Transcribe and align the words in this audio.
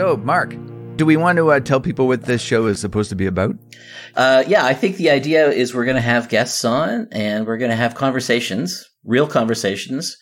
So, 0.00 0.16
Mark, 0.16 0.56
do 0.96 1.04
we 1.04 1.18
want 1.18 1.36
to 1.36 1.50
uh, 1.50 1.60
tell 1.60 1.78
people 1.78 2.06
what 2.06 2.22
this 2.22 2.40
show 2.40 2.64
is 2.64 2.80
supposed 2.80 3.10
to 3.10 3.16
be 3.16 3.26
about? 3.26 3.56
Uh, 4.16 4.44
yeah, 4.46 4.64
I 4.64 4.72
think 4.72 4.96
the 4.96 5.10
idea 5.10 5.50
is 5.50 5.74
we're 5.74 5.84
going 5.84 5.94
to 5.96 6.00
have 6.00 6.30
guests 6.30 6.64
on 6.64 7.06
and 7.12 7.46
we're 7.46 7.58
going 7.58 7.70
to 7.70 7.76
have 7.76 7.94
conversations, 7.94 8.82
real 9.04 9.26
conversations. 9.26 10.16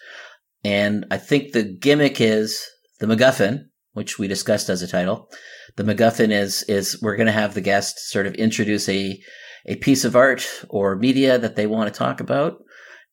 And 0.64 1.06
I 1.12 1.16
think 1.16 1.52
the 1.52 1.62
gimmick 1.62 2.20
is 2.20 2.60
the 2.98 3.06
MacGuffin, 3.06 3.66
which 3.92 4.18
we 4.18 4.26
discussed 4.26 4.68
as 4.68 4.82
a 4.82 4.88
title. 4.88 5.30
The 5.76 5.84
MacGuffin 5.84 6.32
is 6.32 6.64
is 6.64 7.00
we're 7.00 7.14
going 7.14 7.26
to 7.26 7.32
have 7.32 7.54
the 7.54 7.60
guest 7.60 8.00
sort 8.10 8.26
of 8.26 8.34
introduce 8.34 8.88
a 8.88 9.16
a 9.66 9.76
piece 9.76 10.04
of 10.04 10.16
art 10.16 10.44
or 10.70 10.96
media 10.96 11.38
that 11.38 11.54
they 11.54 11.68
want 11.68 11.94
to 11.94 11.96
talk 11.96 12.18
about, 12.18 12.56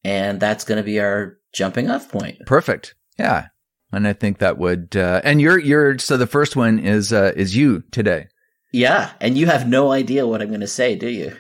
and 0.04 0.40
that's 0.40 0.64
going 0.64 0.78
to 0.78 0.84
be 0.84 1.00
our 1.00 1.38
jumping 1.54 1.92
off 1.92 2.10
point. 2.10 2.38
Perfect. 2.48 2.96
Yeah, 3.20 3.50
and 3.96 4.08
I 4.08 4.14
think 4.14 4.38
that 4.40 4.58
would. 4.58 4.96
Uh, 4.96 5.22
and 5.24 5.42
you're 5.42 5.58
you're 5.60 5.98
so 5.98 6.18
the 6.18 6.28
first 6.28 6.56
one 6.56 6.78
is 6.80 7.12
uh, 7.14 7.32
is 7.36 7.56
you 7.56 7.84
today. 7.92 8.28
Yeah, 8.72 9.12
and 9.22 9.38
you 9.38 9.46
have 9.48 9.68
no 9.68 9.92
idea 9.92 10.28
what 10.28 10.42
I'm 10.42 10.50
going 10.50 10.60
to 10.60 10.68
say, 10.68 10.96
do 10.96 11.08
you? 11.10 11.36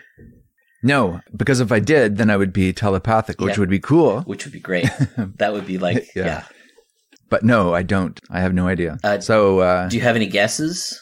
No, 0.83 1.19
because 1.35 1.59
if 1.59 1.71
I 1.71 1.79
did, 1.79 2.17
then 2.17 2.29
I 2.29 2.37
would 2.37 2.53
be 2.53 2.71
telepathic, 2.71 3.41
which 3.41 3.55
Yeah. 3.55 3.59
would 3.59 3.69
be 3.69 3.79
cool. 3.79 4.21
Which 4.21 4.45
would 4.45 4.53
be 4.53 4.59
great. 4.59 4.87
that 5.17 5.51
would 5.51 5.65
be 5.67 5.77
like, 5.77 6.07
Yeah. 6.15 6.25
yeah. 6.25 6.43
But 7.29 7.43
no, 7.43 7.73
I 7.73 7.81
don't. 7.83 8.19
I 8.29 8.39
have 8.39 8.53
no 8.53 8.67
idea. 8.67 8.97
Uh, 9.03 9.19
so, 9.19 9.59
uh, 9.59 9.89
Do 9.89 9.97
you 9.97 10.03
have 10.03 10.15
any 10.15 10.27
guesses? 10.27 10.99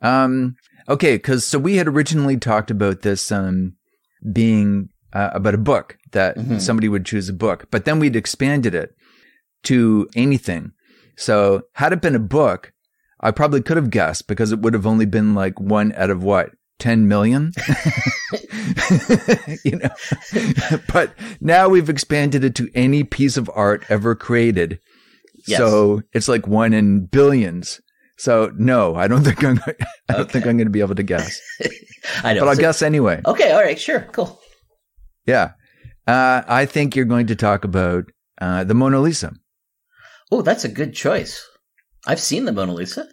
um, 0.00 0.56
okay, 0.88 1.16
because 1.16 1.44
so 1.46 1.58
we 1.58 1.76
had 1.76 1.86
originally 1.88 2.36
talked 2.38 2.70
about 2.70 3.02
this 3.02 3.30
um, 3.30 3.74
being 4.32 4.88
uh, 5.12 5.30
about 5.32 5.54
a 5.54 5.58
book 5.58 5.96
that 6.12 6.36
Mhm. 6.36 6.60
somebody 6.60 6.88
would 6.88 7.04
choose 7.04 7.28
a 7.28 7.32
book, 7.34 7.66
but 7.70 7.84
then 7.84 7.98
we'd 7.98 8.16
expanded 8.16 8.74
it 8.74 8.90
to 9.64 10.08
anything. 10.14 10.72
So, 11.16 11.62
had 11.74 11.92
it 11.92 12.00
been 12.00 12.14
a 12.14 12.18
book, 12.20 12.72
I 13.20 13.32
probably 13.32 13.62
could 13.62 13.76
have 13.76 13.90
guessed 13.90 14.28
because 14.28 14.52
it 14.52 14.60
would 14.60 14.74
have 14.74 14.86
only 14.86 15.06
been 15.06 15.34
like 15.34 15.58
one 15.60 15.92
out 15.96 16.10
of 16.10 16.22
what 16.22 16.50
10 16.78 17.08
million. 17.08 17.52
you 19.64 19.76
know, 19.78 19.90
but 20.92 21.14
now 21.40 21.68
we've 21.68 21.88
expanded 21.88 22.44
it 22.44 22.54
to 22.56 22.70
any 22.74 23.04
piece 23.04 23.36
of 23.36 23.50
art 23.54 23.84
ever 23.88 24.14
created. 24.14 24.78
Yes. 25.46 25.58
So 25.58 26.02
it's 26.12 26.28
like 26.28 26.46
one 26.46 26.72
in 26.72 27.06
billions. 27.06 27.80
So 28.18 28.50
no, 28.56 28.94
I 28.96 29.08
don't 29.08 29.22
think 29.24 29.42
I'm, 29.44 29.60
I 30.08 30.14
don't 30.14 30.30
think 30.30 30.46
I'm 30.46 30.56
going 30.56 30.66
to 30.66 30.70
be 30.72 30.80
able 30.80 30.96
to 30.96 31.02
guess, 31.02 31.40
I 32.22 32.34
know. 32.34 32.40
but 32.40 32.48
I'll 32.48 32.54
So- 32.56 32.60
guess 32.60 32.82
anyway. 32.82 33.20
Okay, 33.26 33.52
all 33.52 33.62
right, 33.62 33.78
sure, 33.80 34.00
cool. 34.12 34.40
Yeah. 35.26 35.52
Uh, 36.06 36.42
I 36.46 36.66
think 36.66 36.96
you're 36.96 37.04
going 37.04 37.26
to 37.28 37.36
talk 37.36 37.64
about, 37.64 38.04
uh, 38.40 38.64
the 38.64 38.74
Mona 38.74 39.00
Lisa. 39.00 39.32
Oh, 40.30 40.42
that's 40.42 40.64
a 40.64 40.68
good 40.68 40.94
choice. 40.94 41.44
I've 42.06 42.20
seen 42.20 42.44
the 42.44 42.52
Mona 42.52 42.74
Lisa 42.74 43.08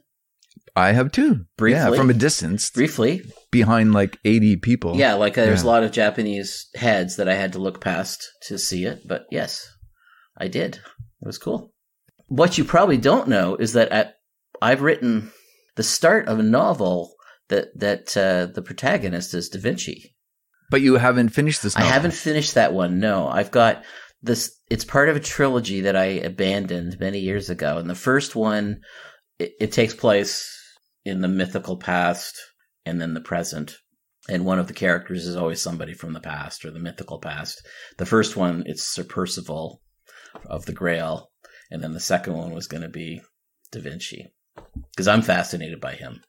I 0.75 0.91
have 0.91 1.11
too. 1.11 1.27
Yeah, 1.30 1.44
Briefly. 1.58 1.97
from 1.97 2.09
a 2.09 2.13
distance 2.13 2.69
briefly. 2.69 3.21
behind 3.52 3.94
like 3.94 4.17
80 4.25 4.58
people. 4.58 4.97
Yeah, 4.97 5.13
like 5.13 5.38
uh, 5.38 5.45
there's 5.45 5.63
Yeah. 5.63 5.69
a 5.69 5.71
lot 5.71 5.83
of 5.83 5.91
Japanese 5.91 6.67
heads 6.75 7.16
that 7.16 7.30
I 7.30 7.36
had 7.36 7.53
to 7.53 7.59
look 7.59 7.80
past 7.80 8.27
to 8.47 8.58
see 8.58 8.83
it, 8.86 9.08
but 9.08 9.23
yes, 9.31 9.66
I 10.38 10.47
did. 10.49 10.75
It 11.21 11.25
was 11.25 11.38
cool. 11.38 11.73
What 12.27 12.58
you 12.58 12.66
probably 12.66 12.97
don't 12.97 13.30
know 13.30 13.55
is 13.55 13.71
that 13.73 13.89
at, 13.89 14.16
I've 14.61 14.81
written 14.81 15.31
the 15.75 15.83
start 15.83 16.27
of 16.27 16.39
a 16.39 16.43
novel 16.43 17.13
that 17.49 17.67
that 17.80 18.17
uh, 18.17 18.47
the 18.53 18.61
protagonist 18.61 19.33
is 19.33 19.47
Da 19.49 19.59
Vinci. 19.59 20.13
But 20.71 20.81
you 20.81 20.95
haven't 20.95 21.30
finished 21.30 21.61
this 21.63 21.75
I 21.77 21.81
haven't 21.83 22.13
finished 22.16 22.55
that 22.55 22.73
one. 22.73 22.99
No, 22.99 23.27
I've 23.30 23.52
got 23.52 23.83
this. 24.26 24.59
It's 24.70 24.86
part 24.86 25.09
of 25.09 25.16
a 25.16 25.22
trilogy 25.22 25.81
that 25.81 25.95
I 25.95 26.06
abandoned 26.06 27.00
many 27.00 27.20
years 27.20 27.50
ago. 27.50 27.78
And 27.78 27.90
the 27.90 27.95
first 27.95 28.36
one, 28.36 28.82
it, 29.39 29.54
it 29.60 29.72
takes 29.72 29.94
place 29.94 30.52
in 31.04 31.22
the 31.22 31.27
mythical 31.27 31.77
past 31.77 32.39
and 32.86 32.99
then 32.99 33.14
the 33.14 33.22
present. 33.22 33.77
And 34.27 34.45
one 34.45 34.60
of 34.60 34.67
the 34.67 34.73
characters 34.73 35.27
is 35.27 35.36
always 35.36 35.61
somebody 35.61 35.94
from 35.94 36.14
the 36.14 36.20
past 36.20 36.66
or 36.66 36.72
the 36.72 36.80
mythical 36.80 37.20
past. 37.20 37.61
The 37.98 38.08
first 38.08 38.36
one, 38.36 38.64
it's 38.66 38.83
Sir 38.83 39.04
Percival 39.04 39.82
of 40.48 40.66
the 40.66 40.73
Grail. 40.73 41.30
And 41.70 41.83
then 41.83 41.94
the 41.94 41.99
second 41.99 42.33
one 42.33 42.52
was 42.52 42.67
going 42.67 42.83
to 42.83 42.89
be 42.89 43.22
Da 43.72 43.82
Vinci. 43.82 44.33
Because 44.92 45.08
I'm 45.08 45.22
fascinated 45.22 45.80
by 45.80 45.94
him. 45.94 46.23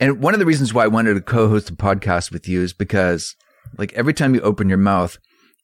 And 0.00 0.20
one 0.20 0.34
of 0.34 0.40
the 0.40 0.46
reasons 0.46 0.72
why 0.72 0.84
I 0.84 0.88
wanted 0.88 1.14
to 1.14 1.20
co-host 1.20 1.70
a 1.70 1.74
podcast 1.74 2.30
with 2.32 2.48
you 2.48 2.62
is 2.62 2.72
because 2.72 3.36
like 3.76 3.92
every 3.94 4.14
time 4.14 4.34
you 4.34 4.40
open 4.40 4.68
your 4.68 4.78
mouth, 4.78 5.18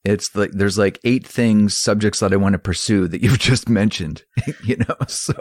it's 0.05 0.35
like 0.37 0.51
there's 0.53 0.77
like 0.77 0.99
eight 1.05 1.27
things, 1.27 1.79
subjects 1.79 2.21
that 2.21 2.33
I 2.33 2.37
want 2.37 2.53
to 2.53 2.59
pursue 2.59 3.09
that 3.09 3.23
you've 3.23 3.39
just 3.39 3.69
mentioned, 3.69 4.23
you 4.65 4.77
know? 4.77 4.97
So 5.09 5.35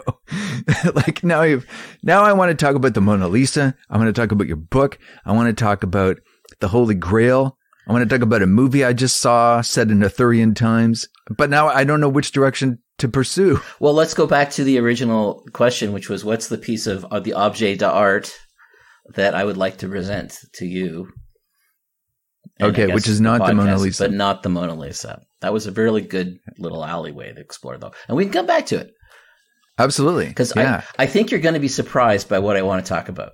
like 0.94 1.22
now 1.22 1.42
you've, 1.42 1.66
now 2.02 2.22
I 2.22 2.32
want 2.32 2.50
to 2.50 2.64
talk 2.64 2.74
about 2.74 2.94
the 2.94 3.00
Mona 3.00 3.28
Lisa. 3.28 3.74
I 3.90 3.98
want 3.98 4.14
to 4.14 4.20
talk 4.20 4.32
about 4.32 4.46
your 4.46 4.56
book. 4.56 4.98
I 5.26 5.32
want 5.32 5.54
to 5.54 5.64
talk 5.64 5.82
about 5.82 6.18
the 6.60 6.68
Holy 6.68 6.94
Grail. 6.94 7.58
I 7.86 7.92
want 7.92 8.08
to 8.08 8.14
talk 8.14 8.22
about 8.22 8.42
a 8.42 8.46
movie 8.46 8.84
I 8.84 8.94
just 8.94 9.20
saw 9.20 9.60
set 9.60 9.90
in 9.90 10.02
Arthurian 10.02 10.54
times, 10.54 11.06
but 11.36 11.50
now 11.50 11.68
I 11.68 11.84
don't 11.84 12.00
know 12.00 12.08
which 12.08 12.32
direction 12.32 12.78
to 12.98 13.08
pursue. 13.08 13.60
Well, 13.80 13.92
let's 13.92 14.14
go 14.14 14.26
back 14.26 14.50
to 14.52 14.64
the 14.64 14.78
original 14.78 15.44
question, 15.52 15.92
which 15.92 16.08
was 16.08 16.24
what's 16.24 16.48
the 16.48 16.56
piece 16.56 16.86
of 16.86 17.02
the 17.24 17.34
objet 17.34 17.80
d'art 17.80 18.32
that 19.14 19.34
I 19.34 19.44
would 19.44 19.58
like 19.58 19.78
to 19.78 19.88
present 19.88 20.38
to 20.54 20.64
you? 20.64 21.12
Okay, 22.60 22.92
which 22.92 23.08
is 23.08 23.20
not 23.20 23.44
the 23.46 23.54
Mona 23.54 23.76
Lisa. 23.76 24.04
But 24.04 24.12
not 24.12 24.42
the 24.42 24.48
Mona 24.48 24.74
Lisa. 24.74 25.22
That 25.40 25.52
was 25.52 25.66
a 25.66 25.72
really 25.72 26.02
good 26.02 26.38
little 26.58 26.84
alleyway 26.84 27.32
to 27.32 27.40
explore, 27.40 27.76
though. 27.78 27.92
And 28.08 28.16
we 28.16 28.24
can 28.24 28.32
come 28.32 28.46
back 28.46 28.66
to 28.66 28.76
it 28.78 28.92
Absolutely. 29.78 30.28
because 30.28 30.52
yeah. 30.56 30.82
I, 30.98 31.04
I 31.04 31.06
think 31.06 31.30
you're 31.30 31.40
going 31.40 31.54
to 31.54 31.60
be 31.60 31.68
surprised 31.68 32.28
by 32.28 32.38
what 32.38 32.56
I 32.56 32.62
want 32.62 32.84
to 32.84 32.88
talk 32.88 33.08
about. 33.08 33.32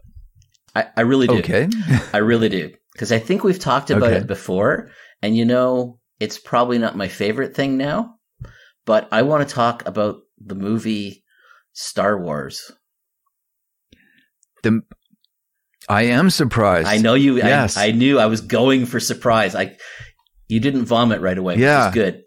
I, 0.75 0.87
I 0.97 1.01
really 1.03 1.27
do. 1.27 1.39
okay. 1.39 1.69
I 2.13 2.19
really 2.19 2.49
do. 2.49 2.73
Because 2.93 3.13
I 3.13 3.19
think 3.19 3.45
we've 3.45 3.59
talked 3.59 3.91
about 3.91 4.11
Okay. 4.11 4.17
it 4.19 4.27
before. 4.27 4.91
And 5.23 5.37
you 5.37 5.45
know, 5.45 5.99
it's 6.19 6.39
probably 6.39 6.79
not 6.79 6.97
my 6.97 7.09
favorite 7.09 7.55
thing 7.55 7.77
now, 7.77 8.15
but 8.87 9.09
I 9.13 9.23
want 9.23 9.47
to 9.47 9.55
talk 9.55 9.87
about 9.87 10.17
the 10.39 10.55
movie 10.55 11.25
Star 11.73 12.19
Wars. 12.21 12.73
The, 14.63 14.81
I 15.91 16.03
am 16.03 16.31
surprised. 16.31 16.87
I 16.87 16.99
know 16.99 17.15
you. 17.15 17.39
Yes. 17.39 17.77
I, 17.77 17.89
I 17.89 17.91
knew 17.91 18.21
I 18.21 18.27
was 18.27 18.41
going 18.41 18.87
for 18.87 19.01
surprise. 19.01 19.57
I, 19.57 19.77
you 20.47 20.61
didn't 20.61 20.85
vomit 20.85 21.21
right 21.21 21.37
away. 21.37 21.57
Yeah. 21.57 21.89
Which 21.89 21.97
is 21.97 22.03
good. 22.03 22.23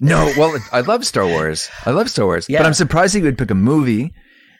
No, 0.00 0.32
well, 0.38 0.56
I 0.72 0.82
love 0.82 1.04
Star 1.04 1.26
Wars. 1.26 1.68
I 1.84 1.90
love 1.90 2.08
Star 2.08 2.24
Wars. 2.24 2.48
Yeah. 2.48 2.60
But 2.60 2.66
I'm 2.66 2.74
surprised 2.74 3.14
that 3.14 3.18
you 3.18 3.24
would 3.24 3.36
pick 3.36 3.50
a 3.50 3.54
movie. 3.54 4.12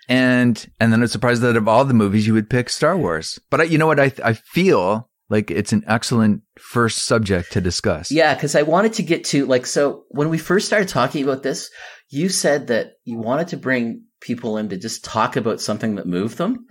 And, 0.09 0.67
and 0.81 0.93
then 0.93 1.01
I'm 1.01 1.07
surprised 1.07 1.43
that 1.43 1.57
of 1.57 1.69
all 1.69 1.85
the 1.85 1.95
movies 1.95 2.27
you 2.27 2.35
would 2.35 2.51
pick 2.51 2.71
Star 2.71 2.97
Wars. 2.97 3.39
But 3.51 3.61
I, 3.61 3.65
you 3.65 3.79
know 3.79 3.87
what? 3.87 4.01
I, 4.01 4.11
I 4.25 4.33
feel 4.33 5.09
like 5.29 5.53
it's 5.53 5.73
an 5.73 5.85
excellent 5.87 6.43
first 6.59 7.07
subject 7.07 7.53
to 7.53 7.61
discuss. 7.61 8.11
Yeah, 8.11 8.35
because 8.35 8.57
I 8.57 8.63
wanted 8.63 8.95
to 8.95 9.03
get 9.05 9.25
to 9.27 9.47
like 9.47 9.67
so 9.67 10.05
when 10.09 10.29
we 10.29 10.39
first 10.39 10.67
started 10.67 10.89
talking 10.89 11.23
about 11.23 11.43
this, 11.43 11.71
you 12.09 12.29
said 12.29 12.69
that 12.69 12.93
you 13.05 13.19
wanted 13.19 13.49
to 13.49 13.57
bring 13.57 14.05
people 14.21 14.57
in 14.57 14.69
to 14.71 14.77
just 14.77 15.05
talk 15.05 15.37
about 15.37 15.61
something 15.61 15.97
that 15.97 16.07
moved 16.07 16.39
them. 16.39 16.67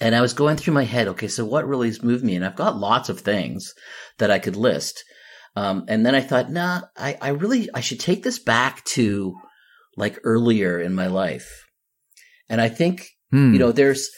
And 0.00 0.14
I 0.14 0.20
was 0.20 0.34
going 0.34 0.56
through 0.56 0.74
my 0.74 0.84
head, 0.84 1.08
okay, 1.08 1.28
so 1.28 1.44
what 1.44 1.66
really 1.66 1.88
has 1.88 2.02
moved 2.02 2.22
me? 2.24 2.36
And 2.36 2.44
I've 2.44 2.56
got 2.56 2.76
lots 2.76 3.08
of 3.08 3.20
things 3.20 3.72
that 4.18 4.30
I 4.30 4.38
could 4.38 4.56
list. 4.56 5.02
Um, 5.56 5.86
and 5.88 6.04
then 6.04 6.14
I 6.14 6.20
thought, 6.20 6.50
nah, 6.50 6.82
I, 6.98 7.16
I 7.20 7.28
really 7.30 7.68
I 7.72 7.80
should 7.80 8.00
take 8.00 8.22
this 8.22 8.38
back 8.38 8.84
to 8.96 9.34
like 9.96 10.18
earlier 10.22 10.78
in 10.78 10.94
my 10.94 11.06
life. 11.06 11.66
And 12.48 12.60
I 12.60 12.68
think 12.68 13.08
Hmm. 13.32 13.52
you 13.52 13.58
know 13.58 13.72
there's 13.72 14.08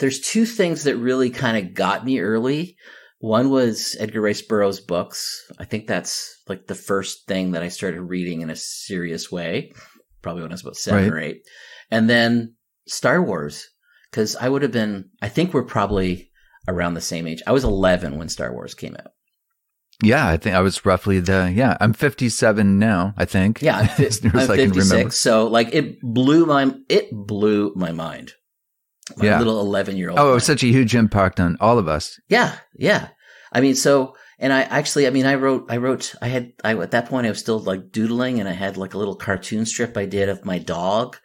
there's 0.00 0.20
two 0.20 0.44
things 0.44 0.84
that 0.84 0.96
really 0.96 1.30
kind 1.30 1.56
of 1.56 1.72
got 1.72 2.04
me 2.04 2.18
early 2.18 2.76
one 3.20 3.48
was 3.48 3.96
edgar 4.00 4.20
rice 4.20 4.42
burroughs 4.42 4.80
books 4.80 5.40
i 5.60 5.64
think 5.64 5.86
that's 5.86 6.36
like 6.48 6.66
the 6.66 6.74
first 6.74 7.28
thing 7.28 7.52
that 7.52 7.62
i 7.62 7.68
started 7.68 8.00
reading 8.02 8.40
in 8.40 8.50
a 8.50 8.56
serious 8.56 9.30
way 9.30 9.70
probably 10.20 10.42
when 10.42 10.50
i 10.50 10.54
was 10.54 10.62
about 10.62 10.74
seven 10.74 11.04
Right. 11.04 11.12
or 11.12 11.18
eight 11.20 11.42
and 11.92 12.10
then 12.10 12.56
star 12.88 13.22
wars 13.22 13.68
because 14.12 14.36
i 14.36 14.48
would 14.48 14.62
have 14.62 14.70
been 14.72 15.08
i 15.20 15.28
think 15.28 15.52
we're 15.52 15.64
probably 15.64 16.30
around 16.68 16.94
the 16.94 17.00
same 17.00 17.26
age 17.26 17.42
i 17.46 17.50
was 17.52 17.64
11 17.64 18.16
when 18.18 18.28
star 18.28 18.52
wars 18.52 18.74
came 18.74 18.94
out 18.94 19.10
yeah, 20.02 20.26
I 20.26 20.36
think 20.36 20.56
I 20.56 20.60
was 20.62 20.84
roughly 20.84 21.20
the, 21.20 21.52
yeah, 21.54 21.76
I'm 21.80 21.92
57 21.92 22.78
now, 22.80 23.14
I 23.16 23.24
think. 23.24 23.62
yeah 23.62 23.76
i'm, 23.76 23.86
fi- 23.96 24.06
I'm 24.24 24.36
as 24.36 24.50
I 24.50 24.56
can 24.56 24.70
56 24.72 24.90
remember. 24.90 25.10
so 25.12 25.46
like 25.46 25.72
it 25.72 26.00
blew 26.02 26.44
my 26.44 26.74
it 26.88 27.08
blew 27.12 27.72
my 27.76 27.92
mind 27.92 28.32
my 29.16 29.26
Yeah. 29.26 29.38
little 29.38 29.60
11 29.60 29.96
year 29.96 30.10
old 30.10 30.18
Oh, 30.18 30.32
it 30.32 30.34
was 30.34 30.44
such 30.44 30.64
a 30.64 30.66
huge 30.66 30.96
impact 30.96 31.38
on 31.38 31.56
all 31.60 31.78
of 31.78 31.86
us. 31.86 32.18
Yeah, 32.28 32.56
yeah. 32.76 33.08
I 33.52 33.60
mean, 33.60 33.74
so 33.76 34.16
and 34.40 34.52
I 34.52 34.62
actually, 34.62 35.06
I 35.06 35.10
mean, 35.10 35.26
I 35.26 35.36
wrote, 35.36 35.66
I 35.70 35.76
wrote, 35.76 36.14
I 36.20 36.26
had, 36.26 36.52
I 36.64 36.74
at 36.76 36.90
that 36.92 37.06
point 37.08 37.26
I 37.26 37.30
was 37.30 37.38
still 37.38 37.60
like 37.60 37.92
doodling, 37.92 38.40
and 38.40 38.48
I 38.48 38.52
had 38.52 38.76
like 38.76 38.94
a 38.94 38.98
little 38.98 39.14
cartoon 39.14 39.66
strip 39.66 39.96
I 39.96 40.06
did 40.06 40.28
of 40.28 40.44
my 40.44 40.58
dog, 40.58 41.16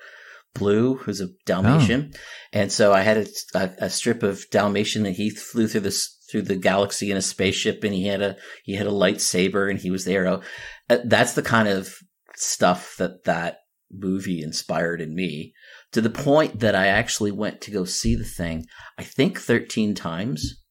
Blue, 0.58 0.96
who's 0.98 1.22
a 1.22 1.28
Dalmatian, 1.46 2.14
and 2.54 2.72
so 2.72 2.94
I 2.94 3.02
had 3.02 3.18
a, 3.18 3.28
a, 3.54 3.70
a 3.86 3.90
strip 3.90 4.24
of 4.24 4.44
Dalmatian, 4.52 5.06
and 5.06 5.16
he 5.16 5.30
flew 5.30 5.68
through 5.68 5.82
this 5.82 6.16
through 6.32 6.42
the 6.44 6.56
galaxy 6.56 7.10
in 7.12 7.18
a 7.18 7.22
spaceship, 7.22 7.84
and 7.84 7.94
he 7.94 8.08
had 8.08 8.22
a 8.22 8.36
he 8.64 8.76
had 8.76 8.88
a 8.88 8.92
lightsaber, 8.92 9.70
and 9.70 9.80
he 9.80 9.92
was 9.92 10.06
there. 10.06 10.28
Oh, 10.28 10.42
uh, 10.90 10.98
That's 11.06 11.34
the 11.34 11.42
kind 11.42 11.68
of 11.68 11.94
stuff 12.36 12.96
that 12.98 13.24
that 13.26 13.60
movie 13.92 14.42
inspired 14.42 15.00
in 15.02 15.16
me. 15.16 15.54
to 15.94 16.02
the 16.02 16.10
point 16.10 16.60
that 16.60 16.76
I 16.76 16.88
actually 16.88 17.32
went 17.32 17.62
to 17.62 17.72
go 17.72 17.86
see 17.86 18.16
the 18.16 18.26
thing, 18.26 18.66
I 18.98 19.04
think 19.04 19.40
13 19.40 19.96
times 19.96 20.62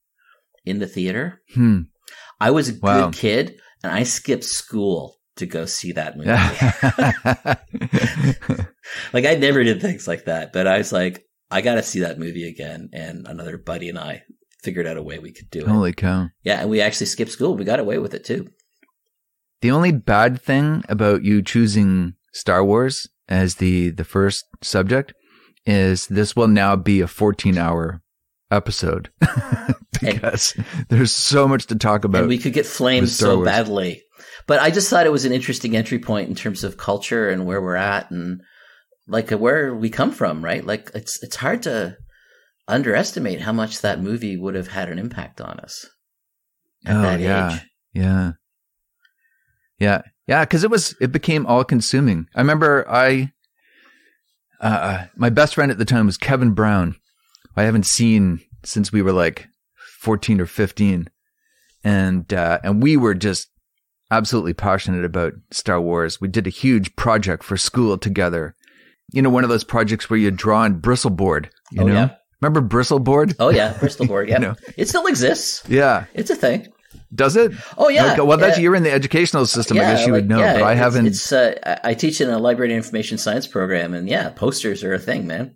in 0.66 0.78
the 0.80 0.86
theater. 0.86 1.40
Hmm. 1.54 1.80
I 2.38 2.50
was 2.50 2.68
a 2.68 2.74
Wow. 2.82 3.06
good 3.08 3.14
kid 3.18 3.58
and 3.82 3.90
I 3.92 4.02
skipped 4.02 4.44
school 4.44 5.16
to 5.36 5.46
go 5.46 5.64
see 5.64 5.92
that 5.92 6.16
movie. 6.18 6.30
like 9.12 9.24
I 9.24 9.34
never 9.34 9.62
did 9.64 9.80
things 9.80 10.06
like 10.06 10.24
that, 10.24 10.52
but 10.52 10.66
I 10.66 10.78
was 10.78 10.92
like, 10.92 11.24
I 11.50 11.60
got 11.60 11.76
to 11.76 11.82
see 11.82 12.00
that 12.00 12.18
movie 12.18 12.48
again. 12.48 12.90
And 12.92 13.26
another 13.26 13.58
buddy 13.58 13.88
and 13.88 13.98
I 13.98 14.22
figured 14.62 14.86
out 14.86 14.96
a 14.96 15.02
way 15.02 15.18
we 15.18 15.32
could 15.32 15.50
do 15.50 15.60
it. 15.60 15.68
Holy 15.68 15.92
cow. 15.92 16.28
Yeah, 16.42 16.60
and 16.60 16.70
we 16.70 16.80
actually 16.80 17.06
skipped 17.06 17.30
school. 17.30 17.56
We 17.56 17.64
got 17.64 17.80
away 17.80 17.98
with 17.98 18.14
it 18.14 18.24
too. 18.24 18.48
The 19.60 19.70
only 19.70 19.92
bad 19.92 20.40
thing 20.40 20.84
about 20.88 21.22
you 21.22 21.42
choosing 21.42 22.14
Star 22.32 22.64
Wars 22.64 23.08
as 23.28 23.56
the 23.56 23.90
the 23.90 24.04
first 24.04 24.44
subject 24.62 25.14
is 25.64 26.06
this 26.06 26.36
will 26.36 26.48
now 26.48 26.76
be 26.76 27.00
a 27.00 27.08
14 27.08 27.58
hour 27.58 28.02
episode 28.50 29.10
because 30.00 30.54
there's 30.88 31.10
so 31.10 31.48
much 31.48 31.66
to 31.66 31.74
talk 31.76 32.04
about. 32.04 32.20
and 32.20 32.28
we 32.28 32.38
could 32.38 32.52
get 32.52 32.66
flamed 32.66 33.08
so 33.08 33.36
Wars. 33.36 33.46
badly. 33.46 34.02
But 34.46 34.60
I 34.60 34.70
just 34.70 34.88
thought 34.88 35.06
it 35.06 35.12
was 35.12 35.24
an 35.24 35.32
interesting 35.32 35.76
entry 35.76 35.98
point 35.98 36.28
in 36.28 36.34
terms 36.36 36.62
of 36.62 36.76
culture 36.76 37.28
and 37.28 37.46
where 37.46 37.60
we're 37.60 37.74
at 37.74 38.10
and 38.10 38.40
like 39.08 39.30
where 39.30 39.74
we 39.74 39.90
come 39.90 40.12
from, 40.12 40.44
right? 40.44 40.64
Like 40.64 40.90
it's 40.94 41.22
it's 41.22 41.36
hard 41.36 41.62
to 41.64 41.96
underestimate 42.68 43.40
how 43.40 43.52
much 43.52 43.80
that 43.80 44.00
movie 44.00 44.36
would 44.36 44.54
have 44.54 44.68
had 44.68 44.88
an 44.88 44.98
impact 44.98 45.40
on 45.40 45.60
us 45.60 45.86
at 46.84 46.96
Oh, 46.96 47.02
that 47.02 47.20
yeah. 47.20 47.54
age. 47.54 47.60
Yeah. 47.92 48.32
Yeah. 49.78 50.02
Yeah. 50.26 50.44
Cause 50.46 50.64
it 50.64 50.70
was, 50.70 50.96
it 51.00 51.12
became 51.12 51.46
all 51.46 51.62
consuming. 51.62 52.26
I 52.34 52.40
remember 52.40 52.84
I, 52.90 53.30
uh, 54.60 55.04
my 55.14 55.30
best 55.30 55.54
friend 55.54 55.70
at 55.70 55.78
the 55.78 55.84
time 55.84 56.06
was 56.06 56.16
Kevin 56.16 56.52
Brown. 56.52 56.96
I 57.56 57.62
haven't 57.62 57.86
seen 57.86 58.40
since 58.64 58.90
we 58.90 59.00
were 59.02 59.12
like 59.12 59.46
14 60.00 60.40
or 60.40 60.46
15. 60.46 61.08
And, 61.84 62.32
uh, 62.34 62.58
and 62.64 62.82
we 62.82 62.96
were 62.96 63.14
just 63.14 63.48
absolutely 64.10 64.54
passionate 64.54 65.04
about 65.04 65.34
Star 65.52 65.80
Wars. 65.80 66.20
We 66.20 66.26
did 66.26 66.48
a 66.48 66.50
huge 66.50 66.96
project 66.96 67.44
for 67.44 67.56
school 67.56 67.96
together. 67.96 68.55
You 69.12 69.22
know, 69.22 69.30
one 69.30 69.44
of 69.44 69.50
those 69.50 69.64
projects 69.64 70.10
where 70.10 70.18
you 70.18 70.30
draw 70.30 70.60
on 70.62 70.80
bristleboard, 70.80 71.46
you 71.70 71.82
Oh, 71.82 71.86
know? 71.86 71.92
yeah. 71.94 72.14
Remember 72.42 72.60
bristleboard? 72.60 73.34
Oh 73.38 73.48
yeah, 73.48 73.72
Bristol 73.80 74.06
board. 74.06 74.28
Yeah, 74.28 74.34
You 74.36 74.40
know. 74.40 74.54
it 74.76 74.88
still 74.88 75.06
exists. 75.06 75.62
Yeah. 75.68 76.04
It's 76.12 76.28
a 76.30 76.36
thing. 76.36 76.68
Does 77.14 77.36
it? 77.36 77.52
Oh 77.78 77.88
yeah. 77.88 78.12
Okay, 78.12 78.20
well, 78.22 78.36
that's 78.36 78.58
yeah. 78.58 78.62
you're 78.64 78.74
in 78.74 78.82
the 78.82 78.92
educational 78.92 79.46
system. 79.46 79.78
I 79.78 79.82
Yeah, 79.82 79.94
guess 79.94 80.06
you 80.06 80.12
would 80.12 80.28
know, 80.28 80.38
yeah, 80.40 80.54
but 80.54 80.62
I 80.64 80.74
haven't. 80.74 81.06
It's 81.06 81.32
uh, 81.32 81.54
I 81.64 81.90
I 81.90 81.94
teach 81.94 82.20
in 82.20 82.28
a 82.28 82.38
library 82.38 82.70
and 82.72 82.76
information 82.76 83.16
science 83.16 83.46
program, 83.46 83.94
and 83.94 84.08
yeah, 84.08 84.28
posters 84.30 84.82
are 84.84 84.92
a 84.92 84.98
thing, 84.98 85.26
man. 85.26 85.54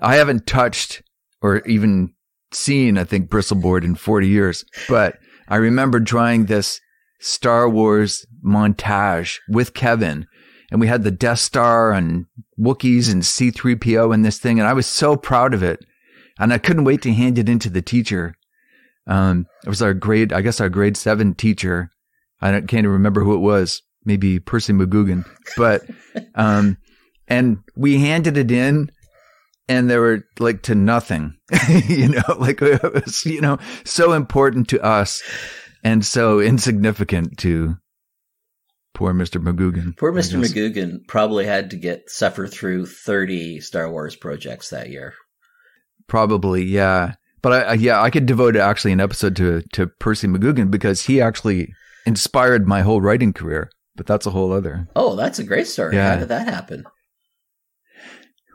I 0.00 0.16
haven't 0.16 0.46
touched 0.46 1.02
or 1.40 1.58
even 1.66 2.12
seen, 2.52 2.98
I 2.98 3.04
think, 3.04 3.30
bristleboard 3.30 3.84
in 3.84 3.94
40 3.94 4.28
years. 4.28 4.64
But 4.88 5.18
I 5.48 5.56
remember 5.56 6.00
drawing 6.00 6.46
this 6.46 6.80
Star 7.20 7.68
Wars 7.68 8.26
montage 8.44 9.38
with 9.48 9.72
Kevin, 9.74 10.26
and 10.70 10.80
we 10.80 10.86
had 10.86 11.02
the 11.02 11.10
Death 11.10 11.40
Star 11.40 11.92
and 11.92 12.26
Wookiees 12.58 13.10
and 13.10 13.22
C3PO 13.22 14.14
in 14.14 14.22
this 14.22 14.38
thing, 14.38 14.58
and 14.58 14.68
I 14.68 14.72
was 14.72 14.86
so 14.86 15.16
proud 15.16 15.54
of 15.54 15.62
it. 15.62 15.84
And 16.38 16.52
I 16.52 16.58
couldn't 16.58 16.84
wait 16.84 17.02
to 17.02 17.12
hand 17.12 17.38
it 17.38 17.50
into 17.50 17.68
the 17.68 17.82
teacher. 17.82 18.34
Um, 19.06 19.46
it 19.64 19.68
was 19.68 19.82
our 19.82 19.92
grade, 19.92 20.32
I 20.32 20.40
guess 20.40 20.60
our 20.60 20.70
grade 20.70 20.96
seven 20.96 21.34
teacher. 21.34 21.90
I 22.40 22.50
don't, 22.50 22.66
can't 22.66 22.80
even 22.80 22.92
remember 22.92 23.22
who 23.22 23.34
it 23.34 23.40
was. 23.40 23.82
Maybe 24.04 24.38
Percy 24.38 24.72
McGugan, 24.72 25.26
but, 25.58 25.82
um, 26.34 26.78
and 27.28 27.58
we 27.76 27.98
handed 27.98 28.38
it 28.38 28.50
in 28.50 28.90
and 29.68 29.88
they 29.88 29.98
were 29.98 30.26
like 30.38 30.62
to 30.62 30.74
nothing, 30.74 31.34
you 31.68 32.08
know, 32.08 32.22
like 32.38 32.62
it 32.62 32.82
was, 32.82 33.24
you 33.26 33.40
know, 33.40 33.58
so 33.84 34.14
important 34.14 34.68
to 34.68 34.82
us 34.82 35.22
and 35.84 36.04
so 36.04 36.40
insignificant 36.40 37.38
to 37.38 37.76
poor 39.00 39.14
Mr. 39.14 39.42
McGugan. 39.42 39.96
Poor 39.96 40.12
Mr. 40.12 40.38
McGugan 40.38 41.06
probably 41.08 41.46
had 41.46 41.70
to 41.70 41.76
get 41.76 42.10
suffer 42.10 42.46
through 42.46 42.84
thirty 42.84 43.58
Star 43.58 43.90
Wars 43.90 44.14
projects 44.14 44.68
that 44.68 44.90
year. 44.90 45.14
Probably, 46.06 46.64
yeah. 46.64 47.14
But 47.40 47.52
I, 47.54 47.60
I, 47.62 47.72
yeah, 47.74 48.02
I 48.02 48.10
could 48.10 48.26
devote 48.26 48.56
actually 48.56 48.92
an 48.92 49.00
episode 49.00 49.36
to, 49.36 49.62
to 49.72 49.86
Percy 49.86 50.28
McGugan 50.28 50.70
because 50.70 51.06
he 51.06 51.18
actually 51.18 51.72
inspired 52.04 52.68
my 52.68 52.82
whole 52.82 53.00
writing 53.00 53.32
career. 53.32 53.70
But 53.96 54.06
that's 54.06 54.26
a 54.26 54.32
whole 54.32 54.52
other. 54.52 54.86
Oh, 54.94 55.16
that's 55.16 55.38
a 55.38 55.44
great 55.44 55.66
story. 55.66 55.96
Yeah. 55.96 56.12
How 56.12 56.18
did 56.18 56.28
that 56.28 56.46
happen? 56.46 56.84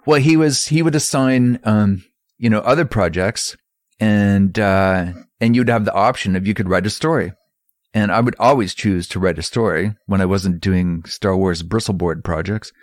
Well, 0.05 0.21
he 0.21 0.37
was 0.37 0.67
he 0.67 0.83
would 0.83 0.93
assign 0.93 1.59
um, 1.63 2.03
you 2.37 2.51
know, 2.51 2.59
other 2.59 2.85
projects 2.85 3.57
and 3.99 4.59
uh 4.59 5.13
and 5.39 5.55
you'd 5.55 5.69
have 5.69 5.85
the 5.85 5.93
option 5.93 6.35
if 6.35 6.45
you 6.45 6.53
could 6.53 6.69
write 6.69 6.85
a 6.85 6.91
story. 6.91 7.33
And 7.95 8.11
I 8.11 8.19
would 8.19 8.35
always 8.37 8.75
choose 8.75 9.07
to 9.07 9.19
write 9.21 9.39
a 9.39 9.41
story 9.41 9.95
when 10.05 10.19
I 10.19 10.25
wasn't 10.25 10.59
doing 10.59 11.05
Star 11.05 11.35
Wars 11.35 11.63
bristleboard 11.63 12.25
projects. 12.25 12.73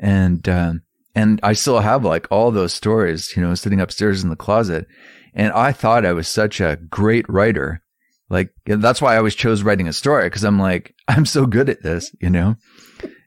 And 0.00 0.48
um 0.48 0.82
and 1.14 1.38
I 1.42 1.52
still 1.52 1.80
have 1.80 2.02
like 2.02 2.26
all 2.30 2.50
those 2.50 2.72
stories, 2.72 3.36
you 3.36 3.42
know, 3.42 3.54
sitting 3.54 3.80
upstairs 3.80 4.24
in 4.24 4.30
the 4.30 4.36
closet. 4.36 4.86
And 5.34 5.52
I 5.52 5.72
thought 5.72 6.06
I 6.06 6.12
was 6.12 6.28
such 6.28 6.60
a 6.60 6.78
great 6.88 7.28
writer. 7.28 7.82
Like 8.30 8.54
that's 8.64 9.02
why 9.02 9.14
I 9.14 9.18
always 9.18 9.34
chose 9.34 9.62
writing 9.62 9.86
a 9.86 9.92
story 9.92 10.24
because 10.24 10.44
I'm 10.44 10.58
like 10.58 10.94
I'm 11.08 11.26
so 11.26 11.44
good 11.44 11.68
at 11.68 11.82
this, 11.82 12.10
you 12.18 12.30
know. 12.30 12.56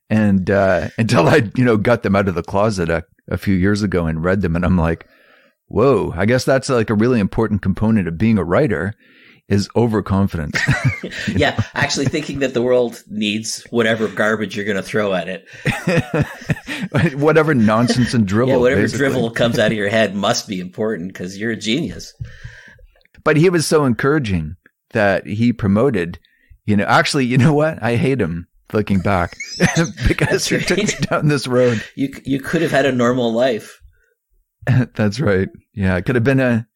And 0.10 0.50
uh 0.50 0.90
until 0.98 1.28
I, 1.28 1.52
you 1.56 1.64
know, 1.64 1.78
got 1.78 2.02
them 2.02 2.16
out 2.16 2.28
of 2.28 2.34
the 2.36 2.42
closet 2.42 2.90
a, 2.90 3.06
a 3.30 3.38
few 3.38 3.54
years 3.54 3.84
ago 3.84 4.08
and 4.08 4.24
read 4.24 4.42
them 4.42 4.56
and 4.56 4.66
I'm 4.66 4.78
like, 4.78 5.08
whoa, 5.68 6.14
I 6.18 6.26
guess 6.26 6.46
that's 6.46 6.70
like 6.70 6.90
a 6.90 6.96
really 6.96 7.20
important 7.20 7.62
component 7.62 8.08
of 8.08 8.18
being 8.18 8.40
a 8.40 8.44
writer 8.44 8.96
is 9.50 9.70
overconfident. 9.76 10.58
yeah, 11.28 11.62
actually 11.74 12.06
thinking 12.06 12.40
that 12.40 12.54
the 12.54 12.62
world 12.62 13.04
needs 13.08 13.64
whatever 13.70 14.08
garbage 14.08 14.56
you're 14.56 14.66
going 14.66 14.78
to 14.78 14.84
throw 14.84 15.14
at 15.14 15.28
it. 15.28 15.48
whatever 17.18 17.56
nonsense 17.56 18.14
and 18.14 18.28
drivel. 18.28 18.56
yeah, 18.56 18.60
whatever 18.60 18.82
basically. 18.82 19.08
drivel 19.08 19.32
comes 19.32 19.58
out 19.58 19.72
of 19.72 19.78
your 19.78 19.90
head 19.90 20.16
must 20.16 20.48
be 20.48 20.60
important 20.60 21.14
because 21.14 21.38
you're 21.38 21.52
a 21.52 21.58
genius. 21.58 22.14
But 23.24 23.38
he 23.38 23.50
was 23.50 23.66
so 23.66 23.86
encouraging 23.86 24.56
that 24.92 25.26
he 25.26 25.54
promoted, 25.54 26.20
you 26.66 26.76
know, 26.76 26.86
actually, 26.86 27.26
you 27.26 27.38
know 27.38 27.54
what? 27.54 27.82
I 27.82 27.96
hate 27.96 28.22
him 28.22 28.48
looking 28.74 29.00
back 29.00 29.36
because 30.08 30.48
he 30.48 30.60
took 30.60 30.78
me 30.78 30.86
down 31.10 31.28
this 31.28 31.48
road. 31.48 31.84
You 31.96 32.14
you 32.26 32.42
could 32.42 32.62
have 32.62 32.72
had 32.72 32.86
a 32.86 32.92
normal 32.92 33.32
life. 33.32 33.82
That's 34.96 35.20
right. 35.20 35.48
Yeah. 35.74 35.96
I 35.96 36.02
could 36.02 36.16
have 36.16 36.24
been 36.24 36.40
a, 36.42 36.68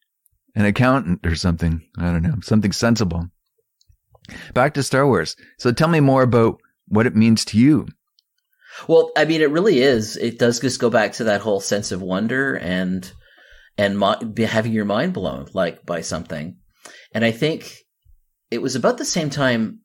an 0.54 0.64
accountant 0.64 1.26
or 1.26 1.34
something. 1.34 1.82
I 1.98 2.12
don't 2.12 2.22
know, 2.22 2.36
something 2.42 2.72
sensible. 2.72 3.28
Back 4.54 4.74
to 4.74 4.82
Star 4.82 5.06
Wars. 5.06 5.36
So 5.58 5.72
tell 5.72 5.88
me 5.88 6.00
more 6.00 6.22
about 6.22 6.60
what 6.88 7.06
it 7.06 7.16
means 7.16 7.44
to 7.46 7.58
you. 7.58 7.86
Well, 8.88 9.10
I 9.16 9.24
mean, 9.24 9.40
it 9.40 9.50
really 9.50 9.80
is. 9.80 10.16
It 10.16 10.38
does 10.38 10.60
just 10.60 10.80
go 10.80 10.90
back 10.90 11.12
to 11.14 11.24
that 11.24 11.40
whole 11.40 11.60
sense 11.60 11.92
of 11.92 12.02
wonder 12.02 12.56
and 12.56 13.10
and 13.78 14.02
having 14.38 14.72
your 14.72 14.84
mind 14.84 15.14
blown 15.14 15.48
like 15.54 15.84
by 15.84 16.02
something. 16.02 16.56
And 17.12 17.24
I 17.24 17.30
think 17.30 17.74
it 18.50 18.60
was 18.60 18.76
about 18.76 18.98
the 18.98 19.04
same 19.04 19.30
time 19.30 19.80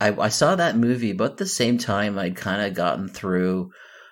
I, 0.00 0.12
I 0.12 0.28
saw 0.28 0.54
that 0.56 0.76
movie. 0.76 1.10
About 1.10 1.38
the 1.38 1.46
same 1.46 1.78
time 1.78 2.18
I'd 2.18 2.36
kind 2.36 2.62
of 2.62 2.74
gotten 2.74 3.08
through. 3.08 3.70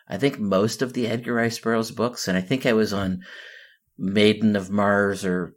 I 0.09 0.17
think 0.17 0.39
most 0.39 0.83
of 0.83 0.93
the 0.93 1.07
Edgar 1.07 1.35
Rice 1.35 1.59
Burroughs 1.59 1.91
books, 1.91 2.29
and 2.29 2.37
I 2.37 2.41
think 2.41 2.67
I 2.67 2.73
was 2.73 2.93
on 2.93 3.21
Maiden 3.99 4.57
of 4.57 4.71
Mars 4.71 5.25
or 5.25 5.55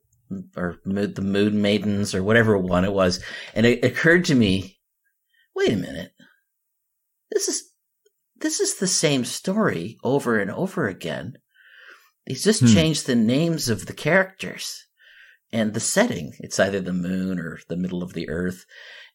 or 0.55 0.79
Mo- 0.85 1.05
the 1.07 1.21
Moon 1.21 1.61
Maidens 1.61 2.13
or 2.13 2.23
whatever 2.23 2.57
one 2.57 2.85
it 2.85 2.93
was, 2.93 3.23
and 3.53 3.65
it 3.65 3.83
occurred 3.83 4.25
to 4.25 4.35
me, 4.35 4.77
wait 5.55 5.73
a 5.73 5.77
minute, 5.77 6.11
this 7.31 7.47
is 7.47 7.71
this 8.39 8.59
is 8.59 8.75
the 8.75 8.87
same 8.87 9.25
story 9.25 9.97
over 10.03 10.39
and 10.39 10.51
over 10.51 10.87
again. 10.87 11.33
He's 12.25 12.43
just 12.43 12.61
Hmm. 12.61 12.67
changed 12.73 13.07
the 13.07 13.15
names 13.15 13.67
of 13.67 13.87
the 13.87 13.93
characters 13.93 14.85
and 15.51 15.73
the 15.73 15.79
setting. 15.79 16.33
It's 16.39 16.59
either 16.59 16.79
the 16.79 16.93
moon 16.93 17.39
or 17.39 17.59
the 17.67 17.77
middle 17.77 18.03
of 18.03 18.13
the 18.13 18.29
earth. 18.29 18.65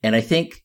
And 0.02 0.16
I 0.16 0.21
think 0.21 0.64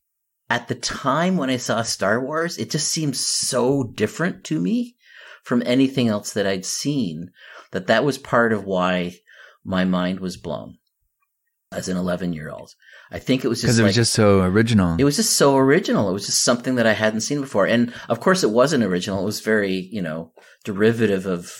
at 0.49 0.69
the 0.69 0.75
time 0.75 1.37
when 1.37 1.49
I 1.51 1.57
saw 1.57 1.83
Star 1.83 2.19
Wars, 2.23 2.57
it 2.57 2.71
just 2.71 2.87
seemed 2.87 3.15
so 3.15 3.83
different 3.83 4.43
to 4.45 4.59
me 4.59 4.95
from 5.43 5.61
anything 5.65 6.07
else 6.07 6.33
that 6.33 6.47
I'd 6.47 6.65
seen 6.65 7.31
that 7.71 7.87
that 7.87 8.03
was 8.03 8.17
part 8.17 8.53
of 8.53 8.63
why 8.65 9.17
my 9.67 9.85
mind 9.85 10.19
was 10.21 10.37
blown 10.37 10.77
as 11.73 11.89
an 11.89 11.97
11 11.97 12.31
year 12.33 12.49
old. 12.49 12.71
I 13.11 13.19
think 13.19 13.43
it 13.43 13.49
was 13.49 13.59
just 13.59 13.67
Because 13.67 13.79
it 13.79 13.83
like, 13.83 13.89
was 13.89 13.95
just 13.97 14.13
so 14.13 14.41
original. 14.41 14.95
it 14.97 15.03
was 15.03 15.17
just 15.17 15.33
so 15.33 15.57
original. 15.57 16.09
It 16.09 16.13
was 16.13 16.25
just 16.25 16.43
something 16.43 16.75
that 16.75 16.87
I 16.87 16.93
hadn't 16.93 17.21
seen 17.21 17.41
before. 17.41 17.65
And 17.67 17.93
of 18.09 18.19
course, 18.21 18.41
it 18.43 18.51
wasn't 18.51 18.83
original. 18.85 19.21
It 19.21 19.25
was 19.25 19.41
very, 19.41 19.87
you 19.91 20.01
know, 20.01 20.31
derivative 20.63 21.25
of 21.25 21.51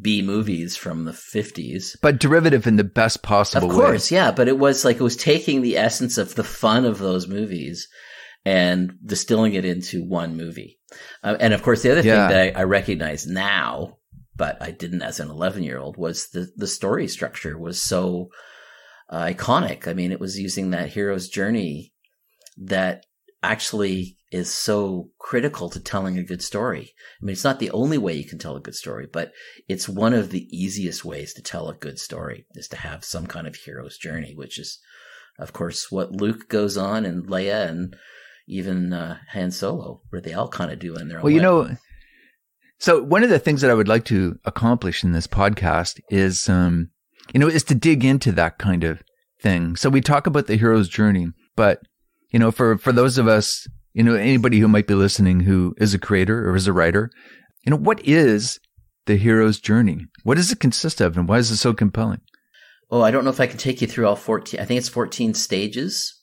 B 0.00 0.20
movies 0.22 0.76
from 0.76 1.04
the 1.04 1.12
50s. 1.12 1.96
but 2.02 2.18
derivative 2.18 2.66
in 2.66 2.76
the 2.76 2.84
best 2.84 3.22
possible 3.22 3.68
way. 3.68 3.74
Of 3.74 3.80
course, 3.80 4.10
yeah. 4.10 4.30
But 4.32 4.48
it 4.48 4.58
was 4.58 4.84
like 4.84 4.96
it 4.96 5.02
was 5.02 5.16
taking 5.16 5.62
the 5.62 5.76
essence 5.78 6.18
of 6.18 6.34
the 6.34 6.44
fun 6.44 6.84
of 6.84 6.98
those 6.98 7.26
movies 7.28 7.88
and 8.44 8.92
distilling 9.04 9.54
it 9.54 9.64
into 9.64 10.04
one 10.04 10.36
movie. 10.36 10.78
Uh, 11.22 11.36
and 11.40 11.52
of 11.54 11.62
course, 11.62 11.82
the 11.82 11.90
other 11.92 12.02
Yeah. 12.02 12.28
thing 12.28 12.36
that 12.36 12.56
I, 12.56 12.60
I 12.60 12.64
recognize 12.64 13.26
now 13.26 13.95
but 14.36 14.60
I 14.60 14.70
didn't 14.70 15.02
as 15.02 15.20
an 15.20 15.30
11 15.30 15.62
year 15.62 15.78
old 15.78 15.96
was 15.96 16.28
the, 16.28 16.50
the 16.56 16.66
story 16.66 17.08
structure 17.08 17.58
was 17.58 17.82
so 17.82 18.28
uh, 19.08 19.24
iconic. 19.24 19.86
I 19.86 19.94
mean, 19.94 20.12
it 20.12 20.20
was 20.20 20.38
using 20.38 20.70
that 20.70 20.90
hero's 20.90 21.28
journey 21.28 21.92
that 22.56 23.04
actually 23.42 24.16
is 24.32 24.52
so 24.52 25.10
critical 25.18 25.70
to 25.70 25.80
telling 25.80 26.18
a 26.18 26.24
good 26.24 26.42
story. 26.42 26.92
I 27.22 27.24
mean, 27.24 27.32
it's 27.32 27.44
not 27.44 27.60
the 27.60 27.70
only 27.70 27.96
way 27.96 28.14
you 28.14 28.24
can 28.24 28.38
tell 28.38 28.56
a 28.56 28.60
good 28.60 28.74
story, 28.74 29.06
but 29.10 29.32
it's 29.68 29.88
one 29.88 30.12
of 30.12 30.30
the 30.30 30.46
easiest 30.50 31.04
ways 31.04 31.32
to 31.34 31.42
tell 31.42 31.68
a 31.68 31.74
good 31.74 31.98
story 31.98 32.46
is 32.54 32.66
to 32.68 32.76
have 32.76 33.04
some 33.04 33.26
kind 33.26 33.46
of 33.46 33.54
hero's 33.54 33.96
journey, 33.96 34.34
which 34.34 34.58
is, 34.58 34.80
of 35.38 35.52
course, 35.52 35.92
what 35.92 36.12
Luke 36.12 36.48
goes 36.48 36.76
on 36.76 37.04
and 37.04 37.26
Leia 37.28 37.68
and 37.68 37.96
even 38.48 38.92
uh, 38.92 39.18
Han 39.32 39.50
Solo, 39.52 40.02
where 40.10 40.20
they 40.20 40.32
all 40.32 40.48
kind 40.48 40.72
of 40.72 40.78
do 40.78 40.96
in 40.96 41.08
their 41.08 41.18
own 41.18 41.24
Well, 41.24 41.32
you 41.32 41.38
way. 41.38 41.42
know, 41.42 41.76
so 42.78 43.02
one 43.02 43.22
of 43.22 43.30
the 43.30 43.38
things 43.38 43.60
that 43.60 43.70
I 43.70 43.74
would 43.74 43.88
like 43.88 44.04
to 44.06 44.38
accomplish 44.44 45.02
in 45.04 45.12
this 45.12 45.26
podcast 45.26 46.00
is, 46.10 46.48
um, 46.48 46.90
you 47.32 47.40
know, 47.40 47.48
is 47.48 47.64
to 47.64 47.74
dig 47.74 48.04
into 48.04 48.32
that 48.32 48.58
kind 48.58 48.84
of 48.84 49.02
thing. 49.40 49.76
So 49.76 49.88
we 49.88 50.00
talk 50.00 50.26
about 50.26 50.46
the 50.46 50.56
hero's 50.56 50.88
journey, 50.88 51.28
but 51.56 51.80
you 52.30 52.38
know, 52.38 52.50
for 52.50 52.76
for 52.78 52.92
those 52.92 53.18
of 53.18 53.28
us, 53.28 53.66
you 53.94 54.02
know, 54.02 54.14
anybody 54.14 54.58
who 54.58 54.68
might 54.68 54.86
be 54.86 54.94
listening 54.94 55.40
who 55.40 55.74
is 55.78 55.94
a 55.94 55.98
creator 55.98 56.48
or 56.48 56.56
is 56.56 56.66
a 56.66 56.72
writer, 56.72 57.10
you 57.64 57.70
know, 57.70 57.76
what 57.78 58.00
is 58.06 58.58
the 59.06 59.16
hero's 59.16 59.58
journey? 59.58 60.06
What 60.24 60.36
does 60.36 60.50
it 60.52 60.60
consist 60.60 61.00
of, 61.00 61.16
and 61.16 61.28
why 61.28 61.38
is 61.38 61.50
it 61.50 61.56
so 61.56 61.72
compelling? 61.72 62.20
Oh, 62.90 63.02
I 63.02 63.10
don't 63.10 63.24
know 63.24 63.30
if 63.30 63.40
I 63.40 63.46
can 63.46 63.58
take 63.58 63.80
you 63.80 63.86
through 63.88 64.06
all 64.06 64.16
14. 64.16 64.60
I 64.60 64.64
think 64.64 64.78
it's 64.78 64.88
14 64.88 65.34
stages, 65.34 66.14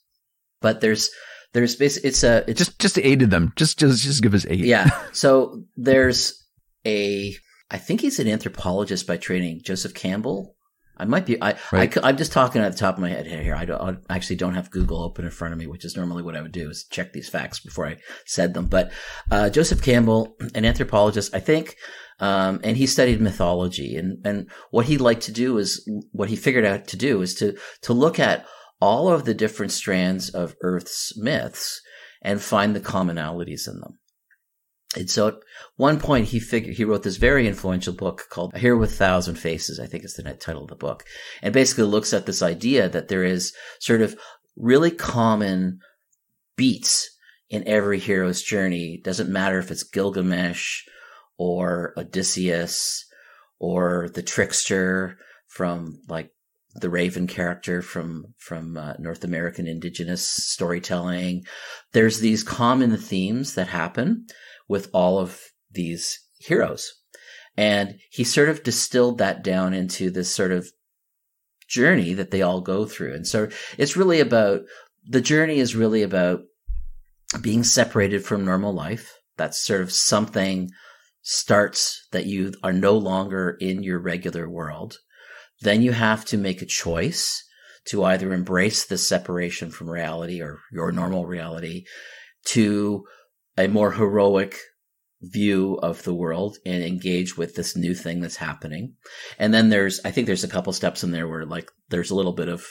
but 0.62 0.80
there's, 0.80 1.10
there's 1.52 1.76
basically, 1.76 2.08
it's 2.10 2.24
a, 2.24 2.44
it's 2.48 2.58
Just 2.58 2.80
just 2.80 2.98
eight 3.00 3.22
of 3.22 3.30
them. 3.32 3.52
Just 3.56 3.80
just 3.80 4.02
just 4.04 4.22
give 4.22 4.34
us 4.34 4.46
eight. 4.50 4.60
yeah. 4.66 4.90
So 5.12 5.64
there's 5.76 6.34
a, 6.86 7.36
I 7.70 7.78
think 7.78 8.02
he's 8.02 8.20
an 8.20 8.28
anthropologist 8.28 9.08
by 9.08 9.18
training, 9.18 9.62
Joseph 9.64 9.94
Campbell. 9.94 10.56
I 10.96 11.06
might 11.06 11.26
be, 11.26 11.42
I, 11.42 11.56
Right. 11.72 11.98
I, 11.98 12.10
am 12.10 12.18
just 12.18 12.32
talking 12.32 12.62
at 12.62 12.72
the 12.72 12.78
top 12.78 12.96
of 12.96 13.02
my 13.02 13.10
head 13.10 13.26
here. 13.26 13.56
I, 13.56 13.66
don't, 13.66 14.06
I 14.10 14.16
actually 14.16 14.36
don't 14.36 14.54
have 14.54 14.70
Google 14.70 15.02
open 15.02 15.26
in 15.26 15.32
front 15.32 15.54
of 15.54 15.60
me, 15.60 15.66
which 15.66 15.86
is 15.86 15.98
normally 15.98 16.22
what 16.22 16.36
I 16.36 16.42
would 16.42 16.52
do 16.52 16.70
is 16.70 16.86
check 16.92 17.14
these 17.14 17.30
facts 17.30 17.60
before 17.60 17.88
I 17.88 17.98
said 18.26 18.54
them. 18.54 18.68
But, 18.68 18.92
uh, 19.32 19.50
Joseph 19.50 19.82
Campbell, 19.82 20.36
an 20.54 20.66
anthropologist, 20.66 21.34
I 21.34 21.40
think, 21.40 21.76
um, 22.20 22.60
and 22.64 22.78
he 22.78 22.86
studied 22.86 23.22
mythology 23.22 23.96
and, 23.96 24.24
and 24.26 24.52
what 24.70 24.86
he 24.86 25.00
liked 25.00 25.24
to 25.24 25.32
do 25.32 25.58
is 25.58 25.84
what 26.12 26.30
he 26.30 26.36
figured 26.36 26.66
out 26.66 26.88
to 26.90 26.98
do 26.98 27.24
is 27.24 27.34
to, 27.36 27.58
to 27.82 27.94
look 27.94 28.20
at 28.20 28.46
all 28.80 29.10
of 29.10 29.26
the 29.26 29.34
different 29.34 29.72
strands 29.72 30.30
of 30.30 30.56
Earth's 30.62 31.18
myths 31.18 31.82
and 32.22 32.42
find 32.42 32.76
the 32.76 32.80
commonalities 32.80 33.68
in 33.68 33.80
them. 33.80 33.98
And 34.96 35.10
so 35.10 35.28
at 35.30 35.36
one 35.76 36.00
point 36.00 36.28
he 36.28 36.40
figured, 36.40 36.76
he 36.76 36.84
wrote 36.84 37.04
this 37.04 37.18
very 37.18 37.48
influential 37.48 37.94
book 37.94 38.28
called 38.30 38.54
A 38.54 38.60
Hero 38.60 38.78
with 38.78 38.92
a 38.92 38.96
Thousand 38.96 39.36
Faces, 39.36 39.80
I 39.80 39.88
think 39.88 40.04
is 40.04 40.14
the 40.14 40.24
title 40.34 40.64
of 40.64 40.70
the 40.70 40.76
book. 40.76 41.04
And 41.42 41.54
basically 41.54 41.86
looks 41.86 42.14
at 42.14 42.26
this 42.26 42.42
idea 42.42 42.90
that 42.90 43.08
there 43.08 43.24
is 43.24 43.54
sort 43.80 44.02
of 44.02 44.16
really 44.56 44.92
common 44.92 45.80
beats 46.56 47.10
in 47.50 47.68
every 47.68 48.00
hero's 48.00 48.42
journey. 48.42 49.02
Doesn't 49.04 49.32
matter 49.32 49.60
if 49.60 49.72
it's 49.72 49.84
Gilgamesh 49.84 50.82
or 51.38 51.94
Odysseus 51.98 53.06
or 53.60 54.10
the 54.14 54.24
trickster 54.24 55.18
from 55.48 56.00
like 56.08 56.32
the 56.76 56.90
Raven 56.90 57.28
character 57.28 57.82
from 57.82 58.26
from 58.38 58.78
uh, 58.78 58.94
North 59.00 59.24
American 59.24 59.68
indigenous 59.68 60.28
storytelling. 60.28 61.44
There's 61.92 62.20
these 62.20 62.44
common 62.44 62.98
themes 62.98 63.54
that 63.56 63.68
happen 63.68 64.26
with 64.68 64.90
all 64.94 65.20
of 65.20 65.40
these 65.72 66.20
heroes. 66.40 66.94
And 67.56 68.00
he 68.10 68.24
sort 68.24 68.50
of 68.50 68.64
distilled 68.64 69.20
that 69.20 69.44
down 69.44 69.74
into 69.74 70.10
this 70.10 70.34
sort 70.34 70.52
of 70.52 70.72
journey 71.68 72.14
that 72.14 72.32
they 72.32 72.42
all 72.42 72.62
go 72.62 72.86
through. 72.86 73.14
And 73.14 73.28
so 73.28 73.50
it's 73.78 73.98
really 73.98 74.20
about 74.20 74.62
the 75.06 75.22
journey 75.22 75.60
is 75.60 75.76
really 75.76 76.02
about 76.02 76.42
being 77.42 77.64
separated 77.64 78.24
from 78.24 78.46
normal 78.46 78.74
life. 78.74 79.18
That's 79.38 79.64
sort 79.64 79.82
of 79.82 79.92
something 79.92 80.70
starts 81.22 82.08
that 82.12 82.26
you 82.26 82.54
are 82.64 82.74
no 82.74 82.98
longer 82.98 83.58
in 83.60 83.84
your 83.84 84.00
regular 84.00 84.50
world. 84.50 84.98
Then 85.62 85.82
you 85.82 85.94
have 85.94 86.26
to 86.26 86.38
make 86.38 86.62
a 86.62 86.68
choice 86.68 87.44
to 87.86 88.04
either 88.04 88.34
embrace 88.34 88.86
the 88.86 88.98
separation 88.98 89.72
from 89.72 89.90
reality 89.90 90.42
or 90.42 90.60
your 90.72 90.92
normal 90.92 91.26
reality 91.26 91.86
to 92.46 93.06
a 93.58 93.68
more 93.68 93.92
heroic 93.92 94.58
view 95.22 95.76
of 95.76 96.04
the 96.04 96.14
world 96.14 96.58
and 96.66 96.84
engage 96.84 97.38
with 97.38 97.56
this 97.56 97.78
new 97.78 97.94
thing 97.96 98.20
that's 98.20 98.36
happening. 98.36 98.94
And 99.40 99.54
then 99.54 99.70
there's, 99.70 100.02
I 100.04 100.12
think 100.12 100.28
there's 100.28 100.44
a 100.44 100.50
couple 100.50 100.74
steps 100.74 101.04
in 101.04 101.12
there 101.12 101.28
where 101.28 101.46
like 101.46 101.72
there's 101.90 102.12
a 102.12 102.16
little 102.16 102.34
bit 102.34 102.50
of 102.50 102.66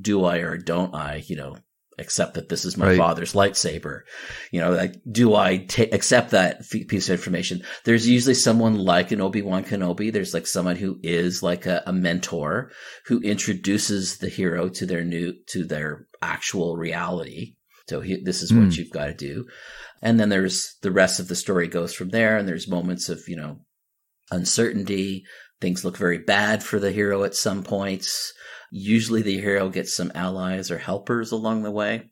do 0.00 0.24
I 0.24 0.38
or 0.38 0.56
don't 0.56 0.94
I, 0.94 1.24
you 1.26 1.34
know, 1.36 1.56
accept 1.98 2.34
that 2.34 2.48
this 2.48 2.64
is 2.64 2.76
my 2.76 2.90
Right. 2.90 2.96
father's 2.98 3.32
lightsaber? 3.34 4.02
You 4.52 4.60
know, 4.60 4.70
like, 4.70 4.94
do 5.10 5.34
I 5.34 5.66
accept 5.92 6.30
that 6.30 6.58
f- 6.60 6.86
piece 6.86 7.08
of 7.08 7.14
information? 7.14 7.62
There's 7.84 8.08
usually 8.08 8.34
someone 8.34 8.78
like 8.78 9.10
an 9.10 9.20
Obi-Wan 9.20 9.64
Kenobi. 9.64 10.12
There's 10.12 10.32
like 10.32 10.46
someone 10.46 10.76
who 10.76 10.98
is 11.02 11.42
like 11.42 11.66
a, 11.66 11.82
a 11.86 11.92
mentor 11.92 12.70
who 13.06 13.18
introduces 13.20 14.18
the 14.18 14.28
hero 14.28 14.68
to 14.68 14.86
their 14.86 15.04
new, 15.04 15.34
to 15.48 15.64
their 15.64 16.06
actual 16.22 16.76
reality. 16.76 17.56
So 17.88 18.00
he, 18.00 18.22
this 18.22 18.40
is 18.42 18.52
what 18.52 18.62
Hmm. 18.66 18.70
you've 18.70 18.90
got 18.90 19.06
to 19.06 19.14
do. 19.14 19.46
And 20.02 20.18
then 20.18 20.28
there's 20.28 20.76
the 20.82 20.90
rest 20.90 21.20
of 21.20 21.28
the 21.28 21.36
story 21.36 21.68
goes 21.68 21.94
from 21.94 22.10
there. 22.10 22.36
And 22.36 22.48
there's 22.48 22.68
moments 22.68 23.08
of, 23.08 23.28
you 23.28 23.36
know, 23.36 23.58
uncertainty. 24.30 25.24
Things 25.60 25.84
look 25.84 25.96
very 25.96 26.18
bad 26.18 26.62
for 26.62 26.78
the 26.78 26.92
hero 26.92 27.24
at 27.24 27.34
some 27.34 27.62
points. 27.62 28.32
Usually 28.70 29.22
the 29.22 29.40
hero 29.40 29.68
gets 29.68 29.94
some 29.94 30.12
allies 30.14 30.70
or 30.70 30.78
helpers 30.78 31.32
along 31.32 31.62
the 31.62 31.70
way. 31.70 32.10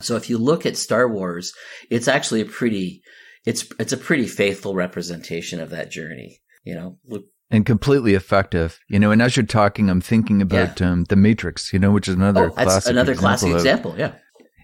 So 0.00 0.16
if 0.16 0.28
you 0.28 0.36
look 0.36 0.66
at 0.66 0.76
Star 0.76 1.08
Wars, 1.08 1.54
it's 1.90 2.08
actually 2.08 2.42
a 2.42 2.46
pretty, 2.46 3.02
it's, 3.46 3.66
it's 3.78 3.92
a 3.92 3.96
pretty 3.96 4.26
faithful 4.26 4.74
representation 4.74 5.60
of 5.60 5.70
that 5.70 5.90
journey. 5.90 6.40
You 6.64 6.74
know, 6.74 6.98
look, 7.06 7.24
and 7.50 7.64
completely 7.64 8.14
effective. 8.14 8.80
You 8.88 8.98
know, 8.98 9.12
and 9.12 9.22
as 9.22 9.36
you're 9.36 9.46
talking, 9.46 9.88
I'm 9.88 10.00
thinking 10.00 10.42
about 10.42 10.82
um, 10.82 11.04
the 11.04 11.16
Matrix. 11.16 11.72
You 11.72 11.78
know, 11.78 11.92
which 11.92 12.08
is 12.08 12.14
another 12.16 12.50
oh, 12.50 12.54
that's 12.54 12.64
classic 12.64 12.90
another 12.90 13.12
example 13.12 13.28
classic 13.28 13.50
of- 13.50 13.56
example. 13.56 13.94
Yeah. 13.96 14.12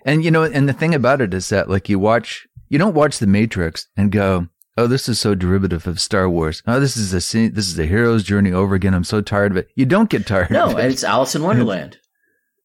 And 0.04 0.24
you 0.24 0.30
know, 0.30 0.42
and 0.44 0.68
the 0.68 0.72
thing 0.72 0.94
about 0.94 1.20
it 1.20 1.32
is 1.34 1.48
that 1.50 1.70
like 1.70 1.88
you 1.88 1.98
watch, 1.98 2.46
you 2.68 2.78
don't 2.78 2.94
watch 2.94 3.18
the 3.18 3.26
Matrix 3.26 3.86
and 3.96 4.10
go, 4.10 4.48
"Oh, 4.76 4.86
this 4.86 5.08
is 5.08 5.20
so 5.20 5.34
derivative 5.34 5.86
of 5.86 6.00
Star 6.00 6.28
Wars. 6.28 6.62
Oh, 6.66 6.80
this 6.80 6.96
is 6.96 7.12
a 7.12 7.20
scene, 7.20 7.54
this 7.54 7.68
is 7.68 7.78
a 7.78 7.86
hero's 7.86 8.24
journey 8.24 8.52
over 8.52 8.74
again. 8.74 8.94
I'm 8.94 9.04
so 9.04 9.20
tired 9.20 9.52
of 9.52 9.56
it." 9.58 9.68
You 9.76 9.86
don't 9.86 10.10
get 10.10 10.26
tired. 10.26 10.50
No, 10.50 10.70
of 10.72 10.78
it. 10.78 10.90
it's 10.90 11.04
Alice 11.04 11.34
in 11.34 11.42
Wonderland. 11.42 11.98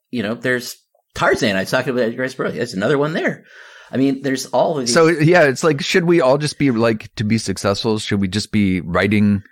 You 0.10 0.24
know, 0.24 0.36
there's 0.36 0.78
Tarzan. 1.16 1.58
I 1.58 1.60
was 1.60 1.70
talking 1.70 1.90
about 1.92 2.04
Edgar 2.04 2.22
Rice 2.22 2.34
Burroughs. 2.34 2.54
There's 2.54 2.74
another 2.74 2.98
one 2.98 3.12
there. 3.12 3.44
I 3.92 3.98
mean, 3.98 4.22
there's 4.22 4.46
all 4.46 4.78
of 4.78 4.86
these. 4.86 4.94
so 4.94 5.08
yeah, 5.08 5.44
it's 5.44 5.66
like, 5.66 5.82
should 5.82 6.06
we 6.06 6.22
all 6.22 6.38
just 6.38 6.58
be 6.58 6.72
like 6.72 7.14
to 7.16 7.26
be 7.26 7.38
successful? 7.38 8.00
Should 8.00 8.22
we 8.22 8.30
just 8.30 8.54
be 8.54 8.80
writing 8.80 9.44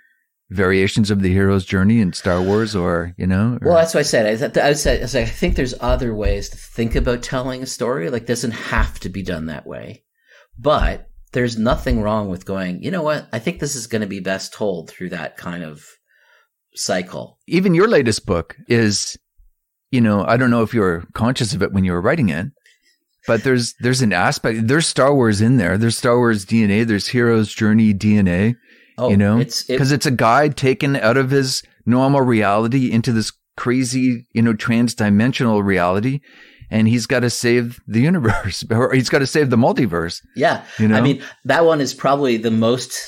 variations 0.50 1.10
of 1.10 1.22
the 1.22 1.32
hero's 1.32 1.64
journey 1.64 2.00
in 2.00 2.12
Star 2.12 2.40
Wars, 2.40 2.76
or 2.76 3.14
you 3.18 3.26
know? 3.26 3.58
or- 3.60 3.68
Well, 3.68 3.76
that's 3.78 3.94
what 3.94 4.00
I 4.00 4.04
said. 4.04 4.26
I, 4.26 4.36
th- 4.36 4.56
I 4.64 4.72
said, 4.74 5.02
I 5.02 5.06
said, 5.06 5.22
I 5.22 5.30
think 5.30 5.56
there's 5.56 5.74
other 5.80 6.14
ways 6.14 6.48
to 6.50 6.56
think 6.56 6.94
about 6.94 7.22
telling 7.22 7.62
a 7.62 7.66
story. 7.66 8.10
Like, 8.10 8.26
doesn't 8.26 8.52
have 8.52 9.00
to 9.00 9.08
be 9.08 9.22
done 9.22 9.46
that 9.46 9.66
way, 9.66 10.04
but 10.58 11.08
there's 11.32 11.58
nothing 11.58 12.00
wrong 12.00 12.28
with 12.28 12.46
going. 12.46 12.82
You 12.82 12.90
know 12.90 13.02
what? 13.02 13.28
I 13.32 13.38
think 13.40 13.58
this 13.58 13.74
is 13.76 13.86
going 13.86 14.02
to 14.02 14.06
be 14.06 14.20
best 14.20 14.52
told 14.54 14.88
through 14.88 15.10
that 15.10 15.36
kind 15.36 15.62
of 15.64 15.84
cycle. 16.74 17.38
even 17.46 17.74
your 17.74 17.88
latest 17.88 18.26
book 18.26 18.56
is, 18.68 19.16
you 19.90 20.00
know, 20.00 20.24
I 20.26 20.36
don't 20.36 20.50
know 20.50 20.62
if 20.62 20.74
you 20.74 20.80
were 20.80 21.04
conscious 21.14 21.54
of 21.54 21.62
it 21.62 21.72
when 21.72 21.84
you 21.84 21.92
were 21.92 22.00
writing 22.00 22.28
it, 22.28 22.46
but 23.26 23.42
there's 23.44 23.74
there's 23.80 24.02
an 24.02 24.12
aspect. 24.12 24.68
There's 24.68 24.86
Star 24.86 25.14
Wars 25.14 25.40
in 25.40 25.56
there. 25.56 25.76
There's 25.78 25.96
Star 25.98 26.16
Wars 26.16 26.44
DNA. 26.46 26.86
There's 26.86 27.08
hero's 27.08 27.52
journey 27.52 27.92
DNA. 27.94 28.54
Oh, 28.98 29.10
you 29.10 29.16
know, 29.16 29.38
it's 29.38 29.62
it, 29.62 29.74
because 29.74 29.92
it's 29.92 30.06
a 30.06 30.10
guy 30.10 30.48
taken 30.48 30.96
out 30.96 31.16
of 31.16 31.30
his 31.30 31.62
normal 31.84 32.22
reality 32.22 32.90
into 32.90 33.12
this 33.12 33.32
crazy, 33.56 34.26
you 34.32 34.42
know, 34.42 34.52
trans-dimensional 34.54 35.62
reality, 35.62 36.20
and 36.70 36.88
he's 36.88 37.06
got 37.06 37.20
to 37.20 37.30
save 37.30 37.80
the 37.86 38.00
universe, 38.00 38.64
or 38.70 38.92
he's 38.94 39.08
got 39.08 39.20
to 39.20 39.26
save 39.26 39.50
the 39.50 39.56
multiverse. 39.56 40.20
yeah. 40.34 40.64
You 40.78 40.88
know, 40.88 40.96
I 40.96 41.00
mean, 41.00 41.22
that 41.44 41.64
one 41.64 41.80
is 41.80 41.94
probably 41.94 42.36
the 42.38 42.50
most 42.50 42.98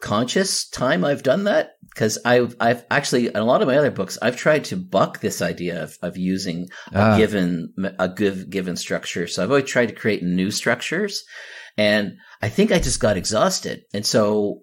conscious 0.00 0.68
time 0.68 1.04
I've 1.04 1.22
done 1.22 1.44
that 1.44 1.72
because 1.94 2.18
I've 2.24 2.56
I've 2.58 2.84
actually 2.90 3.26
in 3.26 3.36
a 3.36 3.44
lot 3.44 3.60
of 3.60 3.68
my 3.68 3.76
other 3.76 3.90
books 3.90 4.16
I've 4.22 4.36
tried 4.36 4.64
to 4.66 4.76
buck 4.76 5.20
this 5.20 5.42
idea 5.42 5.82
of 5.82 5.98
of 6.00 6.16
using 6.16 6.68
a 6.92 6.98
Ah. 6.98 7.16
given 7.18 7.74
a 7.98 8.08
good 8.08 8.48
given 8.48 8.76
structure. 8.76 9.26
So 9.26 9.42
I've 9.42 9.50
always 9.50 9.68
tried 9.68 9.90
to 9.90 9.94
create 9.94 10.22
new 10.22 10.50
structures, 10.50 11.22
and 11.76 12.14
I 12.40 12.48
think 12.48 12.72
I 12.72 12.78
just 12.78 13.00
got 13.00 13.16
exhausted, 13.16 13.82
and 13.92 14.06
so. 14.06 14.62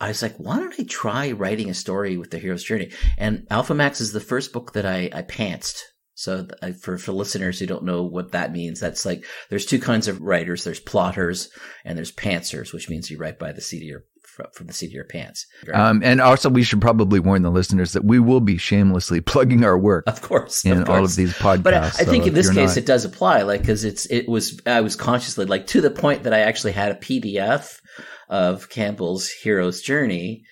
I 0.00 0.08
was 0.08 0.22
like, 0.22 0.36
why 0.36 0.58
don't 0.58 0.78
I 0.78 0.84
try 0.84 1.32
writing 1.32 1.70
a 1.70 1.74
story 1.74 2.16
with 2.18 2.30
the 2.30 2.38
hero's 2.38 2.64
journey? 2.64 2.92
And 3.16 3.46
Alpha 3.50 3.74
Max 3.74 4.00
is 4.00 4.12
the 4.12 4.20
first 4.20 4.52
book 4.52 4.72
that 4.74 4.84
I, 4.86 5.08
I 5.12 5.22
pantsed. 5.22 5.78
So 6.14 6.46
I- 6.62 6.72
for, 6.72 6.98
for 6.98 7.12
listeners 7.12 7.58
who 7.58 7.66
don't 7.66 7.84
know 7.84 8.02
what 8.04 8.32
that 8.32 8.52
means, 8.52 8.78
that's 8.80 9.06
like, 9.06 9.24
there's 9.48 9.66
two 9.66 9.78
kinds 9.78 10.06
of 10.08 10.20
writers. 10.20 10.64
There's 10.64 10.80
plotters 10.80 11.48
and 11.84 11.96
there's 11.96 12.12
pantsers, 12.12 12.72
which 12.72 12.88
means 12.90 13.10
you 13.10 13.18
write 13.18 13.38
by 13.38 13.52
the 13.52 13.60
seat 13.60 13.82
of 13.82 13.88
your 13.88 14.04
from, 14.52 14.66
the 14.66 14.72
seat 14.74 14.88
of 14.88 14.92
your 14.92 15.04
pants. 15.04 15.46
Um, 15.72 16.02
and 16.04 16.20
also, 16.20 16.50
we 16.50 16.62
should 16.62 16.82
probably 16.82 17.20
warn 17.20 17.40
the 17.40 17.50
listeners 17.50 17.94
that 17.94 18.04
we 18.04 18.18
will 18.18 18.40
be 18.42 18.58
shamelessly 18.58 19.20
plugging 19.22 19.64
our 19.64 19.78
work 19.78 20.04
of 20.06 20.20
course, 20.20 20.62
in 20.66 20.82
of 20.82 20.90
all 20.90 21.04
of 21.04 21.16
these 21.16 21.32
podcasts. 21.32 21.62
But 21.62 21.72
I, 21.74 21.86
I 21.86 21.90
So 21.90 22.04
think 22.04 22.26
in 22.26 22.34
this 22.34 22.48
case 22.50 22.70
not- 22.70 22.76
it 22.76 22.84
does 22.84 23.06
apply, 23.06 23.42
like 23.42 23.62
because 23.62 23.84
it's 23.84 24.04
it 24.06 24.28
was 24.28 24.60
I 24.66 24.82
was 24.82 24.94
consciously 24.94 25.46
like 25.46 25.68
to 25.68 25.80
the 25.80 25.90
point 25.90 26.24
that 26.24 26.34
I 26.34 26.40
actually 26.40 26.72
had 26.72 26.92
a 26.92 26.96
PDF 26.96 27.80
of 28.28 28.68
Campbell's 28.68 29.30
hero's 29.30 29.80
journey. 29.80 30.44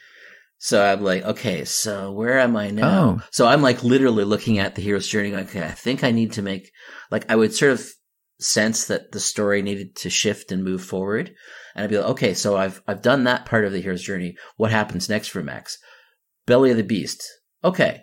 So 0.59 0.83
I'm 0.83 1.03
like, 1.03 1.25
okay, 1.25 1.65
so 1.65 2.11
where 2.13 2.39
am 2.39 2.57
I 2.57 2.71
now? 2.71 3.19
Oh. 3.19 3.23
So 3.31 3.47
I'm 3.47 3.61
like 3.61 3.85
literally 3.85 4.25
looking 4.25 4.59
at 4.59 4.75
the 4.75 4.83
hero's 4.83 5.09
journey. 5.09 5.31
Going, 5.31 5.45
okay, 5.45 5.63
I 5.63 5.73
think 5.73 6.03
I 6.03 6.11
need 6.11 6.33
to 6.33 6.43
make 6.43 6.71
like 7.11 7.31
I 7.31 7.37
would 7.37 7.55
sort 7.55 7.73
of 7.73 7.87
sense 8.41 8.87
that 8.87 9.13
the 9.13 9.21
story 9.21 9.63
needed 9.63 9.95
to 9.97 10.11
shift 10.11 10.53
and 10.53 10.65
move 10.65 10.83
forward, 10.83 11.35
and 11.75 11.85
I'd 11.85 11.91
be 11.91 11.99
like, 11.99 12.11
okay, 12.11 12.35
so 12.35 12.57
I've 12.57 12.83
I've 12.87 13.03
done 13.03 13.25
that 13.25 13.47
part 13.47 13.65
of 13.65 13.73
the 13.73 13.81
hero's 13.81 14.03
journey. 14.03 14.37
What 14.57 14.71
happens 14.71 15.09
next 15.09 15.29
for 15.29 15.43
Max? 15.43 15.79
Belly 16.47 16.71
of 16.71 16.77
the 16.77 16.83
Beast. 16.83 17.23
Okay. 17.63 18.03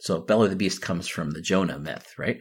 So 0.00 0.20
Belly 0.20 0.44
of 0.44 0.50
the 0.50 0.56
Beast 0.56 0.82
comes 0.82 1.08
from 1.08 1.30
the 1.30 1.40
Jonah 1.40 1.78
myth, 1.78 2.14
right? 2.18 2.40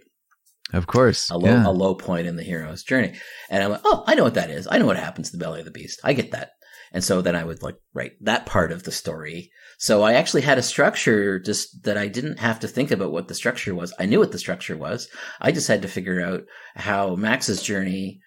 Of 0.74 0.88
course, 0.88 1.30
a 1.30 1.38
low, 1.38 1.50
yeah. 1.50 1.68
a 1.68 1.72
low 1.72 1.96
point 1.96 2.28
in 2.28 2.36
the 2.36 2.44
hero's 2.44 2.84
journey. 2.84 3.14
And 3.50 3.64
I'm 3.64 3.72
like, 3.72 3.82
oh, 3.86 4.04
I 4.08 4.16
know 4.16 4.24
what 4.24 4.34
that 4.34 4.50
is. 4.50 4.68
I 4.70 4.78
know 4.78 4.86
what 4.86 4.98
happens 4.98 5.30
to 5.32 5.38
the 5.38 5.44
belly 5.44 5.60
of 5.60 5.66
the 5.66 5.72
beast. 5.72 6.00
I 6.04 6.14
get 6.14 6.32
that. 6.32 6.52
And 6.92 7.04
so 7.04 7.22
then 7.22 7.36
I 7.36 7.44
would 7.44 7.64
like 7.64 7.76
write 7.94 8.12
that 8.22 8.46
part 8.46 8.72
of 8.72 8.84
the 8.84 8.92
story. 8.92 9.52
So 9.80 10.04
I 10.04 10.14
actually 10.14 10.42
had 10.42 10.58
a 10.60 10.64
structure 10.64 11.40
just 11.40 11.84
that 11.84 11.98
I 11.98 12.08
didn't 12.08 12.40
have 12.40 12.60
to 12.60 12.68
think 12.68 12.92
about 12.92 13.12
what 13.12 13.28
the 13.28 13.36
structure 13.36 13.74
was. 13.74 13.94
I 14.00 14.06
knew 14.06 14.20
what 14.20 14.32
the 14.32 14.38
structure 14.38 14.78
was. 14.78 15.08
I 15.42 15.52
just 15.52 15.68
had 15.68 15.82
to 15.82 15.88
figure 15.88 16.22
out 16.22 16.42
how 16.76 17.16
Max's 17.16 17.64
journey 17.64 18.20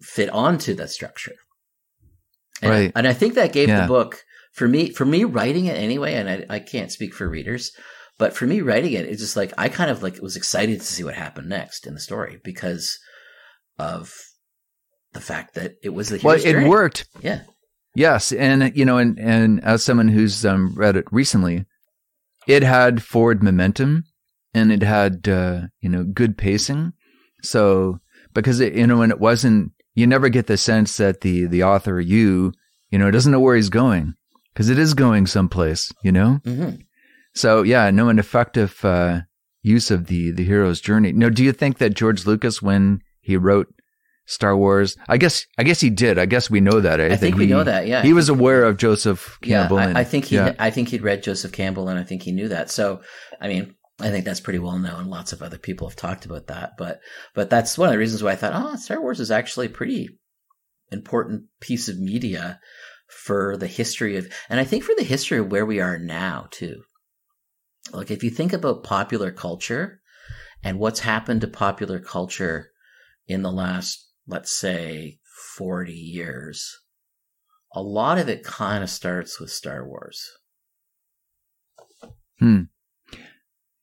fit 0.00 0.30
onto 0.30 0.74
that 0.74 0.90
structure. 0.90 1.34
And, 2.62 2.70
Right. 2.70 2.92
and 2.94 3.08
I 3.08 3.12
think 3.12 3.34
that 3.34 3.52
gave 3.52 3.68
Yeah. 3.68 3.82
the 3.82 3.88
book 3.88 4.22
for 4.52 4.68
me, 4.68 4.90
for 4.90 5.04
me 5.04 5.24
writing 5.24 5.66
it 5.66 5.76
anyway, 5.76 6.14
and 6.14 6.30
I, 6.30 6.46
I 6.48 6.58
can't 6.60 6.92
speak 6.92 7.12
for 7.12 7.28
readers, 7.28 7.72
but 8.18 8.34
for 8.34 8.46
me 8.46 8.60
writing 8.60 8.92
it, 8.92 9.06
it's 9.06 9.20
just 9.20 9.36
like 9.36 9.52
I 9.58 9.68
kind 9.68 9.90
of 9.90 10.02
like 10.02 10.20
was 10.20 10.36
excited 10.36 10.80
to 10.80 10.86
see 10.86 11.04
what 11.04 11.14
happened 11.14 11.48
next 11.48 11.86
in 11.86 11.94
the 11.94 12.00
story 12.00 12.40
because 12.42 12.98
of 13.78 14.14
the 15.12 15.20
fact 15.20 15.54
that 15.54 15.76
it 15.82 15.90
was 15.90 16.08
the 16.08 16.20
well, 16.22 16.36
it 16.36 16.42
journey. 16.44 16.68
worked. 16.68 17.08
Yeah, 17.22 17.42
Yes, 17.96 18.30
and 18.30 18.76
you 18.76 18.84
know, 18.84 18.98
and 18.98 19.18
and 19.18 19.64
as 19.64 19.82
someone 19.82 20.08
who's 20.08 20.44
um, 20.44 20.74
read 20.76 20.96
it 20.96 21.06
recently, 21.10 21.64
it 22.46 22.62
had 22.62 23.02
forward 23.02 23.42
momentum, 23.42 24.04
and 24.52 24.70
it 24.70 24.82
had 24.82 25.26
uh, 25.26 25.62
you 25.80 25.88
know 25.88 26.04
good 26.04 26.36
pacing. 26.36 26.92
So 27.42 28.00
because 28.34 28.60
it, 28.60 28.74
you 28.74 28.86
know, 28.86 29.00
and 29.00 29.10
it 29.10 29.18
wasn't, 29.18 29.72
you 29.94 30.06
never 30.06 30.28
get 30.28 30.46
the 30.46 30.58
sense 30.58 30.98
that 30.98 31.22
the 31.22 31.46
the 31.46 31.62
author, 31.62 31.98
you, 31.98 32.52
you 32.90 32.98
know, 32.98 33.10
doesn't 33.10 33.32
know 33.32 33.40
where 33.40 33.56
he's 33.56 33.70
going 33.70 34.12
because 34.52 34.68
it 34.68 34.78
is 34.78 34.92
going 34.92 35.26
someplace. 35.26 35.90
You 36.04 36.12
know, 36.12 36.40
hmm 36.44 36.74
so 37.36 37.62
yeah, 37.62 37.90
no, 37.90 38.08
an 38.08 38.18
effective 38.18 38.84
uh, 38.84 39.20
use 39.62 39.90
of 39.90 40.06
the 40.06 40.32
the 40.32 40.44
hero's 40.44 40.80
journey. 40.80 41.12
Now, 41.12 41.28
do 41.28 41.44
you 41.44 41.52
think 41.52 41.78
that 41.78 41.94
George 41.94 42.26
Lucas, 42.26 42.60
when 42.60 43.00
he 43.20 43.36
wrote 43.36 43.68
Star 44.28 44.56
Wars, 44.56 44.96
I 45.08 45.18
guess 45.18 45.46
I 45.56 45.62
guess 45.62 45.80
he 45.80 45.88
did. 45.90 46.18
I 46.18 46.26
guess 46.26 46.50
we 46.50 46.60
know 46.60 46.80
that. 46.80 47.00
I 47.00 47.14
think 47.16 47.36
we 47.36 47.44
he- 47.46 47.50
know 47.52 47.62
that. 47.64 47.86
Yeah, 47.86 48.02
he 48.02 48.12
was 48.12 48.28
aware 48.28 48.64
of 48.64 48.76
Joseph 48.76 49.38
Yeah, 49.42 49.60
Campbell. 49.60 49.78
and, 49.78 49.96
I, 49.96 50.00
I 50.00 50.04
think 50.04 50.24
he, 50.26 50.34
yeah. 50.36 50.54
I 50.58 50.70
think 50.70 50.88
he'd 50.88 51.02
read 51.02 51.22
Joseph 51.22 51.52
Campbell, 51.52 51.88
and 51.88 51.98
I 51.98 52.02
think 52.02 52.22
he 52.22 52.32
knew 52.32 52.48
that. 52.48 52.68
So, 52.70 53.02
I 53.40 53.46
mean, 53.46 53.74
I 54.00 54.10
think 54.10 54.24
that's 54.24 54.40
pretty 54.40 54.58
well 54.58 54.78
known. 54.78 55.06
Lots 55.06 55.32
of 55.32 55.42
other 55.42 55.58
people 55.58 55.88
have 55.88 55.96
talked 55.96 56.26
about 56.26 56.48
that, 56.48 56.72
but 56.76 57.00
but 57.34 57.50
that's 57.50 57.78
one 57.78 57.88
of 57.88 57.92
the 57.92 57.98
reasons 57.98 58.22
why 58.22 58.32
I 58.32 58.36
thought, 58.36 58.52
oh, 58.54 58.74
Star 58.76 59.00
Wars 59.00 59.20
is 59.20 59.30
actually 59.30 59.66
a 59.66 59.70
pretty 59.70 60.08
important 60.90 61.44
piece 61.60 61.88
of 61.88 61.98
media 61.98 62.58
for 63.08 63.56
the 63.56 63.66
history 63.68 64.16
of, 64.16 64.26
and 64.48 64.58
I 64.58 64.64
think 64.64 64.82
for 64.82 64.94
the 64.96 65.04
history 65.04 65.38
of 65.38 65.50
where 65.52 65.64
we 65.66 65.78
are 65.80 65.98
now 65.98 66.48
too. 66.50 66.82
Like, 67.92 68.10
if 68.10 68.22
you 68.22 68.30
think 68.30 68.52
about 68.52 68.84
popular 68.84 69.30
culture 69.30 70.00
and 70.62 70.78
what's 70.78 71.00
happened 71.00 71.40
to 71.42 71.48
popular 71.48 71.98
culture 71.98 72.70
in 73.26 73.42
the 73.42 73.52
last, 73.52 74.10
let's 74.26 74.52
say, 74.52 75.18
forty 75.56 75.92
years 75.94 76.80
a 77.76 77.82
lot 77.82 78.16
of 78.18 78.28
it 78.28 78.42
kind 78.42 78.82
of 78.82 78.88
starts 78.88 79.38
with 79.38 79.50
Star 79.50 79.86
Wars. 79.86 80.32
Hmm. 82.38 82.62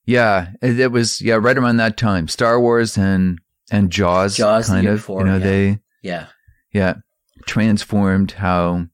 yeah, 0.06 0.50
it, 0.62 0.80
it 0.80 0.92
was 0.92 1.22
yeah 1.22 1.36
right 1.36 1.58
around 1.58 1.78
that 1.78 1.96
time. 1.96 2.28
Star 2.28 2.60
Wars 2.60 2.98
and 2.98 3.40
and 3.72 3.92
Jaws, 3.92 4.36
Jaws 4.36 4.68
kind 4.68 4.88
of. 4.88 4.98
before, 4.98 5.22
you 5.22 5.28
know 5.28 5.38
yeah. 5.38 5.44
they 5.44 5.80
Yeah. 6.02 6.26
yeah 6.72 6.94
transformed 7.46 8.34
how 8.34 8.88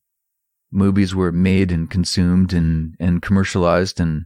movies 0.71 1.13
were 1.13 1.31
made 1.31 1.71
and 1.71 1.89
consumed 1.89 2.53
and 2.53 2.95
and 2.99 3.21
commercialized 3.21 3.99
and 3.99 4.25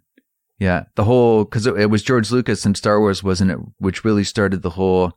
yeah 0.60 0.84
the 0.96 1.04
whole 1.04 1.44
because 1.44 1.66
it, 1.66 1.78
it 1.80 1.90
was 1.90 2.04
George 2.04 2.32
Lucas 2.32 2.66
and 2.66 2.78
Star 2.78 3.00
Wars 3.00 3.24
wasn't 3.24 3.52
it 3.52 3.58
which 3.78 4.04
really 4.04 4.24
started 4.24 4.62
the 4.62 4.72
whole 4.72 5.14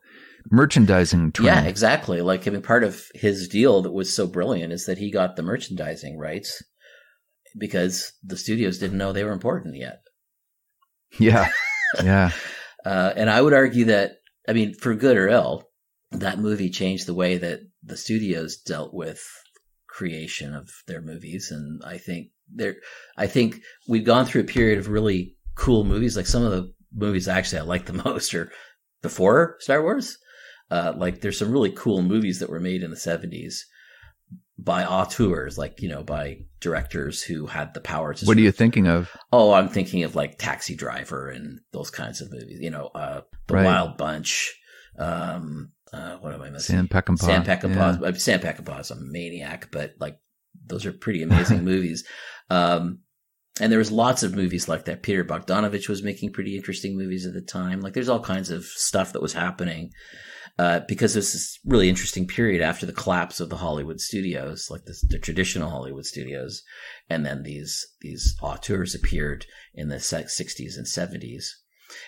merchandising 0.51 1.31
trend. 1.31 1.45
Yeah, 1.45 1.63
exactly. 1.63 2.21
Like, 2.21 2.47
I 2.47 2.51
mean, 2.51 2.61
part 2.61 2.83
of 2.83 3.05
his 3.13 3.47
deal 3.47 3.81
that 3.81 3.91
was 3.91 4.15
so 4.15 4.27
brilliant 4.27 4.73
is 4.73 4.85
that 4.85 4.97
he 4.97 5.11
got 5.11 5.35
the 5.35 5.43
merchandising 5.43 6.17
rights 6.17 6.63
because 7.57 8.13
the 8.23 8.37
studios 8.37 8.79
didn't 8.79 8.97
know 8.97 9.11
they 9.11 9.23
were 9.23 9.31
important 9.31 9.75
yet. 9.75 10.01
yeah, 11.19 11.49
yeah. 12.03 12.31
Uh, 12.85 13.11
and 13.17 13.29
I 13.29 13.41
would 13.41 13.53
argue 13.53 13.85
that, 13.85 14.19
I 14.47 14.53
mean, 14.53 14.73
for 14.73 14.95
good 14.95 15.17
or 15.17 15.27
ill, 15.27 15.67
that 16.11 16.39
movie 16.39 16.69
changed 16.69 17.05
the 17.05 17.13
way 17.13 17.37
that 17.37 17.59
the 17.83 17.97
studios 17.97 18.55
dealt 18.55 18.93
with 18.93 19.19
creation 19.89 20.53
of 20.53 20.69
their 20.85 21.01
movies. 21.01 21.51
And 21.51 21.81
I 21.83 21.97
think 21.97 22.27
there, 22.53 22.75
I 23.17 23.27
think 23.27 23.61
we've 23.87 24.05
gone 24.05 24.25
through 24.25 24.41
a 24.41 24.45
period 24.45 24.79
of 24.79 24.87
really 24.87 25.35
cool 25.55 25.83
movies. 25.83 26.15
Like 26.15 26.27
some 26.27 26.43
of 26.43 26.51
the 26.51 26.73
movies 26.93 27.27
actually 27.27 27.59
I 27.59 27.63
like 27.63 27.85
the 27.85 27.93
most 28.05 28.33
are 28.33 28.51
before 29.01 29.57
Star 29.59 29.81
Wars. 29.81 30.17
Uh, 30.69 30.93
like 30.97 31.21
there's 31.21 31.39
some 31.39 31.51
really 31.51 31.71
cool 31.71 32.01
movies 32.01 32.39
that 32.39 32.49
were 32.49 32.59
made 32.59 32.83
in 32.83 32.89
the 32.89 32.97
70s 32.97 33.59
by 34.59 34.83
auteurs, 34.83 35.57
like, 35.57 35.81
you 35.81 35.87
know, 35.87 36.03
by 36.03 36.39
directors 36.59 37.21
who 37.21 37.45
had 37.45 37.73
the 37.73 37.79
power 37.79 38.13
to 38.13 38.25
What 38.25 38.37
are 38.37 38.41
you 38.41 38.51
thinking 38.51 38.87
of? 38.87 39.15
Oh, 39.31 39.53
I'm 39.53 39.69
thinking 39.69 40.03
of 40.03 40.15
like 40.15 40.37
Taxi 40.39 40.75
Driver 40.75 41.29
and 41.29 41.59
those 41.71 41.89
kinds 41.89 42.21
of 42.21 42.31
movies. 42.31 42.59
You 42.59 42.71
know, 42.71 42.87
uh, 42.87 43.21
The 43.47 43.53
Right. 43.53 43.65
Wild 43.65 43.97
Bunch. 43.97 44.59
Um, 44.97 45.71
uh, 45.93 46.17
what 46.17 46.33
am 46.33 46.41
I 46.41 46.49
missing? 46.49 46.75
Sam 46.75 46.87
Peckinpah. 46.87 47.19
Sam 47.19 47.43
Peckinpah. 47.43 48.01
Yeah. 48.01 48.07
Uh, 48.07 48.13
Sam 48.13 48.39
Peckinpah 48.39 48.81
is 48.81 48.91
a 48.91 48.95
maniac, 48.99 49.69
but 49.71 49.93
like 49.99 50.19
those 50.65 50.85
are 50.85 50.91
pretty 50.91 51.21
amazing 51.23 51.63
movies. 51.63 52.03
Um, 52.49 52.99
and 53.59 53.71
there 53.71 53.79
was 53.79 53.91
lots 53.91 54.23
of 54.23 54.35
movies 54.35 54.67
like 54.67 54.85
that. 54.85 55.01
Peter 55.01 55.23
Bogdanovich 55.25 55.89
was 55.89 56.03
making 56.03 56.31
pretty 56.31 56.55
interesting 56.55 56.95
movies 56.97 57.25
at 57.25 57.33
the 57.33 57.41
time. 57.41 57.81
Like 57.81 57.93
there's 57.93 58.09
all 58.09 58.19
kinds 58.19 58.51
of 58.51 58.65
stuff 58.65 59.13
that 59.13 59.21
was 59.21 59.33
happening. 59.33 59.91
Uh, 60.59 60.79
because 60.87 61.13
there's 61.13 61.33
this 61.33 61.59
really 61.65 61.87
interesting 61.87 62.25
period 62.25 62.63
after 62.63 62.87
the 62.87 62.93
collapse 62.93 63.39
of 63.39 63.49
the 63.49 63.57
Hollywood 63.57 63.99
studios, 64.01 64.69
like 64.71 64.85
the, 64.85 64.95
the 65.09 65.19
traditional 65.19 65.69
Hollywood 65.69 66.05
studios, 66.05 66.63
and 67.11 67.23
then 67.23 67.43
these 67.43 67.85
these 68.01 68.35
auteurs 68.41 68.95
appeared 68.95 69.45
in 69.75 69.89
the 69.89 69.97
60s 69.97 70.75
and 70.75 70.87
70s, 70.87 71.43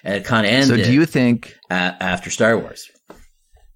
and 0.04 0.15
it 0.15 0.25
kind 0.25 0.47
of 0.47 0.52
ended 0.52 0.80
So 0.80 0.84
do 0.84 0.91
you 0.91 1.06
think? 1.06 1.58
a- 1.69 1.95
after 2.02 2.32
Star 2.32 2.58
Wars. 2.58 2.89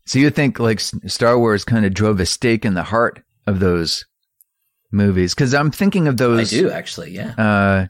So 0.07 0.17
you 0.17 0.31
think 0.31 0.57
like 0.57 0.79
Star 0.79 1.37
Wars 1.37 1.63
kind 1.63 1.85
of 1.85 1.93
drove 1.93 2.19
a 2.19 2.25
stake 2.25 2.65
in 2.65 2.73
the 2.73 2.81
heart 2.83 3.21
of 3.45 3.59
those 3.59 4.05
movies? 4.93 5.33
Because 5.33 5.53
I'm 5.53 5.71
thinking 5.71 6.07
of 6.07 6.17
those. 6.17 6.53
I 6.53 6.57
do 6.57 6.69
actually, 6.71 7.11
yeah. 7.11 7.33
Uh, 7.37 7.87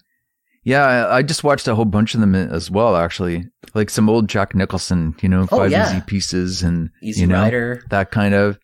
yeah, 0.64 0.86
I, 0.86 1.18
I 1.18 1.22
just 1.24 1.44
watched 1.44 1.68
a 1.68 1.76
whole 1.76 1.86
bunch 1.86 2.14
of 2.16 2.22
them 2.22 2.34
as 2.36 2.72
well. 2.72 2.96
Actually, 2.96 3.46
like 3.74 3.90
some 3.90 4.10
old 4.10 4.30
Jack 4.30 4.56
Nicholson, 4.56 5.14
you 5.22 5.28
know, 5.30 5.42
Oh, 5.52 5.58
Five 5.58 5.72
yeah. 5.72 5.92
Easy 5.92 6.02
Pieces 6.02 6.64
and 6.64 6.90
Easy 7.02 7.22
you 7.22 7.28
know 7.28 7.42
Rider. 7.42 7.84
that 7.90 8.12
kind 8.12 8.34
of. 8.34 8.58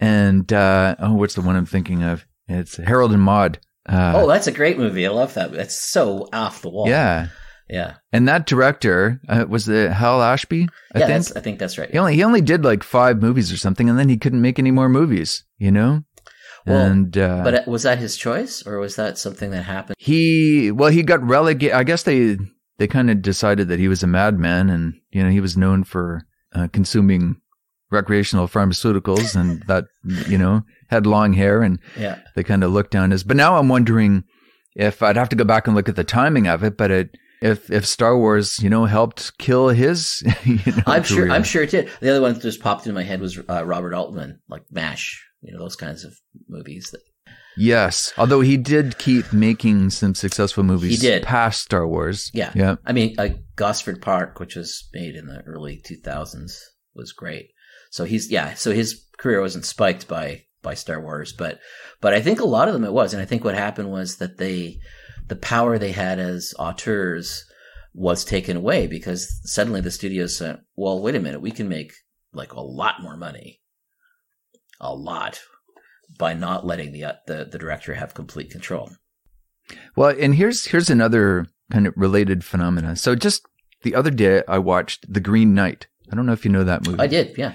And 0.00 0.50
uh, 0.52 0.96
oh, 1.00 1.14
what's 1.14 1.34
the 1.34 1.42
one 1.42 1.56
I'm 1.56 1.66
thinking 1.66 2.02
of? 2.02 2.24
It's 2.48 2.76
Harold 2.76 3.12
and 3.12 3.22
Maude. 3.22 3.58
Uh, 3.88 4.12
oh, 4.16 4.26
that's 4.28 4.46
a 4.46 4.52
great 4.52 4.78
movie. 4.78 5.06
I 5.06 5.10
love 5.10 5.34
that. 5.34 5.52
That's 5.52 5.74
so 5.78 6.28
off 6.32 6.62
the 6.62 6.68
wall. 6.70 6.88
yeah, 6.88 7.28
yeah, 7.68 7.94
and 8.12 8.28
that 8.28 8.46
director 8.46 9.20
uh, 9.28 9.44
was 9.48 9.66
the 9.66 9.92
Hal 9.92 10.22
Ashby. 10.22 10.68
I 10.94 11.00
yeah. 11.00 11.06
think 11.06 11.16
That's, 11.24 11.36
I 11.36 11.40
think 11.40 11.58
that's 11.58 11.78
right. 11.78 11.90
he 11.90 11.98
only 11.98 12.14
he 12.14 12.22
only 12.22 12.40
did 12.40 12.64
like 12.64 12.82
five 12.82 13.20
movies 13.20 13.50
or 13.52 13.56
something, 13.56 13.88
and 13.88 13.98
then 13.98 14.08
he 14.08 14.16
couldn't 14.16 14.40
make 14.40 14.58
any 14.58 14.70
more 14.70 14.88
movies. 14.88 15.44
You 15.58 15.72
know, 15.72 16.04
Well, 16.66 16.86
and 16.86 17.16
uh, 17.16 17.42
But 17.44 17.66
was 17.66 17.82
that 17.84 17.98
his 17.98 18.16
choice, 18.16 18.66
or 18.66 18.78
was 18.78 18.96
that 18.96 19.18
something 19.18 19.50
that 19.50 19.62
happened? 19.62 19.96
he 19.98 20.70
well 20.70 20.90
he 20.90 21.02
got 21.02 21.22
relegated. 21.22 21.74
I 21.74 21.84
guess 21.84 22.02
they 22.02 22.36
they 22.78 22.86
kind 22.86 23.10
of 23.10 23.22
decided 23.22 23.68
that 23.68 23.78
he 23.78 23.88
was 23.88 24.02
a 24.02 24.06
madman, 24.06 24.70
and 24.70 24.94
you 25.10 25.22
know 25.22 25.30
he 25.30 25.40
was 25.40 25.56
known 25.56 25.84
for 25.84 26.22
uh, 26.54 26.68
consuming 26.72 27.36
recreational 27.90 28.48
pharmaceuticals, 28.48 29.34
and 29.34 29.62
that 29.66 29.84
you 30.04 30.38
know 30.38 30.62
had 30.88 31.06
long 31.06 31.32
hair, 31.32 31.62
and 31.62 31.78
Yeah, 31.98 32.18
they 32.34 32.42
kind 32.44 32.64
of 32.64 32.72
looked 32.72 32.90
down 32.90 33.10
his. 33.10 33.24
But 33.24 33.36
now 33.36 33.56
I'm 33.56 33.68
wondering 33.68 34.24
if 34.74 35.02
I'd 35.02 35.16
have 35.16 35.28
to 35.30 35.36
go 35.36 35.44
back 35.44 35.66
and 35.66 35.74
look 35.74 35.88
at 35.88 35.96
the 35.96 36.04
timing 36.04 36.46
of 36.46 36.62
it, 36.64 36.76
but 36.76 36.90
it. 36.90 37.10
If 37.40 37.70
if 37.70 37.86
Star 37.86 38.18
Wars, 38.18 38.58
you 38.60 38.68
know, 38.68 38.84
helped 38.86 39.38
kill 39.38 39.68
his, 39.68 40.24
you 40.44 40.58
know, 40.66 40.82
I'm 40.86 41.04
sure. 41.04 41.30
I'm 41.30 41.44
sure 41.44 41.62
it 41.62 41.70
did. 41.70 41.88
The 42.00 42.10
other 42.10 42.20
one 42.20 42.34
that 42.34 42.42
just 42.42 42.60
popped 42.60 42.84
into 42.84 42.94
my 42.94 43.04
head 43.04 43.20
was 43.20 43.38
uh, 43.48 43.64
Robert 43.64 43.94
Altman, 43.94 44.40
like 44.48 44.64
Mash. 44.72 45.24
You 45.40 45.52
know 45.52 45.60
those 45.60 45.76
kinds 45.76 46.04
of 46.04 46.14
movies. 46.48 46.90
That 46.90 47.00
Yes, 47.58 48.12
although 48.16 48.40
he 48.40 48.56
did 48.56 48.98
keep 48.98 49.32
making 49.32 49.90
some 49.90 50.14
successful 50.14 50.62
movies. 50.62 51.00
He 51.00 51.08
did. 51.08 51.24
past 51.24 51.62
Star 51.62 51.86
Wars. 51.88 52.30
Yeah. 52.32 52.52
yeah, 52.54 52.76
I 52.86 52.92
mean, 52.92 53.16
like 53.18 53.38
Gosford 53.56 54.00
Park, 54.00 54.38
which 54.38 54.54
was 54.54 54.88
made 54.94 55.16
in 55.16 55.26
the 55.26 55.40
early 55.40 55.82
2000s, 55.84 56.60
was 56.94 57.12
great. 57.12 57.50
So 57.90 58.04
he's 58.04 58.30
yeah. 58.30 58.54
So 58.54 58.72
his 58.72 59.04
career 59.18 59.40
wasn't 59.40 59.64
spiked 59.64 60.06
by 60.06 60.44
by 60.62 60.74
Star 60.74 61.00
Wars, 61.00 61.32
but 61.32 61.58
but 62.00 62.14
I 62.14 62.20
think 62.20 62.40
a 62.40 62.46
lot 62.46 62.68
of 62.68 62.74
them 62.74 62.84
it 62.84 62.92
was, 62.92 63.12
and 63.12 63.20
I 63.20 63.26
think 63.26 63.44
what 63.44 63.54
happened 63.54 63.90
was 63.90 64.16
that 64.16 64.38
they 64.38 64.78
the 65.26 65.36
power 65.36 65.78
they 65.78 65.92
had 65.92 66.18
as 66.18 66.54
auteurs 66.58 67.44
was 67.92 68.24
taken 68.24 68.56
away 68.56 68.86
because 68.86 69.40
suddenly 69.44 69.80
the 69.80 69.90
studios 69.90 70.36
said, 70.36 70.60
"Well, 70.76 71.02
wait 71.02 71.16
a 71.16 71.20
minute, 71.20 71.40
we 71.40 71.50
can 71.50 71.68
make 71.68 71.92
like 72.32 72.52
a 72.52 72.60
lot 72.60 73.02
more 73.02 73.16
money, 73.16 73.60
a 74.80 74.94
lot." 74.94 75.40
By 76.18 76.32
not 76.34 76.66
letting 76.66 76.92
the, 76.92 77.04
uh, 77.04 77.12
the 77.26 77.44
the 77.44 77.58
director 77.58 77.94
have 77.94 78.14
complete 78.14 78.50
control. 78.50 78.90
Well, 79.94 80.16
and 80.18 80.34
here's 80.34 80.64
here's 80.66 80.88
another 80.90 81.46
kind 81.70 81.86
of 81.86 81.92
related 81.96 82.44
phenomena. 82.44 82.96
So 82.96 83.14
just 83.14 83.42
the 83.82 83.94
other 83.94 84.10
day, 84.10 84.42
I 84.48 84.58
watched 84.58 85.12
The 85.12 85.20
Green 85.20 85.54
Knight. 85.54 85.86
I 86.10 86.16
don't 86.16 86.24
know 86.26 86.32
if 86.32 86.44
you 86.46 86.50
know 86.50 86.64
that 86.64 86.86
movie. 86.86 86.98
I 86.98 87.06
did, 87.06 87.36
yeah. 87.36 87.54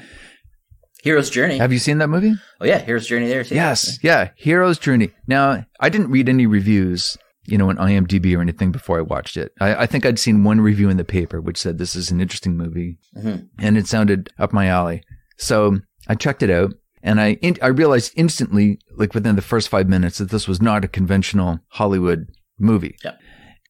Hero's 1.01 1.29
Journey. 1.29 1.57
Have 1.57 1.73
you 1.73 1.79
seen 1.79 1.97
that 1.97 2.07
movie? 2.09 2.33
oh 2.61 2.65
yeah, 2.65 2.77
Hero's 2.79 3.07
Journey 3.07 3.27
there. 3.27 3.43
too. 3.43 3.55
Yes, 3.55 3.99
yeah, 4.03 4.29
Hero's 4.35 4.77
Journey. 4.79 5.09
Now, 5.27 5.65
I 5.79 5.89
didn't 5.89 6.11
read 6.11 6.29
any 6.29 6.45
reviews, 6.45 7.17
you 7.45 7.57
know, 7.57 7.69
on 7.69 7.75
IMDb 7.77 8.37
or 8.37 8.41
anything 8.41 8.71
before 8.71 8.99
I 8.99 9.01
watched 9.01 9.35
it. 9.35 9.51
I, 9.59 9.75
I 9.75 9.85
think 9.87 10.05
I'd 10.05 10.19
seen 10.19 10.43
one 10.45 10.61
review 10.61 10.89
in 10.89 10.97
the 10.97 11.03
paper 11.03 11.41
which 11.41 11.57
said 11.57 11.77
this 11.77 11.95
is 11.95 12.11
an 12.11 12.21
interesting 12.21 12.55
movie, 12.55 12.99
Mhm. 13.17 13.47
and 13.59 13.77
it 13.77 13.87
sounded 13.87 14.29
up 14.39 14.53
my 14.53 14.67
alley. 14.67 15.03
So 15.37 15.79
I 16.07 16.15
checked 16.15 16.43
it 16.43 16.49
out, 16.49 16.73
and 17.03 17.19
I 17.19 17.33
in, 17.33 17.57
I 17.61 17.67
realized 17.67 18.13
instantly, 18.15 18.79
like 18.95 19.13
within 19.13 19.35
the 19.35 19.41
first 19.41 19.67
five 19.69 19.89
minutes, 19.89 20.17
that 20.17 20.29
this 20.29 20.47
was 20.47 20.61
not 20.61 20.85
a 20.85 20.87
conventional 20.87 21.59
Hollywood 21.67 22.27
movie. 22.57 22.95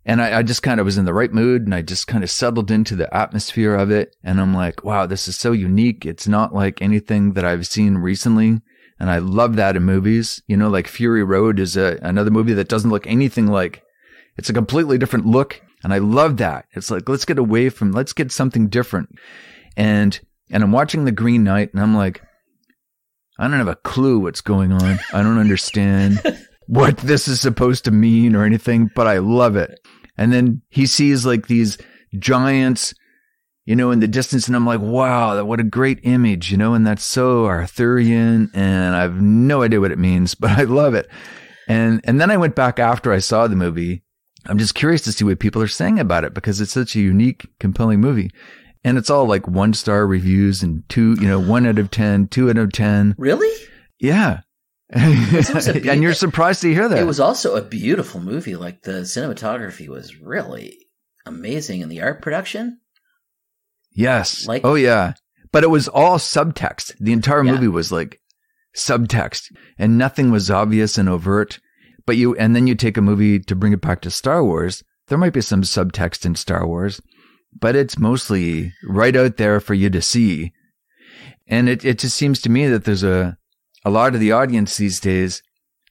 And 0.06 0.22
I, 0.22 0.40
I 0.40 0.44
just 0.44 0.64
kind 0.64 0.80
of 0.80 0.86
was 0.86 0.98
in 0.98 1.06
the 1.06 1.14
right 1.14 1.34
mood 1.34 1.64
and 1.64 1.74
I 1.74 1.82
just 1.82 2.08
kind 2.08 2.24
of 2.24 2.30
settled 2.30 2.70
into 2.70 2.96
the 2.96 3.14
atmosphere 3.16 3.74
of 3.74 3.90
it. 3.90 4.16
And 4.24 4.40
I'm 4.40 4.54
like, 4.54 4.84
wow, 4.84 5.06
this 5.06 5.28
is 5.28 5.38
so 5.38 5.52
unique. 5.52 6.06
It's 6.06 6.28
not 6.28 6.54
like 6.54 6.82
anything 6.82 7.34
that 7.34 7.46
I've 7.46 7.66
seen 7.68 7.98
recently. 7.98 8.62
And 9.00 9.10
I 9.10 9.18
love 9.18 9.56
that 9.56 9.76
in 9.76 9.84
movies. 9.84 10.42
You 10.46 10.58
know, 10.58 10.70
like 10.70 10.88
Fury 10.88 11.24
Road 11.24 11.60
is 11.60 11.76
a, 11.76 11.98
another 12.02 12.32
movie 12.32 12.54
that 12.54 12.70
doesn't 12.70 12.90
look 12.90 13.08
anything 13.08 13.48
like 13.48 13.82
it's 14.38 14.50
a 14.50 14.54
completely 14.54 14.98
different 14.98 15.26
look. 15.26 15.62
And 15.84 15.94
I 15.94 15.98
love 15.98 16.38
that. 16.38 16.66
It's 16.74 16.92
like, 16.92 17.10
let's 17.10 17.26
get 17.26 17.40
away 17.40 17.70
from, 17.70 17.92
let's 17.92 18.14
get 18.14 18.32
something 18.32 18.68
different. 18.68 19.10
And, 19.76 20.20
and 20.52 20.64
I'm 20.64 20.72
watching 20.72 21.06
The 21.06 21.12
Green 21.12 21.44
Knight 21.44 21.74
and 21.74 21.82
I'm 21.82 21.96
like, 21.96 22.22
I 23.40 23.48
don't 23.48 23.58
have 23.58 23.68
a 23.68 23.76
clue 23.76 24.20
what's 24.20 24.42
going 24.42 24.72
on. 24.72 25.00
I 25.14 25.24
don't 25.24 25.40
understand 25.40 26.22
what 26.68 26.98
this 26.98 27.28
is 27.28 27.42
supposed 27.42 27.86
to 27.86 27.92
mean 27.92 28.36
or 28.36 28.46
anything, 28.46 28.90
but 28.96 29.08
I 29.08 29.18
love 29.18 29.56
it. 29.56 29.80
And 30.18 30.32
then 30.32 30.62
he 30.70 30.86
sees 30.86 31.26
like 31.26 31.48
these 31.48 31.78
giants, 32.20 32.94
you 33.66 33.76
know, 33.76 33.92
in 33.92 34.00
the 34.00 34.08
distance. 34.08 34.48
And 34.48 34.56
I'm 34.56 34.66
like, 34.66 34.80
wow, 34.80 35.44
what 35.44 35.60
a 35.60 35.64
great 35.64 36.00
image, 36.04 36.52
you 36.52 36.58
know, 36.58 36.74
and 36.74 36.86
that's 36.86 37.04
so 37.04 37.46
Arthurian. 37.46 38.52
And 38.54 38.96
I 38.96 39.02
have 39.02 39.20
no 39.20 39.64
idea 39.64 39.80
what 39.80 39.92
it 39.92 40.00
means, 40.00 40.36
but 40.40 40.52
I 40.52 40.64
love 40.64 40.94
it. 40.94 41.10
And, 41.68 42.02
and 42.04 42.20
then 42.20 42.30
I 42.30 42.38
went 42.38 42.56
back 42.56 42.78
after 42.78 43.12
I 43.12 43.20
saw 43.20 43.48
the 43.48 43.56
movie. 43.56 44.04
I'm 44.46 44.58
just 44.58 44.76
curious 44.76 45.02
to 45.04 45.14
see 45.14 45.24
what 45.24 45.40
people 45.40 45.62
are 45.62 45.68
saying 45.68 46.00
about 46.00 46.26
it 46.26 46.34
because 46.34 46.60
it's 46.60 46.74
such 46.74 46.96
a 46.96 47.00
unique, 47.00 47.48
compelling 47.60 48.02
movie. 48.02 48.30
And 48.84 48.98
it's 48.98 49.10
all 49.10 49.26
like 49.26 49.48
one 49.48 49.74
star 49.74 50.06
reviews 50.06 50.62
and 50.64 50.88
two, 50.90 51.14
you 51.20 51.28
know, 51.28 51.40
one 51.40 51.66
out 51.66 51.80
of 51.80 51.90
10, 51.90 52.28
two 52.28 52.50
out 52.50 52.58
of 52.58 52.72
10. 52.74 53.16
Really? 53.18 53.50
Yeah. 54.00 54.42
a 54.94 54.98
and 55.90 56.04
you're 56.04 56.14
surprised 56.14 56.62
to 56.62 56.74
hear 56.74 56.88
that. 56.90 57.00
It 57.00 57.06
was 57.08 57.20
also 57.22 57.56
a 57.56 57.62
beautiful 57.62 58.20
movie. 58.20 58.56
Like 58.56 58.82
the 58.84 59.02
cinematography 59.04 59.88
was 59.88 60.20
really 60.20 60.78
amazing, 61.26 61.82
and 61.82 61.92
the 61.92 62.02
art 62.02 62.22
production. 62.22 62.80
Yes. 63.92 64.48
Like- 64.48 64.66
oh 64.66 64.76
yeah. 64.76 65.14
But 65.52 65.64
it 65.64 65.70
was 65.70 65.88
all 65.88 66.18
subtext. 66.18 66.96
The 67.00 67.14
entire 67.14 67.44
Yeah. 67.44 67.54
movie 67.54 67.68
was 67.68 67.92
like 67.92 68.20
subtext 68.76 69.52
and 69.78 69.98
nothing 69.98 70.32
was 70.32 70.50
obvious 70.50 70.98
and 70.98 71.08
overt. 71.08 71.60
But 72.06 72.18
you, 72.18 72.36
and 72.36 72.56
then 72.56 72.68
you 72.68 72.76
take 72.76 72.98
a 72.98 73.02
movie 73.02 73.40
to 73.40 73.56
bring 73.56 73.72
it 73.72 73.82
back 73.82 74.02
to 74.02 74.12
Star 74.12 74.44
Wars. 74.44 74.84
There 75.08 75.18
might 75.18 75.32
be 75.34 75.42
some 75.42 75.62
subtext 75.62 76.26
in 76.26 76.36
Star 76.36 76.66
Wars, 76.68 77.00
but 77.60 77.76
it's 77.76 77.98
mostly 77.98 78.74
right 78.84 79.16
out 79.16 79.38
there 79.38 79.60
for 79.60 79.74
you 79.74 79.90
to 79.90 80.02
see. 80.02 80.54
And 81.48 81.70
it, 81.70 81.84
it 81.86 82.00
just 82.00 82.16
seems 82.16 82.42
to 82.42 82.50
me 82.50 82.68
that 82.68 82.86
there's 82.86 83.04
a, 83.04 83.38
a 83.86 83.90
lot 83.90 84.14
of 84.14 84.20
the 84.20 84.32
audience 84.32 84.78
these 84.78 85.00
days, 85.00 85.44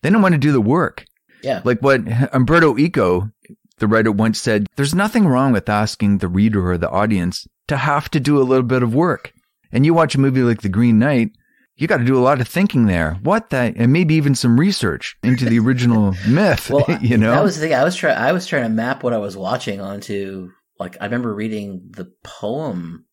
they 0.03 0.11
don't 0.11 0.23
want 0.23 0.35
to 0.35 0.39
do 0.39 0.53
the 0.53 0.61
work. 0.61 1.05
Yeah, 1.43 1.61
Like 1.65 1.81
what 1.81 2.03
Umberto 2.33 2.79
Eco, 2.79 3.31
the 3.79 3.89
writer 3.89 4.13
once 4.13 4.41
said, 4.41 4.67
there's 4.77 4.95
nothing 4.95 5.27
wrong 5.27 5.53
with 5.53 5.69
asking 5.69 6.19
the 6.19 6.29
reader 6.29 6.71
or 6.71 6.79
the 6.79 6.91
audience 6.91 7.49
to 7.67 7.77
have 7.77 8.09
to 8.11 8.21
do 8.21 8.39
a 8.39 8.45
little 8.45 8.63
bit 8.63 8.85
of 8.85 8.95
work. 8.95 9.33
And 9.73 9.85
you 9.85 9.93
watch 9.93 10.15
a 10.15 10.21
movie 10.21 10.43
like 10.43 10.63
The 10.63 10.69
Green 10.69 11.01
Knight, 11.01 11.33
you 11.77 11.89
got 11.89 11.97
to 11.97 12.05
do 12.05 12.17
a 12.17 12.23
lot 12.23 12.41
of 12.41 12.47
thinking 12.47 12.87
there. 12.87 13.19
What 13.23 13.51
that, 13.51 13.75
and 13.77 13.93
maybe 13.93 14.15
even 14.15 14.35
some 14.35 14.61
research 14.61 15.17
into 15.23 15.47
the 15.47 15.59
original 15.59 16.15
myth, 16.29 16.71
well, 16.71 16.85
you 17.01 17.17
know? 17.17 17.33
that 17.33 17.43
was 17.43 17.57
the 17.57 17.63
thing. 17.63 17.75
I 17.75 17.83
was 17.83 17.97
trying. 17.97 18.17
I 18.17 18.33
was 18.33 18.47
trying 18.47 18.65
to 18.65 18.69
map 18.69 19.03
what 19.03 19.13
I 19.13 19.19
was 19.19 19.37
watching 19.37 19.81
onto. 19.81 20.51
Like 20.83 20.97
I 21.01 21.05
remember 21.05 21.33
reading 21.33 21.91
the 21.91 22.13
poem 22.25 23.07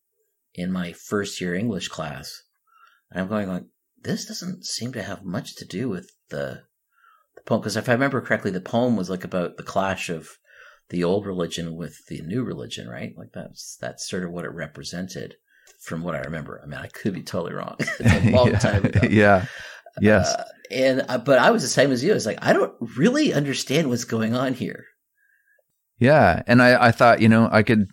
in 0.54 0.72
my 0.72 0.92
first 0.92 1.40
year 1.40 1.54
English 1.54 1.86
class, 1.86 2.42
and 3.10 3.20
I'm 3.20 3.28
going 3.28 3.48
like, 3.48 3.62
this 4.02 4.24
doesn't 4.26 4.64
seem 4.64 4.92
to 4.94 5.02
have 5.04 5.24
much 5.24 5.54
to 5.56 5.64
do 5.64 5.88
with 5.88 6.10
the 6.30 6.62
the 7.36 7.42
poem. 7.42 7.60
Because 7.60 7.76
if 7.76 7.88
I 7.88 7.92
remember 7.92 8.20
correctly, 8.20 8.50
the 8.50 8.60
poem 8.60 8.96
was 8.96 9.08
like 9.08 9.22
about 9.22 9.56
the 9.56 9.62
clash 9.62 10.08
of 10.08 10.30
the 10.88 11.04
old 11.04 11.26
religion 11.26 11.76
with 11.76 11.96
the 12.08 12.22
new 12.22 12.42
religion, 12.42 12.88
right? 12.88 13.14
Like 13.16 13.30
that's 13.32 13.76
that's 13.80 14.10
sort 14.10 14.24
of 14.24 14.32
what 14.32 14.44
it 14.44 14.52
represented, 14.52 15.36
from 15.80 16.02
what 16.02 16.16
I 16.16 16.22
remember. 16.22 16.60
I 16.60 16.66
mean, 16.66 16.80
I 16.80 16.88
could 16.88 17.14
be 17.14 17.22
totally 17.22 17.54
wrong. 17.54 17.76
it's 18.00 18.00
a 18.00 18.30
long 18.36 18.50
yeah. 18.50 18.58
time 18.58 18.84
ago. 18.84 19.06
yeah. 19.08 19.46
Yes. 20.00 20.28
Uh, 20.28 20.44
and 20.72 21.04
uh, 21.08 21.18
but 21.18 21.38
I 21.38 21.52
was 21.52 21.62
the 21.62 21.68
same 21.68 21.92
as 21.92 22.02
you. 22.02 22.10
I 22.10 22.14
was 22.14 22.26
like 22.26 22.44
I 22.44 22.52
don't 22.52 22.74
really 22.96 23.32
understand 23.32 23.88
what's 23.88 24.02
going 24.02 24.34
on 24.34 24.54
here. 24.54 24.86
Yeah. 26.00 26.42
And 26.48 26.60
I, 26.60 26.86
I 26.86 26.90
thought, 26.90 27.20
you 27.20 27.28
know, 27.28 27.48
I 27.52 27.62
could, 27.62 27.86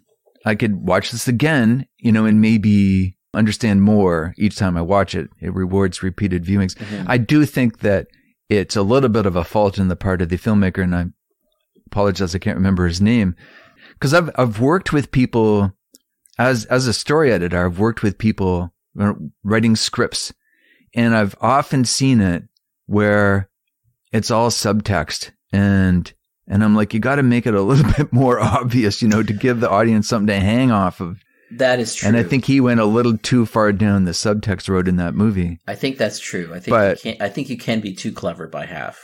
I 0.45 0.55
could 0.55 0.77
watch 0.77 1.11
this 1.11 1.27
again, 1.27 1.85
you 1.97 2.11
know, 2.11 2.25
and 2.25 2.41
maybe 2.41 3.17
understand 3.33 3.81
more 3.81 4.33
each 4.37 4.55
time 4.55 4.77
I 4.77 4.81
watch 4.81 5.13
it. 5.13 5.29
It 5.41 5.53
rewards 5.53 6.01
repeated 6.01 6.45
viewings. 6.45 6.75
Mm-hmm. 6.75 7.05
I 7.05 7.17
do 7.17 7.45
think 7.45 7.79
that 7.79 8.07
it's 8.49 8.77
a 8.77 8.81
little 8.81 9.09
bit 9.09 9.25
of 9.25 9.35
a 9.35 9.43
fault 9.43 9.77
in 9.77 9.89
the 9.89 9.97
part 9.97 10.21
of 10.21 10.29
the 10.29 10.37
filmmaker, 10.37 10.81
and 10.81 10.95
I 10.95 11.05
apologize, 11.85 12.33
I 12.33 12.39
can't 12.39 12.55
remember 12.55 12.87
his 12.87 13.01
name, 13.01 13.35
because 13.93 14.13
I've 14.13 14.31
I've 14.35 14.61
worked 14.61 14.93
with 14.93 15.11
people 15.11 15.73
as 16.39 16.63
as 16.65 16.87
a 16.87 16.93
story 16.93 17.31
editor. 17.31 17.65
I've 17.65 17.77
worked 17.77 18.01
with 18.01 18.17
people 18.17 18.73
writing 19.43 19.75
scripts, 19.75 20.33
and 20.95 21.13
I've 21.13 21.35
often 21.41 21.83
seen 21.83 22.21
it 22.21 22.43
where 22.85 23.49
it's 24.13 24.31
all 24.31 24.49
subtext 24.49 25.31
and. 25.51 26.13
And 26.47 26.63
I'm 26.63 26.75
like, 26.75 26.93
you 26.93 26.99
got 26.99 27.15
to 27.15 27.23
make 27.23 27.45
it 27.45 27.53
a 27.53 27.61
little 27.61 27.91
bit 27.97 28.13
more 28.13 28.39
obvious, 28.39 29.01
you 29.01 29.07
know, 29.07 29.23
to 29.23 29.33
give 29.33 29.59
the 29.59 29.69
audience 29.69 30.07
something 30.07 30.27
to 30.27 30.39
hang 30.39 30.71
off 30.71 31.01
of. 31.01 31.17
That 31.51 31.79
is 31.79 31.95
true. 31.95 32.07
And 32.09 32.17
I 32.17 32.23
think 32.23 32.45
he 32.45 32.59
went 32.59 32.79
a 32.81 32.85
little 32.85 33.17
too 33.17 33.45
far 33.45 33.71
down 33.71 34.03
the 34.05 34.11
subtext 34.11 34.67
road 34.67 34.87
in 34.87 34.97
that 34.97 35.15
movie. 35.15 35.59
I 35.67 35.75
think 35.75 35.97
that's 35.97 36.19
true. 36.19 36.49
I 36.53 36.59
think 36.59 36.69
But- 36.69 37.03
you 37.03 37.11
can't, 37.11 37.21
I 37.21 37.29
think 37.29 37.49
you 37.49 37.57
can 37.57 37.79
be 37.79 37.93
too 37.93 38.11
clever 38.11 38.47
by 38.47 38.65
half. 38.65 38.99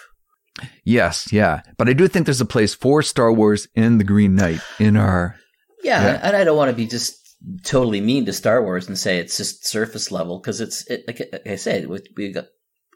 Yes, 0.83 1.31
yeah. 1.33 1.61
But 1.77 1.89
I 1.89 1.93
do 1.93 2.07
think 2.07 2.25
there's 2.25 2.41
a 2.41 2.45
place 2.45 2.73
for 2.75 3.01
Star 3.01 3.31
Wars 3.33 3.67
in 3.75 3.97
the 3.97 4.03
Green 4.03 4.35
Knight 4.35 4.59
in 4.79 4.95
our 4.97 5.35
Yeah, 5.83 6.01
Yeah. 6.03 6.19
and 6.23 6.35
I 6.37 6.43
don't 6.43 6.57
want 6.57 6.69
to 6.69 6.75
be 6.75 6.85
just 6.85 7.15
totally 7.63 8.01
mean 8.01 8.25
to 8.25 8.33
Star 8.33 8.61
Wars 8.63 8.87
and 8.87 8.97
say 8.97 9.17
it's 9.17 9.35
just 9.35 9.65
surface 9.67 10.11
level 10.11 10.39
because 10.39 10.61
it's 10.61 10.85
it, 10.89 11.03
like 11.07 11.21
I 11.45 11.55
said, 11.55 11.87
we 11.87 12.31
got 12.31 12.45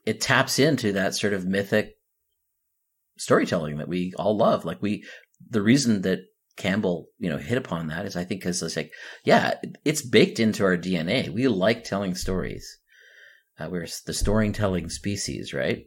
it 0.06 0.22
taps 0.22 0.60
into 0.60 0.94
that 0.94 1.16
sort 1.16 1.34
of 1.34 1.46
mythic 1.46 1.96
storytelling 3.18 3.78
that 3.78 3.88
we 3.88 4.14
all 4.18 4.38
love. 4.38 4.66
Like 4.66 4.82
we, 4.82 5.04
the 5.50 5.62
reason 5.62 6.02
that 6.02 6.20
Campbell, 6.58 7.08
you 7.20 7.30
know, 7.30 7.38
hit 7.38 7.58
upon 7.58 7.88
that 7.88 8.06
is 8.06 8.16
I 8.16 8.24
think 8.24 8.42
because 8.42 8.62
it's 8.62 8.76
like, 8.76 8.92
yeah, 9.24 9.56
it's 9.86 10.02
baked 10.02 10.40
into 10.40 10.64
our 10.64 10.78
DNA. 10.78 11.30
We 11.30 11.48
like 11.48 11.84
telling 11.84 12.16
stories. 12.16 12.80
Uh, 13.60 13.68
we're 13.70 13.88
the 14.06 14.14
storytelling 14.14 14.90
species, 14.90 15.54
right? 15.54 15.86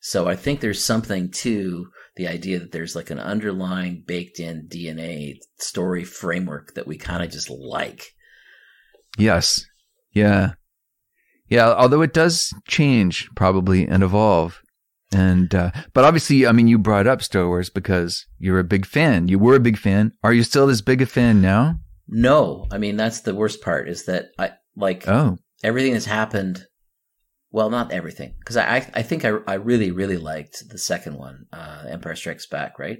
So 0.00 0.28
I 0.28 0.36
think 0.36 0.60
there's 0.60 0.84
something 0.84 1.30
to 1.30 1.88
the 2.16 2.28
idea 2.28 2.58
that 2.58 2.72
there's 2.72 2.96
like 2.96 3.10
an 3.10 3.18
underlying 3.18 4.04
baked 4.06 4.40
in 4.40 4.68
DNA 4.68 5.34
story 5.58 6.04
framework 6.04 6.74
that 6.74 6.86
we 6.86 6.96
kind 6.96 7.22
of 7.22 7.30
just 7.30 7.50
like. 7.50 8.04
Yes. 9.16 9.64
Yeah. 10.12 10.52
Yeah, 11.48 11.72
although 11.72 12.02
it 12.02 12.12
does 12.12 12.52
change 12.66 13.28
probably 13.34 13.86
and 13.86 14.02
evolve. 14.02 14.60
And 15.12 15.54
uh 15.54 15.70
but 15.94 16.04
obviously 16.04 16.46
I 16.46 16.52
mean 16.52 16.68
you 16.68 16.78
brought 16.78 17.06
up 17.06 17.22
Star 17.22 17.46
Wars 17.46 17.70
because 17.70 18.26
you're 18.38 18.58
a 18.58 18.64
big 18.64 18.84
fan. 18.86 19.28
You 19.28 19.38
were 19.38 19.54
a 19.56 19.60
big 19.60 19.78
fan. 19.78 20.12
Are 20.22 20.32
you 20.32 20.42
still 20.42 20.68
as 20.68 20.82
big 20.82 21.00
a 21.02 21.06
fan 21.06 21.40
now? 21.40 21.78
No, 22.06 22.66
I 22.70 22.78
mean 22.78 22.96
that's 22.96 23.20
the 23.20 23.34
worst 23.34 23.62
part 23.62 23.88
is 23.88 24.04
that 24.04 24.26
I 24.38 24.52
like 24.76 25.08
Oh. 25.08 25.38
everything 25.62 25.92
that's 25.94 26.04
happened 26.06 26.64
well, 27.50 27.70
not 27.70 27.92
everything, 27.92 28.34
because 28.40 28.58
I, 28.58 28.76
I 28.76 28.90
I 28.96 29.02
think 29.02 29.24
I 29.24 29.30
I 29.46 29.54
really 29.54 29.90
really 29.90 30.18
liked 30.18 30.68
the 30.68 30.76
second 30.76 31.16
one, 31.16 31.46
uh, 31.50 31.84
Empire 31.88 32.14
Strikes 32.14 32.44
Back, 32.46 32.78
right? 32.78 32.98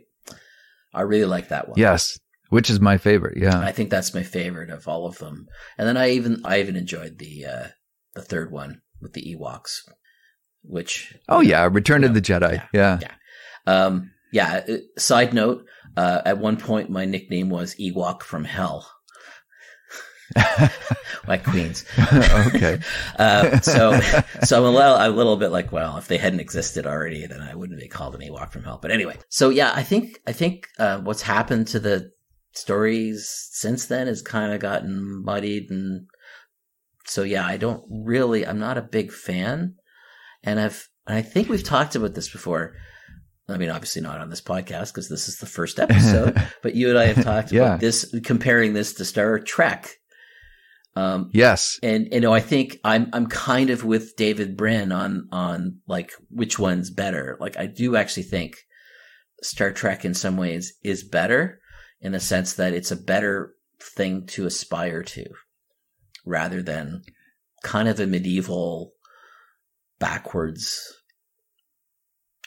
I 0.94 1.02
really 1.02 1.26
like 1.26 1.48
that 1.48 1.68
one. 1.68 1.78
Yes, 1.78 2.18
which 2.48 2.70
is 2.70 2.80
my 2.80 2.96
favorite. 2.96 3.36
Yeah, 3.36 3.58
I 3.60 3.72
think 3.72 3.90
that's 3.90 4.14
my 4.14 4.22
favorite 4.22 4.70
of 4.70 4.88
all 4.88 5.04
of 5.06 5.18
them. 5.18 5.48
And 5.76 5.86
then 5.86 5.98
I 5.98 6.12
even 6.12 6.40
I 6.46 6.60
even 6.60 6.76
enjoyed 6.76 7.18
the 7.18 7.44
uh, 7.44 7.66
the 8.14 8.22
third 8.22 8.50
one 8.50 8.80
with 9.02 9.12
the 9.12 9.36
Ewoks, 9.36 9.80
which 10.68 11.16
oh 11.28 11.40
yeah, 11.40 11.68
Return 11.70 12.02
you 12.02 12.09
of 12.09 12.14
the 12.14 12.22
Jedi. 12.22 12.54
yeah, 12.54 12.66
Yeah, 12.72 12.98
yeah. 13.02 13.14
Um, 13.66 14.12
yeah. 14.33 14.64
uh, 14.68 14.76
Side 14.98 15.33
note: 15.35 15.64
uh, 15.96 16.22
at 16.24 16.38
one 16.38 16.57
point, 16.57 16.90
my 16.90 17.04
nickname 17.04 17.48
was 17.50 17.74
Ewok 17.76 18.22
from 18.22 18.44
Hell. 18.44 18.90
like 21.26 21.44
queens. 21.44 21.85
okay. 22.54 22.81
Uh, 23.18 23.59
so, 23.61 23.98
so 24.44 24.59
I'm 24.59 24.64
a 24.64 24.70
little, 24.70 24.94
I'm 24.94 25.12
a 25.12 25.16
little 25.16 25.37
bit 25.37 25.48
like, 25.48 25.72
well, 25.72 25.96
if 25.96 26.07
they 26.07 26.18
hadn't 26.18 26.38
existed 26.38 26.87
already, 26.87 27.26
then 27.26 27.40
I 27.40 27.57
wouldn't 27.57 27.81
be 27.81 27.88
called 27.88 28.14
an 28.14 28.20
Ewok 28.20 28.52
from 28.52 28.62
Hell. 28.62 28.78
But 28.81 28.92
anyway, 28.92 29.16
so 29.28 29.48
yeah, 29.48 29.72
I 29.74 29.83
think, 29.83 30.20
I 30.24 30.33
think 30.33 30.68
uh, 30.78 30.98
what's 31.00 31.22
happened 31.22 31.66
to 31.68 31.81
the 31.81 32.12
stories 32.52 33.28
since 33.50 33.87
then 33.87 34.07
has 34.07 34.22
kind 34.22 34.52
of 34.52 34.61
gotten 34.61 35.24
muddied, 35.24 35.70
and 35.70 36.07
so 37.07 37.24
yeah, 37.24 37.44
I 37.44 37.57
don't 37.57 37.83
really, 37.90 38.46
I'm 38.46 38.61
not 38.61 38.78
a 38.78 38.83
big 38.83 39.11
fan, 39.11 39.74
and 40.48 40.61
I've, 40.61 40.88
I 41.06 41.22
think 41.22 41.48
we've 41.48 41.62
talked 41.64 41.94
about 41.94 42.14
this 42.14 42.28
before. 42.30 42.74
I 43.48 43.56
mean, 43.56 43.70
obviously 43.70 44.02
not 44.02 44.20
on 44.20 44.28
this 44.28 44.42
podcast 44.42 44.88
because 44.92 45.08
this 45.08 45.28
is 45.28 45.38
the 45.38 45.46
first 45.46 45.78
episode, 45.80 46.37
but 46.62 46.74
you 46.74 46.90
and 46.90 46.98
I 46.98 47.06
have 47.06 47.24
talked 47.24 47.50
Yeah. 47.52 47.62
about 47.62 47.80
this, 47.80 48.14
comparing 48.24 48.74
this 48.74 48.92
to 48.94 49.04
Star 49.04 49.38
Trek. 49.38 49.90
Um, 50.96 51.30
yes. 51.32 51.78
and 51.82 52.08
you 52.11 52.20
know, 52.20 52.34
I 52.34 52.40
think 52.40 52.78
I'm 52.84 53.08
I'm 53.12 53.26
kind 53.28 53.70
of 53.70 53.84
with 53.84 54.16
David 54.16 54.56
Brin 54.56 54.90
on 54.90 55.28
on 55.30 55.78
like 55.87 56.11
which 56.28 56.58
one's 56.58 56.90
better. 56.90 57.37
Like 57.40 57.56
I 57.56 57.66
do 57.66 57.94
actually 57.94 58.24
think 58.24 58.56
Star 59.42 59.72
Trek 59.72 60.04
in 60.04 60.12
some 60.14 60.37
ways 60.37 60.74
is 60.82 61.04
better 61.04 61.61
in 62.00 62.12
the 62.12 62.20
sense 62.20 62.54
that 62.54 62.72
it's 62.74 62.90
a 62.90 62.96
better 62.96 63.54
thing 63.80 64.26
to 64.26 64.44
aspire 64.46 65.02
to 65.04 65.24
rather 66.26 66.62
than 66.62 67.02
kind 67.62 67.88
of 67.88 68.00
a 68.00 68.06
medieval 68.06 68.92
backwards 69.98 70.80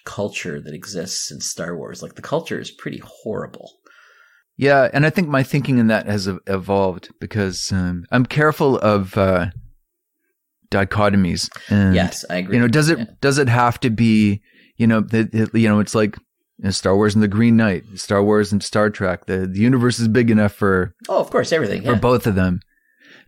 culture 0.06 0.60
that 0.60 0.74
exists 0.74 1.32
in 1.32 1.40
Star 1.42 1.78
Wars. 1.78 2.02
Like 2.02 2.16
the 2.16 2.22
culture 2.22 2.60
is 2.60 2.72
pretty 2.72 3.02
horrible. 3.24 3.72
Yeah, 4.58 4.90
and 4.94 5.06
I 5.06 5.10
think 5.10 5.28
my 5.28 5.44
thinking 5.44 5.78
in 5.78 5.88
that 5.88 6.06
has 6.08 6.28
evolved 6.48 7.10
because 7.20 7.72
um, 7.72 8.06
I'm 8.12 8.26
careful 8.26 8.78
of 8.80 9.18
uh, 9.18 9.48
dichotomies. 10.70 11.50
And, 11.70 11.96
yes, 11.96 12.26
I 12.30 12.38
agree. 12.38 12.56
You 12.56 12.62
know, 12.62 12.68
does 12.68 12.90
it 12.90 13.00
Yeah. 13.00 13.06
does 13.22 13.38
it 13.38 13.48
have 13.50 13.80
to 13.82 13.90
be? 13.90 14.42
You 14.78 14.88
know, 14.88 15.02
the, 15.02 15.50
you 15.54 15.70
know, 15.70 15.80
it's 15.80 15.94
like 15.96 16.18
you 16.58 16.66
know, 16.66 16.70
Star 16.72 16.96
Wars 16.96 17.14
and 17.14 17.24
the 17.24 17.28
Green 17.28 17.56
Knight, 17.56 17.84
Star 17.96 18.24
Wars 18.24 18.52
and 18.52 18.64
Star 18.64 18.90
Trek. 18.90 19.26
The 19.26 19.48
the 19.48 19.60
universe 19.60 20.00
is 20.00 20.08
big 20.08 20.30
enough 20.32 20.54
for 20.54 20.96
Oh, 21.10 21.20
of 21.20 21.30
course, 21.30 21.52
everything. 21.52 21.84
for 21.84 21.96
both 21.96 22.26
of 22.28 22.36
them. 22.36 22.60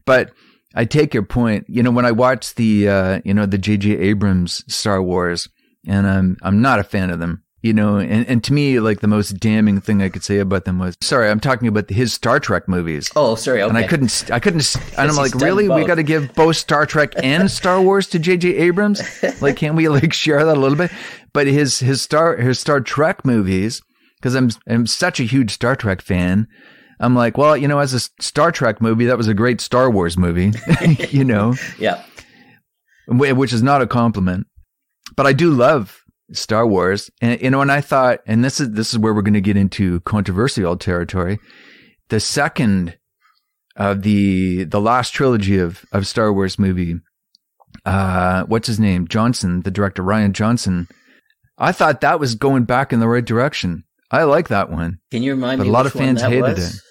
But 0.06 0.32
I 0.74 0.86
take 0.86 1.14
your 1.14 1.24
point. 1.24 1.66
You 1.68 1.84
know, 1.84 1.92
when 1.92 2.06
I 2.06 2.12
watch 2.12 2.56
the 2.56 2.90
uh, 2.90 3.22
you 3.24 3.34
know 3.34 3.46
the 3.46 3.58
J.J. 3.58 3.98
Abrams 3.98 4.64
Star 4.74 5.02
Wars, 5.02 5.50
and 5.88 6.08
I'm 6.08 6.38
I'm 6.42 6.62
not 6.62 6.80
a 6.80 6.84
fan 6.84 7.10
of 7.10 7.20
them. 7.20 7.44
You 7.62 7.72
know, 7.72 7.96
and, 7.96 8.28
and 8.28 8.44
to 8.44 8.52
me, 8.52 8.82
like 8.82 9.00
the 9.00 9.08
most 9.08 9.40
damning 9.40 9.80
thing 9.80 10.02
I 10.02 10.10
could 10.10 10.22
say 10.22 10.40
about 10.40 10.66
them 10.66 10.80
was, 10.80 10.98
sorry, 11.02 11.30
I'm 11.30 11.40
talking 11.40 11.70
about 11.70 11.90
his 11.90 12.12
Star 12.12 12.38
Trek 12.38 12.68
movies. 12.68 13.10
Oh, 13.16 13.36
sorry. 13.36 13.62
Okay. 13.62 13.70
And 13.70 13.78
I 13.78 13.88
couldn't, 13.88 14.30
I 14.30 14.42
couldn't, 14.42 14.76
and 14.98 15.10
I'm 15.10 15.16
like, 15.16 15.34
really? 15.36 15.70
We 15.70 15.86
got 15.86 15.96
to 15.96 16.04
give 16.04 16.34
both 16.34 16.58
Star 16.58 16.86
Trek 16.86 17.14
and 17.24 17.50
Star 17.50 17.82
Wars 17.82 18.08
to 18.08 18.20
J.J. 18.20 18.54
Abrams? 18.58 19.02
Like, 19.42 19.56
can't 19.56 19.76
we 19.76 19.88
like 19.88 20.12
share 20.12 20.44
that 20.44 20.58
a 20.58 20.60
little 20.60 20.78
bit? 20.78 20.92
But 21.32 21.48
his, 21.48 21.80
his 21.80 22.02
Star, 22.02 22.36
his 22.36 22.60
Star 22.60 22.82
Trek 22.82 23.24
movies, 23.24 23.82
because 24.18 24.36
I'm, 24.36 24.50
I'm 24.68 24.86
such 24.86 25.22
a 25.22 25.24
huge 25.24 25.52
Star 25.52 25.78
Trek 25.78 26.02
fan. 26.02 26.50
I'm 27.04 27.16
like, 27.16 27.38
well, 27.38 27.56
you 27.58 27.68
know, 27.68 27.80
as 27.80 27.94
a 27.94 28.00
Star 28.24 28.52
Trek 28.52 28.82
movie, 28.82 29.06
that 29.06 29.18
was 29.18 29.28
a 29.28 29.34
great 29.34 29.60
Star 29.62 29.90
Wars 29.92 30.18
movie, 30.18 30.52
you 31.10 31.24
know, 31.24 31.56
Yeah. 31.80 32.04
which 33.08 33.52
is 33.54 33.62
not 33.64 33.82
a 33.82 33.88
compliment. 33.88 34.48
But 35.16 35.26
I 35.28 35.34
do 35.34 35.52
love 35.52 36.02
Star 36.32 36.66
Wars, 36.66 37.10
and 37.22 37.40
you 37.42 37.50
know, 37.50 37.62
and 37.62 37.72
I 37.72 37.82
thought, 37.82 38.20
and 38.26 38.44
this 38.44 38.60
is 38.60 38.72
this 38.72 38.94
is 38.94 39.00
where 39.00 39.14
we're 39.14 39.22
going 39.22 39.34
to 39.34 39.42
get 39.42 39.58
into 39.58 40.00
controversial 40.02 40.78
territory. 40.78 41.40
The 42.10 42.20
second 42.20 42.98
of 43.76 44.02
the 44.04 44.64
the 44.64 44.80
last 44.82 45.12
trilogy 45.12 45.58
of 45.60 45.86
of 45.92 46.08
Star 46.08 46.32
Wars 46.32 46.58
movie, 46.58 46.96
uh, 47.86 48.44
what's 48.46 48.68
his 48.68 48.80
name? 48.80 49.08
Johnson, 49.08 49.62
the 49.62 49.72
director 49.72 50.04
Rian 50.04 50.32
Johnson. 50.32 50.88
I 51.58 51.72
thought 51.72 52.02
that 52.02 52.20
was 52.20 52.36
going 52.36 52.64
back 52.64 52.94
in 52.94 53.00
the 53.00 53.08
right 53.08 53.26
direction. 53.26 53.84
I 54.10 54.24
like 54.24 54.48
that 54.48 54.72
one. 54.72 55.00
Can 55.12 55.22
you 55.24 55.34
remind 55.34 55.58
But 55.60 55.64
me? 55.66 55.70
a 55.70 55.74
lot 55.74 55.86
of 55.86 55.94
fans 55.94 56.22
hated 56.22 56.42
was? 56.58 56.82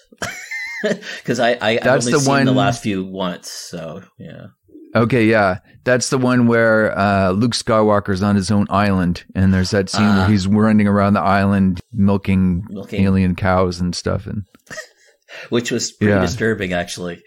Because 1.17 1.39
I, 1.39 1.51
I 1.53 1.69
I've 1.77 1.83
That's 1.83 2.05
only 2.07 2.17
the 2.19 2.23
seen 2.23 2.45
the 2.45 2.51
last 2.51 2.83
few 2.83 3.03
once, 3.05 3.49
so 3.49 4.03
yeah. 4.19 4.47
Okay, 4.95 5.25
yeah, 5.25 5.57
that's 5.85 6.09
the 6.11 6.19
one 6.19 6.45
where 6.45 6.95
uh, 6.95 7.31
Luke 7.31 7.53
Skywalker's 7.53 8.21
on 8.21 8.35
his 8.35 8.51
own 8.51 8.67
island, 8.69 9.23
and 9.33 9.51
there's 9.51 9.71
that 9.71 9.89
scene 9.89 10.03
Ah. 10.03 10.19
where 10.19 10.27
he's 10.29 10.45
running 10.47 10.85
around 10.87 11.13
the 11.13 11.21
island 11.21 11.79
milking 11.91 12.63
Milking. 12.69 13.03
alien 13.03 13.35
cows 13.35 13.79
and 13.79 13.95
stuff, 13.95 14.27
and 14.27 14.43
Which 15.49 15.71
was 15.71 15.91
pretty 15.93 16.13
Yeah. 16.13 16.21
disturbing, 16.21 16.73
actually. 16.73 17.23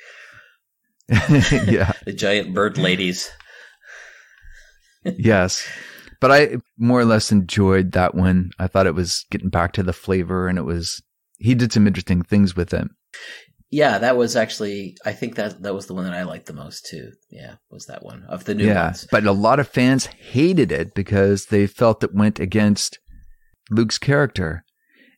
yeah, 1.08 1.92
The 2.04 2.12
giant 2.16 2.54
bird 2.54 2.78
ladies. 2.78 3.30
yes. 5.04 5.66
But 6.20 6.30
I 6.32 6.56
more 6.78 7.00
or 7.00 7.04
less 7.04 7.30
enjoyed 7.30 7.92
that 7.92 8.14
one. 8.14 8.50
I 8.58 8.66
thought 8.68 8.86
it 8.86 8.94
was 8.94 9.24
getting 9.30 9.50
back 9.50 9.72
to 9.74 9.82
the 9.82 9.92
flavor, 9.92 10.48
and 10.48 10.56
it 10.58 10.64
was 10.64 11.02
he 11.38 11.54
did 11.54 11.72
some 11.72 11.86
interesting 11.86 12.22
things 12.22 12.56
with 12.56 12.72
it. 12.72 12.88
Yeah, 13.70 13.98
that 13.98 14.16
was 14.16 14.36
actually. 14.36 14.96
I 15.04 15.12
think 15.12 15.34
that 15.34 15.62
that 15.62 15.74
was 15.74 15.86
the 15.86 15.94
one 15.94 16.04
that 16.04 16.14
I 16.14 16.22
liked 16.22 16.46
the 16.46 16.52
most 16.52 16.86
too. 16.86 17.12
Yeah, 17.30 17.56
was 17.70 17.86
that 17.86 18.04
one 18.04 18.24
of 18.28 18.44
the 18.44 18.54
new 18.54 18.66
yeah, 18.66 18.86
ones. 18.86 19.08
but 19.10 19.24
a 19.24 19.32
lot 19.32 19.58
of 19.58 19.68
fans 19.68 20.06
hated 20.06 20.70
it 20.70 20.94
because 20.94 21.46
they 21.46 21.66
felt 21.66 22.04
it 22.04 22.14
went 22.14 22.38
against 22.38 22.98
Luke's 23.70 23.98
character, 23.98 24.64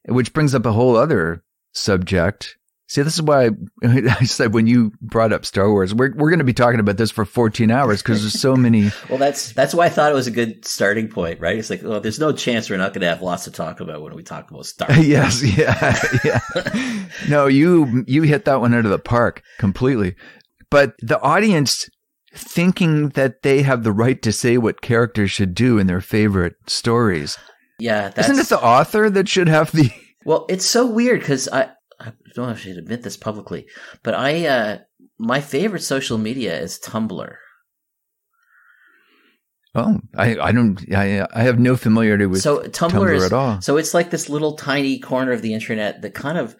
which 0.06 0.32
brings 0.32 0.54
up 0.54 0.64
a 0.64 0.72
whole 0.72 0.96
other 0.96 1.44
subject. 1.72 2.56
See, 2.88 3.02
this 3.02 3.14
is 3.14 3.22
why 3.22 3.50
I 3.84 4.24
said 4.24 4.54
when 4.54 4.66
you 4.66 4.92
brought 5.00 5.32
up 5.32 5.44
Star 5.44 5.70
Wars, 5.70 5.94
we're 5.94 6.14
we're 6.14 6.30
going 6.30 6.38
to 6.38 6.44
be 6.44 6.54
talking 6.54 6.80
about 6.80 6.96
this 6.96 7.10
for 7.10 7.26
14 7.26 7.70
hours 7.70 8.02
because 8.02 8.22
there's 8.22 8.40
so 8.40 8.56
many. 8.56 8.90
Well, 9.08 9.18
that's 9.18 9.52
that's 9.52 9.74
why 9.74 9.86
I 9.86 9.88
thought 9.88 10.10
it 10.10 10.14
was 10.14 10.26
a 10.26 10.32
good 10.32 10.66
starting 10.66 11.08
point, 11.08 11.40
right? 11.40 11.56
It's 11.56 11.70
like, 11.70 11.82
well, 11.82 12.00
there's 12.00 12.18
no 12.18 12.32
chance 12.32 12.68
we're 12.68 12.76
not 12.76 12.92
going 12.92 13.02
to 13.02 13.08
have 13.08 13.22
lots 13.22 13.44
to 13.44 13.50
talk 13.50 13.80
about 13.80 14.02
when 14.02 14.14
we 14.14 14.22
talk 14.22 14.50
about 14.50 14.66
Star. 14.66 14.88
Wars. 14.90 15.06
yes, 15.06 15.42
yeah, 15.42 15.98
yeah. 16.24 17.06
No, 17.28 17.46
you 17.46 18.04
you 18.06 18.22
hit 18.22 18.44
that 18.46 18.60
one 18.60 18.74
out 18.74 18.84
of 18.84 18.90
the 18.90 18.98
park 18.98 19.42
completely. 19.58 20.14
But 20.70 20.94
the 21.00 21.20
audience 21.20 21.88
thinking 22.34 23.10
that 23.10 23.42
they 23.42 23.62
have 23.62 23.82
the 23.82 23.92
right 23.92 24.20
to 24.22 24.32
say 24.32 24.58
what 24.58 24.80
characters 24.82 25.30
should 25.30 25.54
do 25.54 25.78
in 25.78 25.86
their 25.86 26.00
favorite 26.00 26.54
stories. 26.66 27.38
Yeah, 27.78 28.08
that's 28.08 28.28
Isn't 28.28 28.44
it 28.44 28.48
the 28.48 28.62
author 28.62 29.08
that 29.10 29.28
should 29.28 29.48
have 29.48 29.72
the? 29.72 29.90
Well, 30.24 30.46
it's 30.48 30.66
so 30.66 30.86
weird 30.86 31.20
because 31.20 31.48
I, 31.48 31.70
I 32.00 32.12
don't 32.34 32.46
know 32.46 32.50
if 32.50 32.58
I 32.58 32.60
should 32.60 32.78
admit 32.78 33.02
this 33.02 33.16
publicly, 33.16 33.66
but 34.02 34.14
I 34.14 34.46
uh 34.46 34.78
my 35.18 35.40
favorite 35.40 35.82
social 35.82 36.18
media 36.18 36.58
is 36.58 36.78
Tumblr. 36.78 37.34
Oh, 39.74 40.00
I 40.16 40.38
I 40.38 40.52
don't 40.52 40.80
I 40.94 41.26
I 41.32 41.42
have 41.42 41.58
no 41.58 41.76
familiarity 41.76 42.26
with 42.26 42.42
so 42.42 42.60
Tumblr, 42.60 42.90
Tumblr 42.90 43.14
is 43.14 43.24
at 43.24 43.32
all. 43.32 43.60
so 43.60 43.76
it's 43.76 43.94
like 43.94 44.10
this 44.10 44.28
little 44.28 44.56
tiny 44.56 44.98
corner 44.98 45.32
of 45.32 45.42
the 45.42 45.54
internet 45.54 46.02
that 46.02 46.14
kind 46.14 46.38
of 46.38 46.56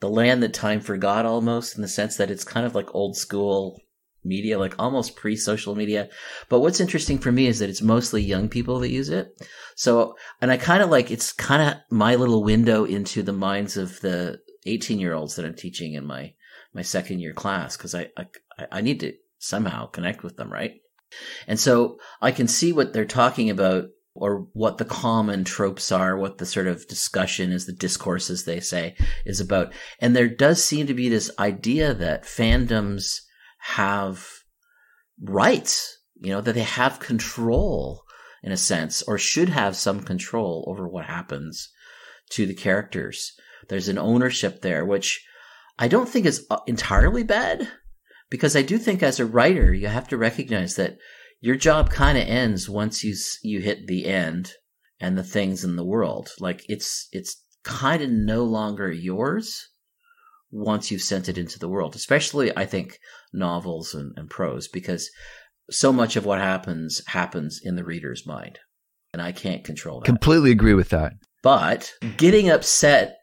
the 0.00 0.10
land 0.10 0.42
that 0.42 0.54
time 0.54 0.80
forgot 0.80 1.26
almost 1.26 1.76
in 1.76 1.82
the 1.82 1.88
sense 1.88 2.16
that 2.16 2.30
it's 2.30 2.44
kind 2.44 2.66
of 2.66 2.74
like 2.74 2.94
old 2.94 3.16
school 3.16 3.80
media, 4.24 4.58
like 4.58 4.74
almost 4.78 5.16
pre 5.16 5.36
social 5.36 5.74
media. 5.74 6.08
But 6.48 6.60
what's 6.60 6.80
interesting 6.80 7.18
for 7.18 7.30
me 7.32 7.46
is 7.46 7.58
that 7.58 7.68
it's 7.68 7.82
mostly 7.82 8.22
young 8.22 8.48
people 8.48 8.78
that 8.80 8.90
use 8.90 9.08
it. 9.10 9.28
So, 9.76 10.16
and 10.40 10.50
I 10.50 10.56
kind 10.56 10.82
of 10.82 10.90
like 10.90 11.10
it's 11.10 11.32
kind 11.32 11.62
of 11.62 11.78
my 11.90 12.14
little 12.14 12.42
window 12.42 12.84
into 12.84 13.22
the 13.22 13.32
minds 13.32 13.76
of 13.76 14.00
the 14.00 14.40
18 14.66 14.98
year 14.98 15.14
olds 15.14 15.36
that 15.36 15.44
I'm 15.44 15.54
teaching 15.54 15.94
in 15.94 16.06
my 16.06 16.34
my 16.72 16.82
second 16.82 17.20
year 17.20 17.32
class 17.32 17.76
because 17.76 17.94
I, 17.94 18.08
I 18.16 18.26
I 18.70 18.80
need 18.80 19.00
to 19.00 19.14
somehow 19.38 19.86
connect 19.86 20.22
with 20.22 20.36
them, 20.36 20.52
right? 20.52 20.74
And 21.46 21.58
so 21.58 21.98
I 22.20 22.30
can 22.30 22.46
see 22.46 22.72
what 22.72 22.92
they're 22.92 23.04
talking 23.04 23.50
about 23.50 23.86
or 24.14 24.46
what 24.52 24.78
the 24.78 24.84
common 24.84 25.44
tropes 25.44 25.90
are, 25.92 26.16
what 26.16 26.38
the 26.38 26.46
sort 26.46 26.66
of 26.66 26.86
discussion 26.88 27.52
is, 27.52 27.66
the 27.66 27.72
discourse, 27.72 28.28
as 28.28 28.44
they 28.44 28.60
say, 28.60 28.96
is 29.24 29.40
about. 29.40 29.72
And 30.00 30.14
there 30.14 30.28
does 30.28 30.62
seem 30.62 30.86
to 30.86 30.94
be 30.94 31.08
this 31.08 31.30
idea 31.38 31.94
that 31.94 32.24
fandoms 32.24 33.20
have 33.58 34.28
rights, 35.22 35.98
you 36.16 36.30
know, 36.30 36.40
that 36.40 36.54
they 36.54 36.62
have 36.62 37.00
control 37.00 38.02
in 38.42 38.52
a 38.52 38.56
sense, 38.56 39.02
or 39.02 39.18
should 39.18 39.48
have 39.48 39.76
some 39.76 40.00
control 40.00 40.64
over 40.66 40.88
what 40.88 41.04
happens 41.04 41.70
to 42.30 42.46
the 42.46 42.54
characters. 42.54 43.32
There's 43.70 43.88
an 43.88 43.98
ownership 43.98 44.60
there, 44.62 44.84
which 44.84 45.24
I 45.78 45.86
don't 45.86 46.08
think 46.08 46.26
is 46.26 46.44
uh, 46.50 46.58
entirely 46.66 47.22
bad, 47.22 47.68
because 48.28 48.56
I 48.56 48.62
do 48.62 48.76
think 48.76 49.00
as 49.00 49.20
a 49.20 49.24
writer, 49.24 49.72
you 49.72 49.86
have 49.86 50.08
to 50.08 50.18
recognize 50.18 50.74
that 50.74 50.98
your 51.40 51.54
job 51.54 51.88
kind 51.88 52.18
of 52.18 52.26
ends 52.26 52.68
once 52.68 53.04
you 53.04 53.14
you 53.42 53.60
hit 53.60 53.86
the 53.86 54.06
end 54.06 54.52
and 55.00 55.16
the 55.16 55.22
things 55.22 55.62
in 55.64 55.76
the 55.76 55.84
world. 55.84 56.30
Like 56.40 56.62
it's 56.68 57.08
it's 57.12 57.42
kind 57.62 58.02
of 58.02 58.10
no 58.10 58.42
longer 58.42 58.90
yours 58.90 59.68
once 60.50 60.90
you've 60.90 61.00
sent 61.00 61.28
it 61.28 61.38
into 61.38 61.60
the 61.60 61.68
world. 61.68 61.94
Especially, 61.94 62.54
I 62.56 62.66
think 62.66 62.98
novels 63.32 63.94
and, 63.94 64.12
and 64.16 64.28
prose 64.28 64.66
because 64.66 65.08
so 65.70 65.92
much 65.92 66.16
of 66.16 66.26
what 66.26 66.40
happens 66.40 67.02
happens 67.06 67.60
in 67.62 67.76
the 67.76 67.84
reader's 67.84 68.26
mind, 68.26 68.58
and 69.12 69.22
I 69.22 69.30
can't 69.30 69.62
control 69.62 70.00
that. 70.00 70.06
Completely 70.06 70.50
agree 70.50 70.74
with 70.74 70.88
that. 70.88 71.12
But 71.44 71.92
getting 72.16 72.50
upset 72.50 73.19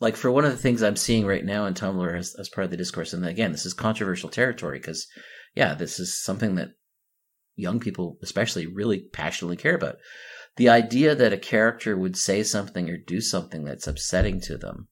like 0.00 0.16
for 0.16 0.30
one 0.30 0.46
of 0.46 0.50
the 0.50 0.56
things 0.56 0.82
I'm 0.82 0.96
seeing 0.96 1.26
right 1.26 1.44
now 1.44 1.66
in 1.66 1.74
Tumblr 1.74 2.18
as, 2.18 2.34
as 2.38 2.48
part 2.48 2.64
of 2.64 2.70
the 2.70 2.76
discourse, 2.76 3.12
and 3.12 3.24
again, 3.24 3.52
this 3.52 3.66
is 3.66 3.74
controversial 3.74 4.30
territory 4.30 4.78
because, 4.78 5.06
yeah, 5.54 5.74
this 5.74 6.00
is 6.00 6.22
something 6.22 6.54
that 6.54 6.70
young 7.54 7.80
people, 7.80 8.18
especially, 8.22 8.66
really 8.66 9.00
passionately 9.12 9.58
care 9.58 9.74
about. 9.74 9.96
The 10.56 10.70
idea 10.70 11.14
that 11.14 11.34
a 11.34 11.38
character 11.38 11.96
would 11.96 12.16
say 12.16 12.42
something 12.42 12.88
or 12.88 12.96
do 12.96 13.20
something 13.20 13.64
that's 13.64 13.86
upsetting 13.86 14.40
to 14.42 14.56
them 14.56 14.88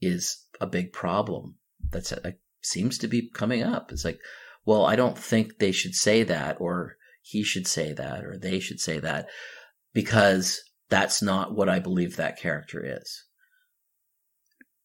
is 0.00 0.46
a 0.60 0.66
big 0.66 0.92
problem. 0.92 1.56
that 1.90 2.10
a, 2.12 2.28
uh, 2.28 2.30
seems 2.62 2.98
to 2.98 3.08
be 3.08 3.30
coming 3.30 3.62
up. 3.62 3.90
It's 3.90 4.04
like, 4.04 4.20
well, 4.64 4.84
I 4.84 4.94
don't 4.96 5.18
think 5.18 5.58
they 5.58 5.72
should 5.72 5.94
say 5.94 6.22
that, 6.24 6.60
or 6.60 6.96
he 7.22 7.42
should 7.42 7.66
say 7.66 7.92
that, 7.92 8.24
or 8.24 8.38
they 8.38 8.60
should 8.60 8.80
say 8.80 8.98
that, 9.00 9.28
because 9.92 10.60
that's 10.88 11.22
not 11.22 11.54
what 11.54 11.68
I 11.68 11.78
believe 11.78 12.16
that 12.16 12.38
character 12.38 12.84
is 12.84 13.24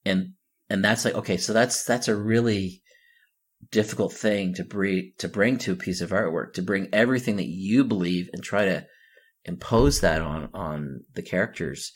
and 0.06 0.34
and 0.70 0.84
that's 0.84 1.06
like 1.06 1.16
okay 1.16 1.38
so 1.38 1.54
that's 1.54 1.84
that's 1.84 2.08
a 2.08 2.16
really 2.16 2.82
difficult 3.72 4.14
thing 4.14 4.54
to 4.54 4.64
bring 4.64 5.12
to 5.18 5.28
bring 5.28 5.58
to 5.58 5.72
a 5.72 5.76
piece 5.76 6.02
of 6.02 6.12
artwork 6.12 6.54
to 6.54 6.62
bring 6.62 6.90
everything 6.94 7.38
that 7.38 7.48
you 7.48 7.84
believe 7.84 8.30
and 8.34 8.44
try 8.44 8.66
to 8.66 8.86
impose 9.46 10.02
that 10.02 10.22
on 10.22 10.50
on 10.54 11.02
the 11.14 11.22
characters 11.22 11.92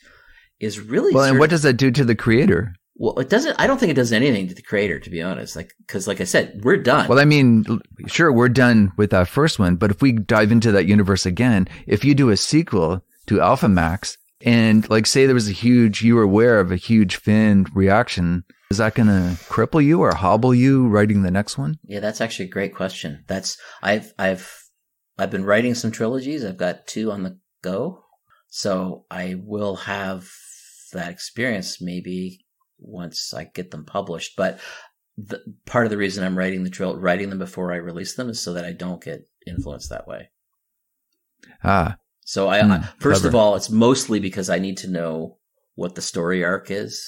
is 0.60 0.80
really 0.80 1.14
well 1.14 1.24
and 1.24 1.38
what 1.38 1.50
does 1.50 1.62
that 1.62 1.74
do 1.74 1.90
to 1.90 2.04
the 2.04 2.14
creator? 2.14 2.74
Well 2.96 3.18
it 3.20 3.28
doesn't 3.28 3.58
i 3.60 3.66
don't 3.66 3.78
think 3.78 3.90
it 3.90 3.94
does 3.94 4.12
anything 4.12 4.48
to 4.48 4.54
the 4.54 4.62
creator 4.62 4.98
to 4.98 5.10
be 5.10 5.22
honest 5.22 5.54
like 5.54 5.72
because 5.86 6.08
like 6.08 6.20
i 6.20 6.24
said 6.24 6.60
we're 6.64 6.78
done. 6.78 7.08
Well 7.08 7.20
i 7.20 7.24
mean 7.24 7.64
sure 8.06 8.32
we're 8.32 8.48
done 8.48 8.92
with 8.96 9.10
that 9.10 9.28
first 9.28 9.58
one 9.58 9.76
but 9.76 9.90
if 9.90 10.02
we 10.02 10.12
dive 10.12 10.50
into 10.50 10.72
that 10.72 10.86
universe 10.86 11.24
again 11.24 11.68
if 11.86 12.04
you 12.04 12.14
do 12.14 12.30
a 12.30 12.36
sequel 12.36 13.04
to 13.26 13.40
alpha 13.40 13.68
max 13.68 14.18
and 14.40 14.88
like, 14.88 15.06
say 15.06 15.26
there 15.26 15.34
was 15.34 15.48
a 15.48 15.52
huge, 15.52 16.02
you 16.02 16.16
were 16.16 16.22
aware 16.22 16.60
of 16.60 16.70
a 16.70 16.76
huge 16.76 17.16
fan 17.16 17.66
reaction. 17.74 18.44
Is 18.70 18.78
that 18.78 18.94
going 18.94 19.08
to 19.08 19.36
cripple 19.44 19.82
you 19.82 20.02
or 20.02 20.14
hobble 20.14 20.54
you 20.54 20.88
writing 20.88 21.22
the 21.22 21.30
next 21.30 21.56
one? 21.56 21.78
Yeah, 21.84 22.00
that's 22.00 22.20
actually 22.20 22.46
a 22.46 22.52
great 22.52 22.74
question. 22.74 23.24
That's, 23.26 23.56
I've, 23.82 24.12
I've, 24.18 24.52
I've 25.18 25.30
been 25.30 25.44
writing 25.44 25.74
some 25.74 25.90
trilogies. 25.90 26.44
I've 26.44 26.58
got 26.58 26.86
two 26.86 27.10
on 27.10 27.22
the 27.22 27.38
go. 27.62 28.04
So 28.48 29.06
I 29.10 29.36
will 29.42 29.76
have 29.76 30.28
that 30.92 31.10
experience 31.10 31.80
maybe 31.80 32.44
once 32.78 33.34
I 33.34 33.44
get 33.44 33.70
them 33.70 33.84
published. 33.84 34.36
But 34.36 34.60
the, 35.16 35.40
part 35.66 35.84
of 35.84 35.90
the 35.90 35.96
reason 35.96 36.22
I'm 36.22 36.38
writing 36.38 36.62
the 36.62 36.70
trill, 36.70 36.96
writing 36.96 37.30
them 37.30 37.38
before 37.38 37.72
I 37.72 37.76
release 37.76 38.14
them 38.14 38.28
is 38.28 38.40
so 38.40 38.52
that 38.52 38.64
I 38.64 38.72
don't 38.72 39.02
get 39.02 39.28
influenced 39.46 39.90
that 39.90 40.06
way. 40.06 40.30
Ah, 41.64 41.96
so 42.28 42.46
I, 42.46 42.60
mm, 42.60 42.70
I 42.70 42.82
first 42.98 43.22
clever. 43.22 43.28
of 43.28 43.34
all, 43.34 43.56
it's 43.56 43.70
mostly 43.70 44.20
because 44.20 44.50
I 44.50 44.58
need 44.58 44.76
to 44.78 44.90
know 44.90 45.38
what 45.76 45.94
the 45.94 46.02
story 46.02 46.44
arc 46.44 46.70
is. 46.70 47.02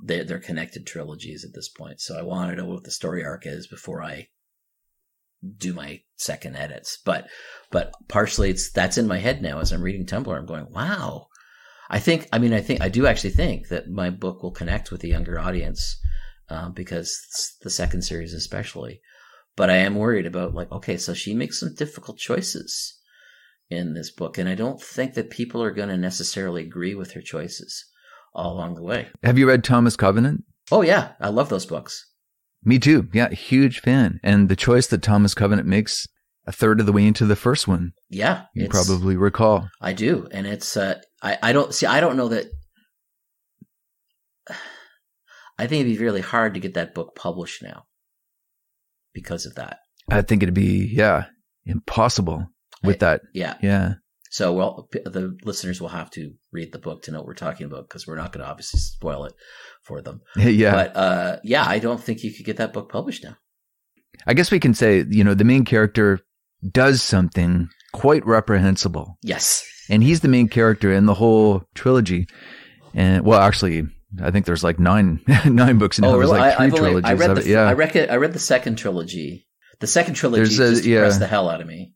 They, 0.00 0.22
they're 0.22 0.38
connected 0.38 0.86
trilogies 0.86 1.44
at 1.44 1.54
this 1.54 1.68
point, 1.68 2.00
so 2.00 2.16
I 2.16 2.22
want 2.22 2.52
to 2.52 2.56
know 2.56 2.66
what 2.66 2.84
the 2.84 2.92
story 2.92 3.24
arc 3.24 3.48
is 3.48 3.66
before 3.66 4.00
I 4.00 4.28
do 5.56 5.74
my 5.74 6.02
second 6.14 6.54
edits. 6.54 7.00
But 7.04 7.26
but 7.72 7.92
partially, 8.06 8.48
it's 8.48 8.70
that's 8.70 8.96
in 8.96 9.08
my 9.08 9.18
head 9.18 9.42
now 9.42 9.58
as 9.58 9.72
I'm 9.72 9.82
reading 9.82 10.06
Tumblr. 10.06 10.32
I'm 10.32 10.46
going, 10.46 10.70
wow. 10.70 11.26
I 11.90 11.98
think. 11.98 12.28
I 12.32 12.38
mean, 12.38 12.54
I 12.54 12.60
think 12.60 12.80
I 12.80 12.88
do 12.88 13.08
actually 13.08 13.30
think 13.30 13.70
that 13.70 13.90
my 13.90 14.08
book 14.08 14.44
will 14.44 14.52
connect 14.52 14.92
with 14.92 15.00
the 15.00 15.08
younger 15.08 15.36
audience 15.36 16.00
um, 16.48 16.74
because 16.74 17.20
the 17.62 17.70
second 17.70 18.02
series, 18.02 18.34
especially. 18.34 19.00
But 19.56 19.68
I 19.68 19.78
am 19.78 19.96
worried 19.96 20.26
about 20.26 20.54
like, 20.54 20.70
okay, 20.70 20.96
so 20.96 21.12
she 21.12 21.34
makes 21.34 21.58
some 21.58 21.74
difficult 21.74 22.18
choices 22.18 23.00
in 23.74 23.94
this 23.94 24.10
book. 24.10 24.38
And 24.38 24.48
I 24.48 24.54
don't 24.54 24.80
think 24.80 25.14
that 25.14 25.30
people 25.30 25.62
are 25.62 25.70
going 25.70 25.88
to 25.88 25.96
necessarily 25.96 26.62
agree 26.62 26.94
with 26.94 27.12
her 27.12 27.20
choices 27.20 27.84
all 28.34 28.52
along 28.52 28.74
the 28.74 28.82
way. 28.82 29.08
Have 29.22 29.38
you 29.38 29.48
read 29.48 29.64
Thomas 29.64 29.96
Covenant? 29.96 30.44
Oh, 30.72 30.82
yeah. 30.82 31.12
I 31.20 31.28
love 31.28 31.48
those 31.48 31.66
books. 31.66 32.06
Me 32.64 32.78
too. 32.78 33.08
Yeah, 33.12 33.30
huge 33.30 33.80
fan. 33.80 34.20
And 34.22 34.48
the 34.48 34.56
choice 34.56 34.86
that 34.86 35.02
Thomas 35.02 35.34
Covenant 35.34 35.68
makes 35.68 36.06
a 36.46 36.52
third 36.52 36.80
of 36.80 36.86
the 36.86 36.92
way 36.92 37.06
into 37.06 37.26
the 37.26 37.36
first 37.36 37.68
one. 37.68 37.92
Yeah. 38.08 38.44
You 38.54 38.68
probably 38.68 39.16
recall. 39.16 39.68
I 39.80 39.92
do. 39.92 40.28
And 40.30 40.46
it's, 40.46 40.76
uh, 40.76 41.00
I, 41.22 41.38
I 41.42 41.52
don't 41.52 41.74
see, 41.74 41.86
I 41.86 42.00
don't 42.00 42.16
know 42.16 42.28
that. 42.28 42.46
I 45.58 45.66
think 45.66 45.82
it'd 45.82 45.98
be 45.98 46.04
really 46.04 46.20
hard 46.20 46.54
to 46.54 46.60
get 46.60 46.74
that 46.74 46.94
book 46.94 47.14
published 47.14 47.62
now 47.62 47.84
because 49.12 49.46
of 49.46 49.54
that. 49.54 49.78
I 50.10 50.22
think 50.22 50.42
it'd 50.42 50.54
be, 50.54 50.90
yeah, 50.92 51.26
impossible 51.64 52.48
with 52.86 53.00
that. 53.00 53.22
Yeah. 53.32 53.56
Yeah. 53.62 53.94
So 54.30 54.52
well, 54.52 54.88
the 54.90 55.38
listeners 55.44 55.80
will 55.80 55.90
have 55.90 56.10
to 56.12 56.32
read 56.52 56.72
the 56.72 56.78
book 56.78 57.02
to 57.02 57.12
know 57.12 57.18
what 57.18 57.26
we're 57.26 57.34
talking 57.34 57.66
about 57.66 57.88
because 57.88 58.06
we're 58.06 58.16
not 58.16 58.32
going 58.32 58.44
to 58.44 58.50
obviously 58.50 58.80
spoil 58.80 59.26
it 59.26 59.34
for 59.82 60.02
them. 60.02 60.22
yeah. 60.36 60.72
But 60.72 60.96
uh, 60.96 61.36
yeah, 61.44 61.64
I 61.64 61.78
don't 61.78 62.02
think 62.02 62.24
you 62.24 62.34
could 62.34 62.44
get 62.44 62.56
that 62.56 62.72
book 62.72 62.90
published 62.90 63.22
now. 63.22 63.36
I 64.26 64.34
guess 64.34 64.50
we 64.50 64.58
can 64.58 64.74
say, 64.74 65.04
you 65.08 65.22
know, 65.22 65.34
the 65.34 65.44
main 65.44 65.64
character 65.64 66.20
does 66.68 67.02
something 67.02 67.68
quite 67.92 68.26
reprehensible. 68.26 69.18
Yes. 69.22 69.64
And 69.88 70.02
he's 70.02 70.20
the 70.20 70.28
main 70.28 70.48
character 70.48 70.92
in 70.92 71.06
the 71.06 71.14
whole 71.14 71.62
trilogy. 71.74 72.26
And 72.92 73.24
well, 73.24 73.40
actually, 73.40 73.86
I 74.22 74.30
think 74.30 74.46
there's 74.46 74.64
like 74.64 74.78
nine 74.78 75.20
nine 75.44 75.78
books 75.78 76.00
now. 76.00 76.08
Oh, 76.08 76.18
really? 76.18 76.38
Like 76.38 76.58
I. 76.58 76.70
Only, 76.70 77.04
I 77.04 77.14
read 77.14 77.36
the, 77.36 77.48
yeah. 77.48 77.64
I 77.64 77.70
I 77.70 78.16
read 78.16 78.32
the 78.32 78.38
second 78.38 78.76
trilogy. 78.76 79.46
The 79.80 79.86
second 79.86 80.14
trilogy 80.14 80.54
a, 80.54 80.56
just 80.56 80.84
yeah. 80.84 81.08
the 81.08 81.26
hell 81.26 81.48
out 81.48 81.60
of 81.60 81.66
me. 81.66 81.92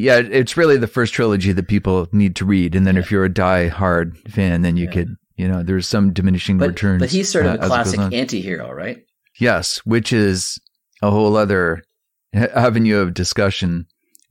Yeah, 0.00 0.16
it's 0.16 0.56
really 0.56 0.78
the 0.78 0.86
first 0.86 1.12
trilogy 1.12 1.52
that 1.52 1.68
people 1.68 2.08
need 2.10 2.34
to 2.36 2.46
read, 2.46 2.74
and 2.74 2.86
then 2.86 2.94
yeah. 2.94 3.02
if 3.02 3.10
you're 3.10 3.26
a 3.26 3.32
die-hard 3.32 4.16
fan, 4.30 4.62
then 4.62 4.78
you 4.78 4.86
yeah. 4.86 4.92
could, 4.92 5.16
you 5.36 5.46
know, 5.46 5.62
there's 5.62 5.86
some 5.86 6.14
diminishing 6.14 6.56
but, 6.56 6.68
returns. 6.68 7.00
But 7.00 7.10
he's 7.10 7.28
sort 7.28 7.44
of 7.44 7.60
uh, 7.60 7.64
a 7.64 7.66
classic 7.66 8.00
anti-hero, 8.00 8.72
right? 8.72 9.04
Yes, 9.38 9.76
which 9.84 10.10
is 10.10 10.58
a 11.02 11.10
whole 11.10 11.36
other 11.36 11.82
avenue 12.32 12.96
of 12.96 13.12
discussion. 13.12 13.88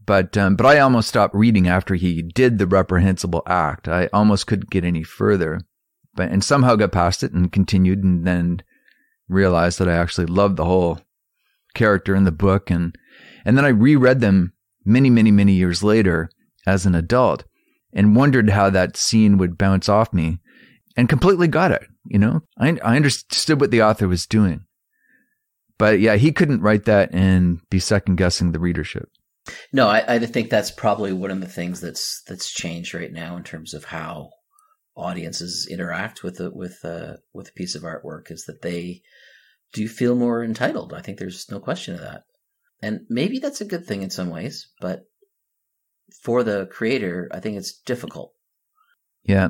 But 0.07 0.35
um, 0.37 0.55
but 0.55 0.65
I 0.65 0.79
almost 0.79 1.07
stopped 1.07 1.35
reading 1.35 1.67
after 1.67 1.93
he 1.93 2.23
did 2.23 2.57
the 2.57 2.65
reprehensible 2.65 3.43
act. 3.45 3.87
I 3.87 4.09
almost 4.11 4.47
couldn't 4.47 4.71
get 4.71 4.83
any 4.83 5.03
further, 5.03 5.59
but 6.15 6.31
and 6.31 6.43
somehow 6.43 6.77
got 6.77 6.93
past 6.93 7.21
it 7.21 7.31
and 7.31 7.51
continued, 7.51 8.03
and 8.03 8.25
then 8.25 8.63
realized 9.27 9.77
that 9.77 9.87
I 9.87 9.93
actually 9.93 10.25
loved 10.25 10.57
the 10.57 10.65
whole 10.65 10.99
character 11.75 12.15
in 12.15 12.23
the 12.23 12.31
book, 12.31 12.71
and 12.71 12.97
and 13.45 13.55
then 13.55 13.65
I 13.65 13.69
reread 13.69 14.19
them 14.19 14.53
many, 14.89 15.09
many, 15.09 15.31
many 15.31 15.53
years 15.53 15.83
later 15.83 16.29
as 16.65 16.85
an 16.85 16.95
adult 16.95 17.45
and 17.93 18.15
wondered 18.15 18.49
how 18.49 18.69
that 18.69 18.97
scene 18.97 19.37
would 19.37 19.57
bounce 19.57 19.87
off 19.87 20.13
me 20.13 20.39
and 20.97 21.07
completely 21.07 21.47
got 21.47 21.71
it. 21.71 21.83
You 22.05 22.19
know, 22.19 22.41
I, 22.57 22.77
I 22.83 22.95
understood 22.95 23.61
what 23.61 23.71
the 23.71 23.83
author 23.83 24.07
was 24.07 24.25
doing. 24.25 24.65
But 25.77 25.99
yeah, 25.99 26.15
he 26.15 26.31
couldn't 26.31 26.61
write 26.61 26.85
that 26.85 27.13
and 27.13 27.61
be 27.69 27.79
second 27.79 28.17
guessing 28.17 28.51
the 28.51 28.59
readership. 28.59 29.09
No, 29.71 29.87
I, 29.87 30.15
I 30.15 30.19
think 30.19 30.49
that's 30.49 30.71
probably 30.71 31.13
one 31.13 31.31
of 31.31 31.39
the 31.39 31.47
things 31.47 31.79
that's 31.79 32.21
that's 32.27 32.51
changed 32.51 32.93
right 32.93 33.11
now 33.11 33.37
in 33.37 33.43
terms 33.43 33.73
of 33.73 33.85
how 33.85 34.29
audiences 34.95 35.67
interact 35.71 36.23
with 36.23 36.39
a, 36.41 36.51
with 36.51 36.83
a, 36.83 37.19
with 37.33 37.49
a 37.49 37.53
piece 37.53 37.75
of 37.75 37.83
artwork 37.83 38.29
is 38.29 38.43
that 38.45 38.61
they 38.61 39.01
do 39.73 39.87
feel 39.87 40.15
more 40.15 40.43
entitled. 40.43 40.93
I 40.93 41.01
think 41.01 41.17
there's 41.17 41.49
no 41.49 41.59
question 41.59 41.93
of 41.93 42.01
that. 42.01 42.23
And 42.81 43.01
maybe 43.09 43.39
that's 43.39 43.61
a 43.61 43.65
good 43.65 43.85
thing 43.85 44.03
in 44.03 44.09
some 44.09 44.29
ways, 44.29 44.69
but 44.79 45.03
for 46.23 46.43
the 46.43 46.67
creator, 46.67 47.29
I 47.31 47.39
think 47.39 47.57
it's 47.57 47.73
difficult. 47.73 48.33
Yeah. 49.23 49.49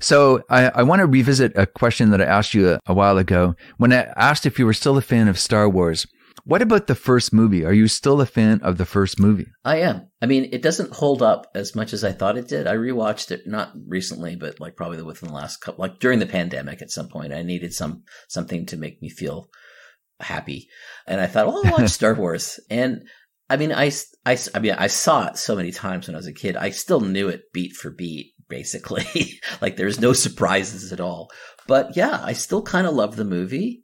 So 0.00 0.42
I, 0.48 0.70
I 0.70 0.82
want 0.82 1.00
to 1.00 1.06
revisit 1.06 1.52
a 1.56 1.66
question 1.66 2.10
that 2.10 2.22
I 2.22 2.24
asked 2.24 2.54
you 2.54 2.70
a, 2.70 2.80
a 2.86 2.94
while 2.94 3.18
ago. 3.18 3.54
When 3.76 3.92
I 3.92 4.04
asked 4.16 4.46
if 4.46 4.58
you 4.58 4.64
were 4.64 4.72
still 4.72 4.96
a 4.96 5.02
fan 5.02 5.28
of 5.28 5.38
Star 5.38 5.68
Wars, 5.68 6.06
what 6.44 6.62
about 6.62 6.86
the 6.86 6.94
first 6.94 7.34
movie? 7.34 7.64
Are 7.66 7.72
you 7.72 7.86
still 7.86 8.20
a 8.20 8.26
fan 8.26 8.60
of 8.62 8.78
the 8.78 8.86
first 8.86 9.20
movie? 9.20 9.48
I 9.62 9.76
am. 9.76 10.08
I 10.22 10.26
mean, 10.26 10.48
it 10.52 10.62
doesn't 10.62 10.94
hold 10.94 11.22
up 11.22 11.50
as 11.54 11.74
much 11.74 11.92
as 11.92 12.02
I 12.02 12.12
thought 12.12 12.38
it 12.38 12.48
did. 12.48 12.66
I 12.66 12.76
rewatched 12.76 13.30
it 13.30 13.46
not 13.46 13.72
recently, 13.86 14.36
but 14.36 14.58
like 14.58 14.74
probably 14.74 15.02
within 15.02 15.28
the 15.28 15.34
last 15.34 15.58
couple, 15.58 15.82
like 15.82 15.98
during 15.98 16.18
the 16.18 16.26
pandemic 16.26 16.80
at 16.80 16.90
some 16.90 17.08
point. 17.08 17.34
I 17.34 17.42
needed 17.42 17.74
some 17.74 18.04
something 18.28 18.64
to 18.66 18.78
make 18.78 19.02
me 19.02 19.10
feel 19.10 19.50
happy. 20.22 20.68
And 21.06 21.20
I 21.20 21.26
thought, 21.26 21.46
well, 21.46 21.62
I'll 21.64 21.72
watch 21.72 21.90
Star 21.90 22.14
Wars. 22.14 22.60
And 22.70 23.02
I 23.48 23.56
mean, 23.56 23.72
I, 23.72 23.90
I, 24.24 24.38
I 24.54 24.58
mean, 24.60 24.72
I 24.72 24.86
saw 24.86 25.26
it 25.26 25.36
so 25.36 25.56
many 25.56 25.72
times 25.72 26.06
when 26.06 26.14
I 26.14 26.18
was 26.18 26.26
a 26.26 26.32
kid. 26.32 26.56
I 26.56 26.70
still 26.70 27.00
knew 27.00 27.28
it 27.28 27.52
beat 27.52 27.72
for 27.72 27.90
beat, 27.90 28.34
basically. 28.48 29.40
like 29.60 29.76
there's 29.76 30.00
no 30.00 30.12
surprises 30.12 30.92
at 30.92 31.00
all. 31.00 31.30
But 31.66 31.96
yeah, 31.96 32.20
I 32.22 32.32
still 32.32 32.62
kind 32.62 32.86
of 32.86 32.94
love 32.94 33.16
the 33.16 33.24
movie. 33.24 33.82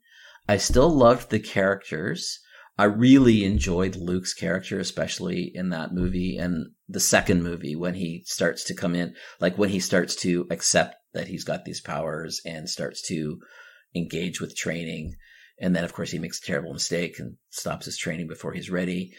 I 0.49 0.59
still 0.59 0.89
loved 0.89 1.31
the 1.31 1.41
characters. 1.41 2.39
I 2.79 2.85
really 2.85 3.45
enjoyed 3.45 3.97
Luke's 3.97 4.35
character, 4.35 4.79
especially 4.79 5.51
in 5.55 5.71
that 5.71 5.95
movie 5.95 6.37
and 6.37 6.73
the 6.89 7.01
second 7.01 7.43
movie 7.43 7.75
when 7.75 7.95
he 7.95 8.23
starts 8.27 8.65
to 8.65 8.75
come 8.75 8.95
in, 8.95 9.15
like 9.41 9.57
when 9.57 9.71
he 9.71 9.81
starts 9.81 10.15
to 10.17 10.47
accept 10.51 10.95
that 11.15 11.29
he's 11.29 11.45
got 11.45 11.65
these 11.65 11.81
powers 11.81 12.41
and 12.45 12.69
starts 12.69 13.01
to 13.09 13.41
engage 13.95 14.41
with 14.41 14.55
training. 14.55 15.17
And 15.59 15.75
then, 15.75 15.85
of 15.85 15.93
course, 15.93 16.11
he 16.11 16.19
makes 16.19 16.39
a 16.39 16.47
terrible 16.47 16.73
mistake 16.73 17.19
and 17.19 17.37
stops 17.51 17.87
his 17.87 17.97
training 17.97 18.29
before 18.29 18.53
he's 18.53 18.71
ready. 18.71 19.13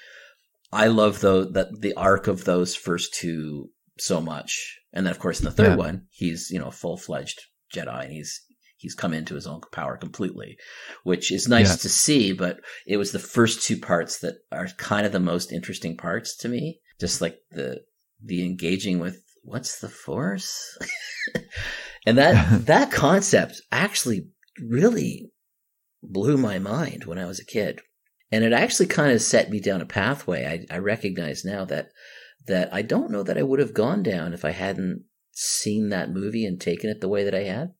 I 0.72 0.88
love 0.88 1.22
though 1.22 1.46
that 1.46 1.82
the 1.82 1.94
arc 1.96 2.28
of 2.28 2.44
those 2.44 2.76
first 2.76 3.14
two 3.14 3.70
so 3.98 4.22
much. 4.22 4.80
And 4.94 5.06
then, 5.06 5.12
of 5.12 5.20
course, 5.20 5.40
in 5.40 5.46
the 5.46 5.52
third 5.52 5.72
yeah. 5.72 5.76
one, 5.76 6.08
he's 6.12 6.50
you 6.52 6.60
know 6.60 6.72
full 6.72 6.98
fledged 6.98 7.42
Jedi, 7.74 8.04
and 8.04 8.12
he's 8.12 8.42
he's 8.78 8.96
come 8.96 9.14
into 9.14 9.36
his 9.36 9.48
own 9.48 9.62
power 9.72 9.98
completely, 9.98 10.58
which 11.04 11.32
is 11.32 11.48
nice 11.48 11.70
yeah. 11.70 11.76
to 11.78 11.90
see. 11.90 12.34
But 12.34 12.60
it 12.86 12.98
was 12.98 13.12
the 13.12 13.20
first 13.20 13.64
two 13.64 13.78
parts 13.78 14.20
that 14.20 14.36
are 14.52 14.68
kind 14.78 15.06
of 15.06 15.12
the 15.12 15.20
most 15.20 15.52
interesting 15.52 15.98
parts 15.98 16.36
to 16.38 16.50
me. 16.50 16.80
Just 17.00 17.22
like 17.22 17.38
the 17.52 17.82
the 18.24 18.44
engaging 18.44 19.00
with 19.00 19.24
what's 19.44 19.80
the 19.80 19.90
force, 19.90 20.78
and 22.06 22.18
that 22.18 22.66
that 22.66 22.92
concept 22.92 23.62
actually 23.72 24.30
really 24.60 25.32
blew 26.12 26.38
my 26.38 26.60
mind 26.60 27.06
when 27.06 27.18
I 27.18 27.26
was 27.26 27.40
a 27.40 27.46
kid. 27.46 27.82
And 28.32 28.44
it 28.44 28.54
actually 28.54 28.88
kind 28.88 29.12
of 29.12 29.22
set 29.22 29.50
me 29.50 29.60
down 29.60 29.82
a 29.82 29.86
pathway. 29.86 30.46
I, 30.46 30.76
I 30.76 30.80
recognize 30.80 31.46
now 31.46 31.66
that 31.66 31.90
that 32.48 32.74
I 32.74 32.82
don't 32.82 33.12
know 33.12 33.24
that 33.24 33.38
I 33.38 33.44
would 33.44 33.60
have 33.60 33.74
gone 33.74 34.04
down 34.04 34.34
if 34.34 34.46
I 34.46 34.52
hadn't 34.52 35.04
seen 35.34 35.90
that 35.90 36.10
movie 36.10 36.46
and 36.46 36.60
taken 36.60 36.90
it 36.90 37.02
the 37.02 37.10
way 37.10 37.24
that 37.24 37.36
I 37.36 37.44
had. 37.44 37.74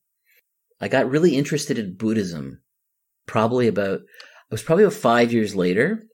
I 0.80 0.88
got 0.88 1.10
really 1.10 1.36
interested 1.36 1.78
in 1.78 1.96
Buddhism 1.96 2.60
probably 3.26 3.66
about, 3.66 4.00
it 4.00 4.50
was 4.50 4.62
probably 4.62 4.84
about 4.84 4.94
five 4.94 5.32
years 5.32 5.56
later. 5.56 6.04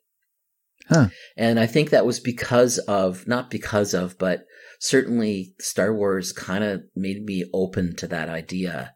Huh. 0.88 1.08
And 1.36 1.58
I 1.58 1.66
think 1.66 1.90
that 1.90 2.06
was 2.06 2.20
because 2.20 2.78
of, 2.78 3.26
not 3.26 3.50
because 3.50 3.92
of, 3.92 4.18
but 4.18 4.44
certainly 4.80 5.54
Star 5.58 5.94
Wars 5.94 6.32
kind 6.32 6.64
of 6.64 6.82
made 6.94 7.24
me 7.24 7.44
open 7.52 7.94
to 7.96 8.06
that 8.06 8.28
idea 8.28 8.94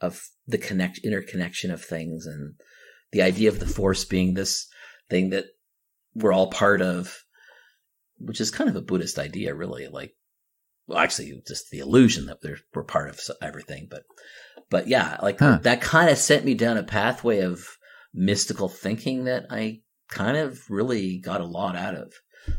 of 0.00 0.22
the 0.50 0.58
connect, 0.58 0.98
interconnection 0.98 1.70
of 1.70 1.82
things 1.82 2.26
and 2.26 2.54
the 3.12 3.22
idea 3.22 3.48
of 3.48 3.58
the 3.58 3.66
Force 3.66 4.04
being 4.04 4.34
this 4.34 4.68
thing 5.08 5.30
that 5.30 5.46
we're 6.14 6.32
all 6.32 6.50
part 6.50 6.82
of, 6.82 7.24
which 8.18 8.40
is 8.40 8.50
kind 8.50 8.70
of 8.70 8.76
a 8.76 8.82
Buddhist 8.82 9.18
idea, 9.18 9.54
really. 9.54 9.88
Like, 9.88 10.12
well, 10.86 10.98
actually, 10.98 11.42
just 11.46 11.70
the 11.70 11.78
illusion 11.78 12.26
that 12.26 12.38
we're 12.74 12.84
part 12.84 13.08
of 13.08 13.20
everything, 13.42 13.88
but 13.90 14.04
but 14.70 14.86
yeah, 14.86 15.18
like 15.22 15.38
huh. 15.38 15.58
that 15.62 15.80
kind 15.80 16.10
of 16.10 16.18
sent 16.18 16.44
me 16.44 16.54
down 16.54 16.76
a 16.76 16.82
pathway 16.82 17.40
of 17.40 17.66
mystical 18.14 18.68
thinking 18.68 19.24
that 19.24 19.46
I 19.50 19.80
kind 20.08 20.36
of 20.36 20.68
really 20.70 21.18
got 21.18 21.40
a 21.40 21.46
lot 21.46 21.76
out 21.76 21.94
of. 21.94 22.12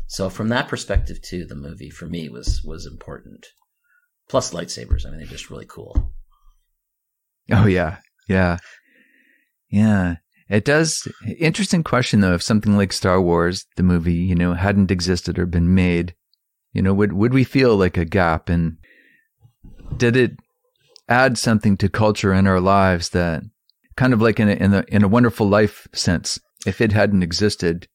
So 0.06 0.30
from 0.30 0.48
that 0.48 0.68
perspective 0.68 1.20
too, 1.22 1.44
the 1.44 1.54
movie 1.54 1.90
for 1.90 2.06
me 2.06 2.28
was 2.28 2.62
was 2.62 2.86
important. 2.86 3.46
Plus 4.28 4.52
lightsabers. 4.52 5.04
I 5.04 5.10
mean, 5.10 5.18
they're 5.18 5.26
just 5.26 5.50
really 5.50 5.66
cool. 5.66 6.12
Oh 7.50 7.66
yeah, 7.66 7.98
yeah, 8.28 8.58
yeah. 9.68 10.16
It 10.48 10.64
does. 10.64 11.08
Interesting 11.38 11.82
question 11.82 12.20
though. 12.20 12.34
If 12.34 12.42
something 12.42 12.76
like 12.76 12.92
Star 12.92 13.20
Wars, 13.20 13.66
the 13.76 13.82
movie, 13.82 14.14
you 14.14 14.34
know, 14.34 14.54
hadn't 14.54 14.90
existed 14.90 15.38
or 15.38 15.46
been 15.46 15.74
made, 15.74 16.14
you 16.72 16.82
know, 16.82 16.92
would 16.92 17.14
would 17.14 17.32
we 17.32 17.44
feel 17.44 17.76
like 17.76 17.96
a 17.96 18.04
gap? 18.04 18.48
And 18.48 18.76
did 19.96 20.16
it 20.16 20.32
add 21.08 21.38
something 21.38 21.76
to 21.78 21.88
culture 21.88 22.32
in 22.32 22.46
our 22.46 22.60
lives 22.60 23.10
that 23.10 23.42
kind 23.96 24.12
of 24.12 24.22
like 24.22 24.40
in 24.40 24.48
a, 24.48 24.52
in 24.52 24.74
a, 24.74 24.84
in 24.88 25.02
a 25.02 25.08
wonderful 25.08 25.48
life 25.48 25.86
sense, 25.92 26.38
if 26.66 26.80
it 26.80 26.92
hadn't 26.92 27.22
existed, 27.22 27.88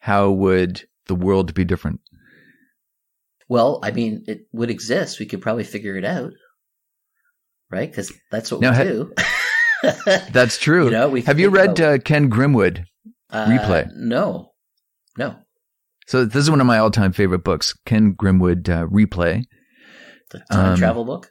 how 0.00 0.30
would 0.30 0.84
the 1.06 1.14
world 1.14 1.54
be 1.54 1.64
different? 1.64 2.00
Well, 3.48 3.80
I 3.82 3.90
mean, 3.90 4.24
it 4.26 4.46
would 4.52 4.70
exist. 4.70 5.18
We 5.18 5.26
could 5.26 5.40
probably 5.40 5.64
figure 5.64 5.96
it 5.96 6.04
out, 6.04 6.32
right? 7.70 7.90
Because 7.90 8.12
that's 8.30 8.50
what 8.50 8.60
now, 8.60 8.70
we 8.70 8.76
ha- 8.76 8.84
do. 8.84 9.14
that's 10.32 10.58
true. 10.58 10.86
You 10.86 10.90
know, 10.90 11.14
have 11.22 11.40
you 11.40 11.48
read 11.48 11.80
uh, 11.80 11.98
Ken 11.98 12.30
Grimwood 12.30 12.84
uh, 13.30 13.46
Replay? 13.46 13.90
No, 13.94 14.52
no. 15.16 15.36
So 16.06 16.24
this 16.24 16.42
is 16.42 16.50
one 16.50 16.60
of 16.60 16.66
my 16.66 16.78
all-time 16.78 17.12
favorite 17.12 17.44
books, 17.44 17.74
Ken 17.86 18.14
Grimwood 18.14 18.68
uh, 18.68 18.86
Replay. 18.86 19.44
The 20.30 20.40
time 20.50 20.72
um, 20.72 20.78
travel 20.78 21.04
book. 21.04 21.30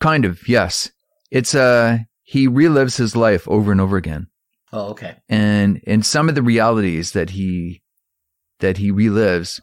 Kind 0.00 0.24
of, 0.24 0.48
yes. 0.48 0.90
It's 1.30 1.54
uh 1.54 1.98
he 2.22 2.48
relives 2.48 2.96
his 2.96 3.14
life 3.14 3.46
over 3.48 3.70
and 3.72 3.80
over 3.80 3.96
again. 3.96 4.26
Oh, 4.72 4.88
okay. 4.90 5.16
And 5.28 5.80
and 5.86 6.04
some 6.04 6.28
of 6.28 6.34
the 6.34 6.42
realities 6.42 7.12
that 7.12 7.30
he 7.30 7.82
that 8.60 8.78
he 8.78 8.90
relives, 8.90 9.60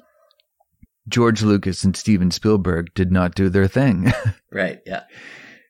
George 1.08 1.42
Lucas 1.44 1.84
and 1.84 1.96
Steven 1.96 2.32
Spielberg 2.32 2.94
did 2.94 3.12
not 3.12 3.36
do 3.36 3.50
their 3.50 3.68
thing. 3.68 4.12
right, 4.52 4.80
yeah. 4.86 5.04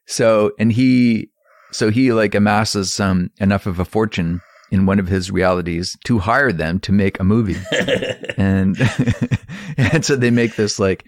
So 0.05 0.51
and 0.59 0.71
he 0.71 1.29
so 1.71 1.89
he 1.89 2.13
like 2.13 2.35
amasses 2.35 2.93
some 2.93 3.29
enough 3.39 3.65
of 3.65 3.79
a 3.79 3.85
fortune 3.85 4.41
in 4.71 4.85
one 4.85 4.99
of 4.99 5.07
his 5.07 5.29
realities 5.31 5.95
to 6.05 6.19
hire 6.19 6.51
them 6.51 6.79
to 6.79 6.91
make 6.91 7.19
a 7.19 7.23
movie. 7.23 7.61
and 8.37 8.77
and 9.77 10.03
so 10.03 10.15
they 10.15 10.31
make 10.31 10.55
this 10.55 10.79
like 10.79 11.05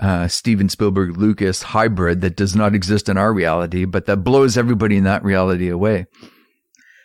uh, 0.00 0.28
Steven 0.28 0.68
Spielberg 0.68 1.16
Lucas 1.16 1.62
hybrid 1.62 2.20
that 2.20 2.36
does 2.36 2.54
not 2.54 2.74
exist 2.74 3.08
in 3.08 3.16
our 3.16 3.32
reality, 3.32 3.84
but 3.84 4.06
that 4.06 4.18
blows 4.18 4.58
everybody 4.58 4.96
in 4.96 5.04
that 5.04 5.24
reality 5.24 5.68
away. 5.68 6.06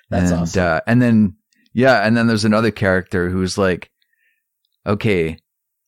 That's 0.09 0.31
and, 0.31 0.41
awesome. 0.41 0.63
Uh, 0.63 0.79
and 0.87 1.01
then, 1.01 1.35
yeah, 1.73 2.05
and 2.05 2.17
then 2.17 2.27
there's 2.27 2.45
another 2.45 2.71
character 2.71 3.29
who's 3.29 3.57
like, 3.57 3.89
okay, 4.85 5.37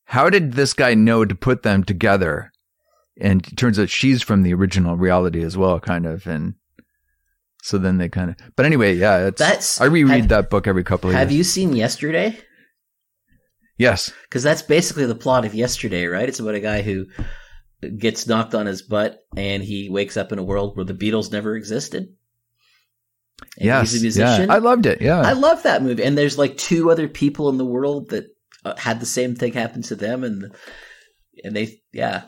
how 0.05 0.29
did 0.29 0.53
this 0.53 0.73
guy 0.73 0.93
know 0.93 1.25
to 1.25 1.35
put 1.35 1.63
them 1.63 1.83
together? 1.83 2.52
And 3.19 3.45
it 3.45 3.57
turns 3.57 3.77
out 3.77 3.89
she's 3.89 4.23
from 4.23 4.41
the 4.41 4.53
original 4.53 4.97
reality 4.97 5.43
as 5.43 5.55
well, 5.55 5.79
kind 5.79 6.05
of. 6.05 6.25
And 6.25 6.55
so 7.61 7.77
then 7.77 7.99
they 7.99 8.09
kind 8.09 8.31
of, 8.31 8.37
but 8.55 8.65
anyway, 8.65 8.95
yeah, 8.95 9.27
it's, 9.27 9.39
that's, 9.39 9.79
I 9.79 9.85
reread 9.85 10.21
have, 10.21 10.29
that 10.29 10.49
book 10.49 10.67
every 10.67 10.83
couple 10.83 11.09
of 11.09 11.15
have 11.15 11.29
years. 11.29 11.29
Have 11.29 11.37
you 11.37 11.43
seen 11.43 11.75
Yesterday? 11.75 12.37
Yes. 13.77 14.11
Because 14.23 14.43
that's 14.43 14.61
basically 14.61 15.05
the 15.05 15.15
plot 15.15 15.45
of 15.45 15.53
yesterday, 15.53 16.05
right? 16.05 16.27
It's 16.27 16.39
about 16.39 16.55
a 16.55 16.59
guy 16.59 16.81
who 16.81 17.05
gets 17.97 18.27
knocked 18.27 18.55
on 18.55 18.65
his 18.65 18.81
butt 18.81 19.19
and 19.35 19.63
he 19.63 19.89
wakes 19.89 20.17
up 20.17 20.31
in 20.31 20.39
a 20.39 20.43
world 20.43 20.75
where 20.75 20.85
the 20.85 20.93
Beatles 20.93 21.31
never 21.31 21.55
existed. 21.55 22.07
And 23.57 23.65
yes. 23.65 23.91
He's 23.91 24.01
a 24.01 24.03
musician. 24.03 24.47
Yeah. 24.47 24.55
I 24.55 24.57
loved 24.59 24.85
it. 24.85 25.01
Yeah. 25.01 25.21
I 25.21 25.33
love 25.33 25.63
that 25.63 25.83
movie. 25.83 26.03
And 26.03 26.17
there's 26.17 26.37
like 26.37 26.57
two 26.57 26.89
other 26.91 27.07
people 27.07 27.49
in 27.49 27.57
the 27.57 27.65
world 27.65 28.09
that 28.09 28.25
uh, 28.63 28.75
had 28.77 28.99
the 28.99 29.05
same 29.05 29.35
thing 29.35 29.53
happen 29.53 29.81
to 29.83 29.95
them. 29.95 30.23
And, 30.23 30.55
and 31.43 31.55
they, 31.55 31.81
yeah. 31.91 32.23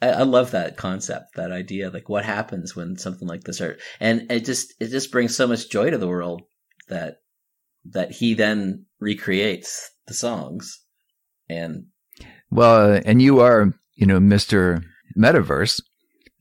I, 0.00 0.08
I 0.10 0.22
love 0.22 0.52
that 0.52 0.76
concept, 0.76 1.36
that 1.36 1.52
idea. 1.52 1.90
Like 1.90 2.08
what 2.08 2.24
happens 2.24 2.74
when 2.74 2.96
something 2.96 3.28
like 3.28 3.44
this 3.44 3.60
are, 3.60 3.78
and 4.00 4.30
it 4.30 4.44
just, 4.44 4.74
it 4.80 4.88
just 4.88 5.12
brings 5.12 5.36
so 5.36 5.46
much 5.46 5.70
joy 5.70 5.90
to 5.90 5.98
the 5.98 6.08
world 6.08 6.42
that, 6.88 7.18
that 7.86 8.12
he 8.12 8.34
then 8.34 8.86
recreates 9.00 9.90
the 10.06 10.14
songs 10.14 10.80
and 11.48 11.86
well, 12.50 12.94
uh, 12.94 13.00
and 13.04 13.22
you 13.22 13.40
are, 13.40 13.72
you 13.94 14.06
know, 14.06 14.18
Mr. 14.18 14.82
Metaverse. 15.16 15.80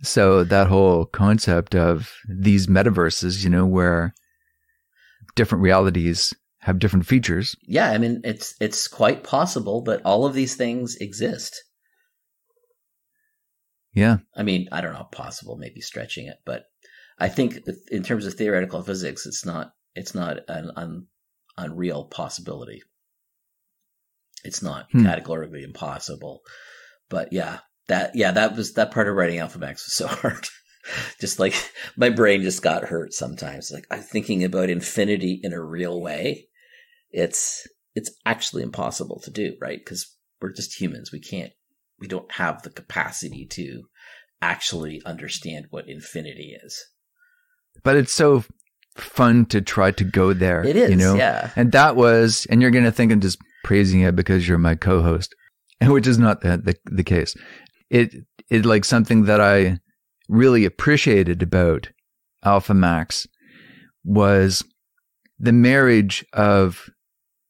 So 0.01 0.43
that 0.45 0.68
whole 0.68 1.05
concept 1.05 1.76
of 1.76 2.12
these 2.28 2.68
metaverses, 2.68 3.43
you 3.43 3.49
know, 3.49 3.66
where 3.66 4.14
different 5.36 5.62
realities 5.62 6.34
have 6.60 6.80
different 6.80 7.05
features. 7.05 7.55
Yeah, 7.64 7.91
I 7.91 7.97
mean, 7.97 8.22
it's 8.24 8.55
it's 8.62 8.88
quite 8.88 9.24
possible 9.24 9.82
that 9.84 10.01
all 10.05 10.26
of 10.26 10.34
these 10.34 10.55
things 10.55 10.95
exist. 10.97 11.64
Yeah. 13.94 14.18
I 14.36 14.44
mean, 14.44 14.70
I 14.72 14.82
don't 14.82 14.94
know, 14.94 15.08
possible, 15.12 15.58
maybe 15.58 15.82
stretching 15.82 16.28
it, 16.28 16.38
but 16.46 16.66
I 17.18 17.28
think 17.28 17.60
in 17.92 18.04
terms 18.04 18.26
of 18.26 18.34
theoretical 18.36 18.82
physics, 18.82 19.26
it's 19.26 19.46
not 19.46 19.74
it's 19.96 20.16
not 20.16 20.38
an 20.48 20.72
un, 20.76 21.08
unreal 21.58 22.06
possibility. 22.06 22.84
It's 24.44 24.62
not 24.62 24.88
hmm. 24.92 25.04
categorically 25.04 25.64
impossible. 25.64 26.42
But 27.10 27.34
yeah, 27.34 27.60
that 27.88 28.16
yeah, 28.16 28.32
that 28.32 28.56
was 28.56 28.74
that 28.74 28.92
part 28.92 29.08
of 29.08 29.16
writing 29.16 29.40
Alphamax 29.40 29.86
was 29.86 29.94
so 29.94 30.08
hard. 30.08 30.48
just 31.20 31.40
like 31.40 31.54
my 31.98 32.10
brain 32.10 32.42
just 32.42 32.62
got 32.62 32.86
hurt 32.86 33.14
sometimes. 33.14 33.72
Like 33.72 33.86
I'm 33.92 34.02
thinking 34.02 34.44
about 34.44 34.70
infinity 34.70 35.40
in 35.44 35.52
a 35.52 35.62
real 35.62 36.00
way. 36.00 36.48
It's 37.12 37.68
it's 37.96 38.12
actually 38.26 38.64
impossible 38.64 39.20
to 39.22 39.32
do, 39.32 39.56
right? 39.60 39.80
Because 39.80 40.16
we're 40.42 40.54
just 40.54 40.80
humans. 40.80 41.12
We 41.12 41.20
can't 41.20 41.52
we 42.00 42.08
don't 42.08 42.32
have 42.34 42.62
the 42.62 42.70
capacity 42.70 43.45
to 43.52 43.84
actually 44.41 45.02
understand 45.06 45.66
what 45.70 45.89
infinity 45.89 46.56
is. 46.64 46.86
But 47.84 47.97
it's 47.97 48.14
so 48.14 48.43
fun 48.95 49.45
to 49.47 49.62
try 49.62 49.91
to 49.91 50.04
go 50.04 50.34
there. 50.34 50.66
It 50.66 50.76
is, 50.76 50.89
you 50.89 50.95
know? 50.95 51.16
yeah. 51.16 51.52
And 51.56 51.72
that 51.72 51.95
was, 51.95 52.45
and 52.50 52.62
you're 52.62 52.72
going 52.72 52.86
to 52.86 52.91
think 52.91 53.12
I'm 53.12 53.22
just 53.22 53.39
praising 53.64 54.02
it 54.02 54.16
because 54.16 54.47
you're 54.47 54.58
my 54.58 54.76
co-host, 54.76 55.36
which 55.82 56.08
is 56.08 56.18
not 56.18 56.41
the, 56.41 56.58
the, 56.58 56.76
the 56.86 57.04
case. 57.04 57.36
It, 57.89 58.14
it 58.50 58.66
like 58.66 58.86
something 58.86 59.24
that 59.24 59.41
I 59.41 59.80
really 60.28 60.66
appreciated 60.66 61.41
about 61.41 61.89
Alpha 62.43 62.74
Max 62.74 63.28
was 64.04 64.64
the 65.39 65.52
marriage 65.52 66.26
of 66.34 66.89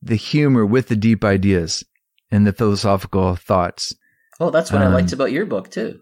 the 0.01 0.15
humor 0.15 0.65
with 0.65 0.87
the 0.87 0.95
deep 0.95 1.23
ideas 1.23 1.83
and 2.31 2.45
the 2.45 2.53
philosophical 2.53 3.35
thoughts. 3.35 3.93
Oh, 4.39 4.49
that's 4.51 4.71
what 4.71 4.81
I 4.81 4.85
Um, 4.85 4.93
liked 4.93 5.11
about 5.13 5.31
your 5.31 5.45
book 5.45 5.69
too. 5.69 5.99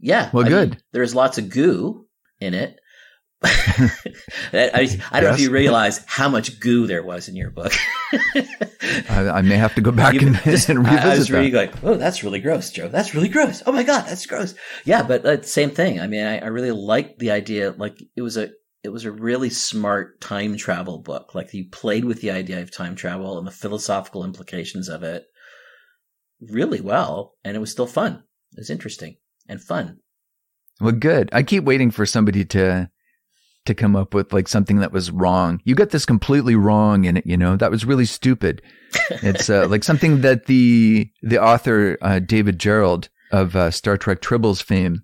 Yeah. 0.00 0.30
Well, 0.32 0.46
I 0.46 0.48
good. 0.48 0.70
mean, 0.70 0.80
there's 0.92 1.14
lots 1.14 1.38
of 1.38 1.50
goo 1.50 2.06
in 2.40 2.54
it. 2.54 2.78
I, 3.42 3.50
I, 4.52 4.98
I 5.12 5.20
don't 5.20 5.30
know 5.30 5.34
if 5.34 5.40
you 5.40 5.50
realize 5.50 6.02
how 6.06 6.28
much 6.28 6.60
goo 6.60 6.86
there 6.86 7.02
was 7.02 7.28
in 7.28 7.36
your 7.36 7.50
book. 7.50 7.72
I, 8.12 9.28
I 9.38 9.42
may 9.42 9.56
have 9.56 9.74
to 9.74 9.80
go 9.80 9.90
back 9.92 10.14
You- 10.14 10.28
and, 10.28 10.36
just- 10.44 10.68
and 10.68 10.86
I- 10.86 10.90
revisit 10.90 11.04
I 11.06 11.18
was 11.18 11.28
that. 11.28 11.38
reading 11.38 11.54
like, 11.54 11.84
oh, 11.84 11.94
that's 11.94 12.22
really 12.24 12.40
gross, 12.40 12.70
Joe. 12.70 12.88
That's 12.88 13.14
really 13.14 13.28
gross. 13.28 13.62
Oh 13.66 13.72
my 13.72 13.82
god, 13.82 14.02
that's 14.06 14.26
gross. 14.26 14.54
Yeah, 14.84 15.02
but 15.02 15.24
uh, 15.24 15.42
same 15.42 15.70
thing. 15.70 16.00
I 16.00 16.06
mean, 16.06 16.24
I, 16.26 16.38
I 16.38 16.46
really 16.46 16.70
liked 16.72 17.18
the 17.18 17.30
idea. 17.32 17.72
Like, 17.76 17.98
it 18.16 18.22
was 18.22 18.36
a 18.36 18.50
it 18.82 18.90
was 18.90 19.04
a 19.06 19.10
really 19.12 19.48
smart 19.50 20.20
time 20.20 20.56
travel 20.56 20.98
book. 20.98 21.34
Like, 21.34 21.52
you 21.54 21.66
played 21.70 22.04
with 22.04 22.20
the 22.20 22.30
idea 22.30 22.60
of 22.60 22.70
time 22.70 22.94
travel 22.96 23.38
and 23.38 23.46
the 23.46 23.50
philosophical 23.50 24.24
implications 24.24 24.88
of 24.90 25.02
it 25.02 25.24
really 26.50 26.80
well, 26.80 27.34
and 27.44 27.56
it 27.56 27.60
was 27.60 27.70
still 27.70 27.86
fun. 27.86 28.22
It 28.52 28.58
was 28.60 28.70
interesting 28.70 29.16
and 29.48 29.60
fun. 29.60 29.98
Well, 30.80 30.92
good. 30.92 31.28
I 31.32 31.42
keep 31.42 31.64
waiting 31.64 31.90
for 31.90 32.06
somebody 32.06 32.44
to 32.46 32.90
to 33.66 33.74
come 33.74 33.96
up 33.96 34.12
with 34.12 34.32
like 34.32 34.46
something 34.46 34.78
that 34.78 34.92
was 34.92 35.10
wrong. 35.10 35.60
You 35.64 35.74
got 35.74 35.90
this 35.90 36.04
completely 36.04 36.54
wrong 36.54 37.04
in 37.04 37.16
it. 37.16 37.26
You 37.26 37.36
know 37.36 37.56
that 37.56 37.70
was 37.70 37.84
really 37.84 38.06
stupid. 38.06 38.62
It's 39.22 39.50
uh, 39.50 39.66
like 39.68 39.82
something 39.82 40.20
that 40.20 40.46
the 40.46 41.10
the 41.22 41.42
author 41.42 41.98
uh, 42.00 42.20
David 42.20 42.58
Gerrold 42.58 43.08
of 43.32 43.56
uh, 43.56 43.72
Star 43.72 43.96
Trek 43.96 44.20
Tribbles 44.20 44.62
fame 44.62 45.02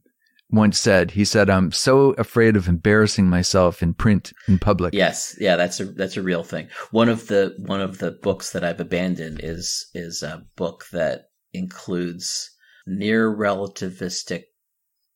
once 0.50 0.78
said. 0.78 1.12
He 1.12 1.24
said, 1.24 1.50
"I'm 1.50 1.72
so 1.72 2.12
afraid 2.12 2.56
of 2.56 2.68
embarrassing 2.68 3.28
myself 3.28 3.82
in 3.82 3.94
print 3.94 4.32
in 4.46 4.58
public." 4.58 4.94
Yes, 4.94 5.36
yeah, 5.40 5.56
that's 5.56 5.80
a 5.80 5.86
that's 5.86 6.16
a 6.16 6.22
real 6.22 6.44
thing. 6.44 6.68
One 6.92 7.08
of 7.08 7.26
the 7.26 7.54
one 7.58 7.80
of 7.80 7.98
the 7.98 8.12
books 8.12 8.52
that 8.52 8.62
I've 8.62 8.80
abandoned 8.80 9.40
is 9.42 9.90
is 9.94 10.22
a 10.22 10.44
book 10.54 10.84
that 10.92 11.29
includes 11.52 12.50
near 12.86 13.28
relativistic 13.34 14.44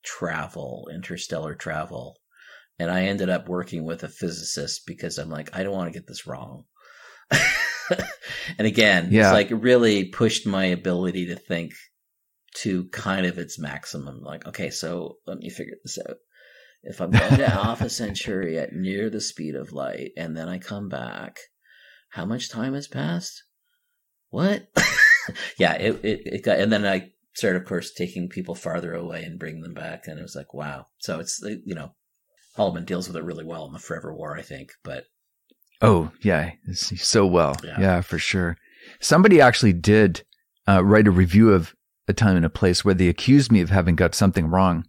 travel, 0.04 0.88
interstellar 0.92 1.54
travel. 1.54 2.16
And 2.78 2.90
I 2.90 3.04
ended 3.04 3.30
up 3.30 3.48
working 3.48 3.84
with 3.84 4.02
a 4.02 4.08
physicist 4.08 4.82
because 4.86 5.18
I'm 5.18 5.30
like, 5.30 5.56
I 5.56 5.62
don't 5.62 5.74
want 5.74 5.92
to 5.92 5.98
get 5.98 6.06
this 6.08 6.26
wrong. 6.26 6.64
and 8.58 8.66
again, 8.66 9.08
Yeah. 9.10 9.28
it's 9.28 9.32
like 9.32 9.48
really 9.62 10.04
pushed 10.06 10.46
my 10.46 10.64
ability 10.66 11.26
to 11.26 11.36
think 11.36 11.72
to 12.58 12.84
kind 12.90 13.26
of 13.26 13.38
its 13.38 13.58
maximum. 13.58 14.20
Like, 14.22 14.46
okay, 14.46 14.70
so 14.70 15.16
let 15.26 15.38
me 15.38 15.50
figure 15.50 15.74
this 15.82 15.98
out. 15.98 16.16
If 16.82 17.00
I'm 17.00 17.10
going 17.10 17.36
to 17.36 17.46
Alpha 17.52 17.88
Centauri 17.88 18.58
at 18.58 18.72
near 18.72 19.08
the 19.08 19.20
speed 19.20 19.54
of 19.54 19.72
light 19.72 20.10
and 20.16 20.36
then 20.36 20.48
I 20.48 20.58
come 20.58 20.88
back, 20.88 21.38
how 22.10 22.24
much 22.24 22.50
time 22.50 22.74
has 22.74 22.86
passed? 22.88 23.42
What? 24.30 24.66
yeah, 25.58 25.74
it, 25.74 26.04
it, 26.04 26.20
it 26.26 26.44
got, 26.44 26.58
and 26.58 26.72
then 26.72 26.84
I 26.86 27.10
started, 27.34 27.62
of 27.62 27.68
course, 27.68 27.92
taking 27.92 28.28
people 28.28 28.54
farther 28.54 28.94
away 28.94 29.22
and 29.24 29.38
bringing 29.38 29.62
them 29.62 29.74
back. 29.74 30.06
And 30.06 30.18
it 30.18 30.22
was 30.22 30.36
like, 30.36 30.54
wow. 30.54 30.86
So 30.98 31.18
it's, 31.20 31.42
you 31.64 31.74
know, 31.74 31.94
Haldeman 32.56 32.84
deals 32.84 33.08
with 33.08 33.16
it 33.16 33.24
really 33.24 33.44
well 33.44 33.66
in 33.66 33.72
the 33.72 33.78
Forever 33.78 34.14
War, 34.14 34.36
I 34.36 34.42
think. 34.42 34.70
But 34.84 35.04
Oh, 35.82 36.10
yeah, 36.22 36.52
so 36.72 37.26
well. 37.26 37.56
Yeah. 37.64 37.80
Yeah. 37.80 38.00
for 38.00 38.18
sure. 38.18 38.56
Somebody 39.00 39.40
actually 39.40 39.72
did 39.72 40.22
uh, 40.68 40.84
write 40.84 41.06
a 41.06 41.10
review 41.10 41.52
of 41.52 41.74
a 42.08 42.12
time 42.12 42.36
and 42.36 42.44
a 42.44 42.50
place 42.50 42.84
where 42.84 42.94
they 42.94 43.08
accused 43.08 43.50
me 43.50 43.60
of 43.60 43.70
having 43.70 43.96
got 43.96 44.14
something 44.14 44.46
wrong, 44.46 44.84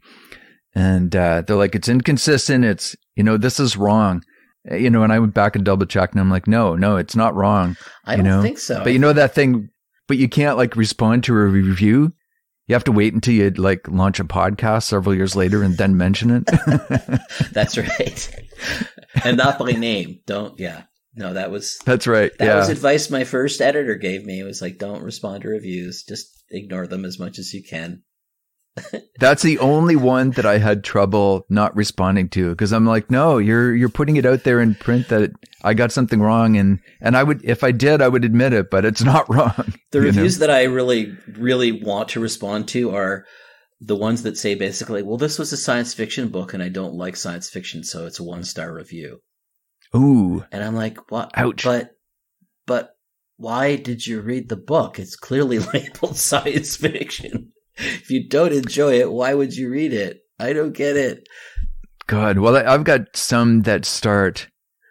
and 0.73 1.15
uh, 1.15 1.41
they're 1.41 1.55
like, 1.55 1.75
"It's 1.75 1.89
inconsistent. 1.89 2.65
It's 2.65 2.95
you 3.15 3.23
know, 3.23 3.37
this 3.37 3.59
is 3.59 3.77
wrong." 3.77 4.21
You 4.69 4.89
know, 4.89 5.03
and 5.03 5.13
I 5.13 5.19
went 5.19 5.33
back 5.33 5.55
and 5.55 5.63
double 5.65 5.85
checked, 5.85 6.13
and 6.13 6.21
I'm 6.21 6.29
like, 6.29 6.47
"No, 6.47 6.75
no, 6.75 6.97
it's 6.97 7.15
not 7.15 7.35
wrong." 7.35 7.77
I 8.05 8.11
You 8.13 8.17
don't 8.17 8.25
know, 8.25 8.41
think 8.41 8.59
so. 8.59 8.83
But 8.83 8.93
you 8.93 8.99
know 8.99 9.13
that 9.13 9.33
thing, 9.33 9.69
but 10.07 10.17
you 10.17 10.29
can't 10.29 10.57
like 10.57 10.75
respond 10.75 11.23
to 11.25 11.33
a 11.33 11.45
review. 11.45 12.13
You 12.67 12.73
have 12.73 12.83
to 12.85 12.91
wait 12.91 13.13
until 13.13 13.33
you 13.33 13.51
like 13.51 13.87
launch 13.87 14.19
a 14.19 14.23
podcast 14.23 14.83
several 14.83 15.15
years 15.15 15.35
later 15.35 15.61
and 15.61 15.77
then 15.77 15.97
mention 15.97 16.31
it. 16.31 16.45
That's 17.53 17.77
right. 17.77 18.47
and 19.23 19.37
not 19.37 19.59
by 19.59 19.73
name. 19.73 20.21
Don't, 20.25 20.59
yeah. 20.59 20.83
No, 21.15 21.33
that 21.33 21.51
was, 21.51 21.77
That's 21.85 22.07
right. 22.07 22.31
that 22.39 22.45
yeah. 22.45 22.57
was 22.57 22.69
advice 22.69 23.09
my 23.09 23.23
first 23.23 23.61
editor 23.61 23.95
gave 23.95 24.25
me. 24.25 24.39
It 24.39 24.43
was 24.43 24.61
like, 24.61 24.79
don't 24.79 25.03
respond 25.03 25.43
to 25.43 25.49
reviews. 25.49 26.03
Just 26.03 26.43
ignore 26.49 26.87
them 26.87 27.05
as 27.05 27.19
much 27.19 27.37
as 27.39 27.53
you 27.53 27.63
can. 27.63 28.01
That's 29.19 29.41
the 29.41 29.59
only 29.59 29.95
one 29.95 30.31
that 30.31 30.45
I 30.45 30.57
had 30.57 30.83
trouble 30.83 31.45
not 31.49 31.75
responding 31.75 32.27
to 32.29 32.49
because 32.49 32.73
I'm 32.73 32.85
like, 32.85 33.09
no, 33.09 33.37
you're 33.37 33.73
you're 33.73 33.89
putting 33.89 34.17
it 34.17 34.25
out 34.25 34.43
there 34.43 34.59
in 34.59 34.75
print 34.75 35.07
that 35.09 35.31
I 35.63 35.73
got 35.73 35.91
something 35.91 36.21
wrong, 36.21 36.57
and 36.57 36.79
and 36.99 37.15
I 37.15 37.23
would 37.23 37.43
if 37.45 37.63
I 37.63 37.71
did, 37.71 38.01
I 38.01 38.09
would 38.09 38.25
admit 38.25 38.53
it, 38.53 38.69
but 38.69 38.83
it's 38.83 39.01
not 39.03 39.33
wrong. 39.33 39.73
The 39.91 39.99
you 39.99 40.01
know? 40.01 40.07
reviews 40.07 40.39
that 40.39 40.51
I 40.51 40.63
really, 40.63 41.15
really 41.37 41.71
want 41.71 42.09
to 42.09 42.19
respond 42.19 42.67
to 42.69 42.93
are 42.93 43.25
the 43.81 43.95
ones 43.95 44.23
that 44.23 44.37
say 44.37 44.55
basically, 44.55 45.03
well, 45.03 45.17
this 45.17 45.37
was 45.37 45.53
a 45.53 45.57
science 45.57 45.93
fiction 45.93 46.29
book 46.29 46.53
and 46.53 46.63
I 46.63 46.69
don't 46.69 46.95
like 46.95 47.15
science 47.15 47.49
fiction, 47.49 47.83
so 47.83 48.05
it's 48.05 48.19
a 48.19 48.23
one 48.23 48.43
star 48.43 48.73
review. 48.73 49.19
Ooh, 49.95 50.43
And 50.51 50.63
I'm 50.63 50.75
like, 50.75 51.11
what? 51.11 51.31
Ouch. 51.35 51.63
But, 51.63 51.91
but 52.65 52.91
why 53.37 53.75
did 53.75 54.05
you 54.05 54.21
read 54.21 54.49
the 54.49 54.57
book? 54.57 54.99
It's 54.99 55.15
clearly 55.15 55.59
labeled 55.73 56.17
science 56.17 56.75
fiction. 56.75 57.53
If 57.77 58.09
you 58.09 58.27
don't 58.27 58.53
enjoy 58.53 58.99
it, 58.99 59.11
why 59.11 59.33
would 59.33 59.55
you 59.55 59.69
read 59.69 59.93
it? 59.93 60.21
I 60.39 60.53
don't 60.53 60.73
get 60.73 60.95
it. 60.97 61.27
God. 62.07 62.39
Well, 62.39 62.55
I've 62.55 62.83
got 62.83 63.15
some 63.15 63.61
that 63.63 63.85
start. 63.85 64.47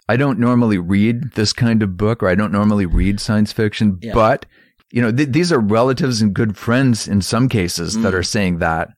I 0.09 0.17
don't 0.17 0.39
normally 0.39 0.79
read 0.79 1.33
this 1.33 1.53
kind 1.53 1.83
of 1.83 1.97
book, 1.97 2.23
or 2.23 2.29
I 2.29 2.35
don't 2.35 2.53
normally 2.53 2.87
read 2.87 3.21
science 3.21 3.53
fiction, 3.53 3.99
Yeah. 4.03 4.13
but 4.15 4.47
you 4.93 5.01
know, 5.03 5.11
th- 5.11 5.31
these 5.31 5.51
are 5.51 5.59
relatives 5.59 6.21
and 6.23 6.35
good 6.35 6.57
friends 6.57 7.09
in 7.09 7.21
some 7.23 7.49
cases 7.49 7.95
that 8.03 8.13
Mm. 8.13 8.19
are 8.19 8.23
saying 8.23 8.59
that. 8.59 8.91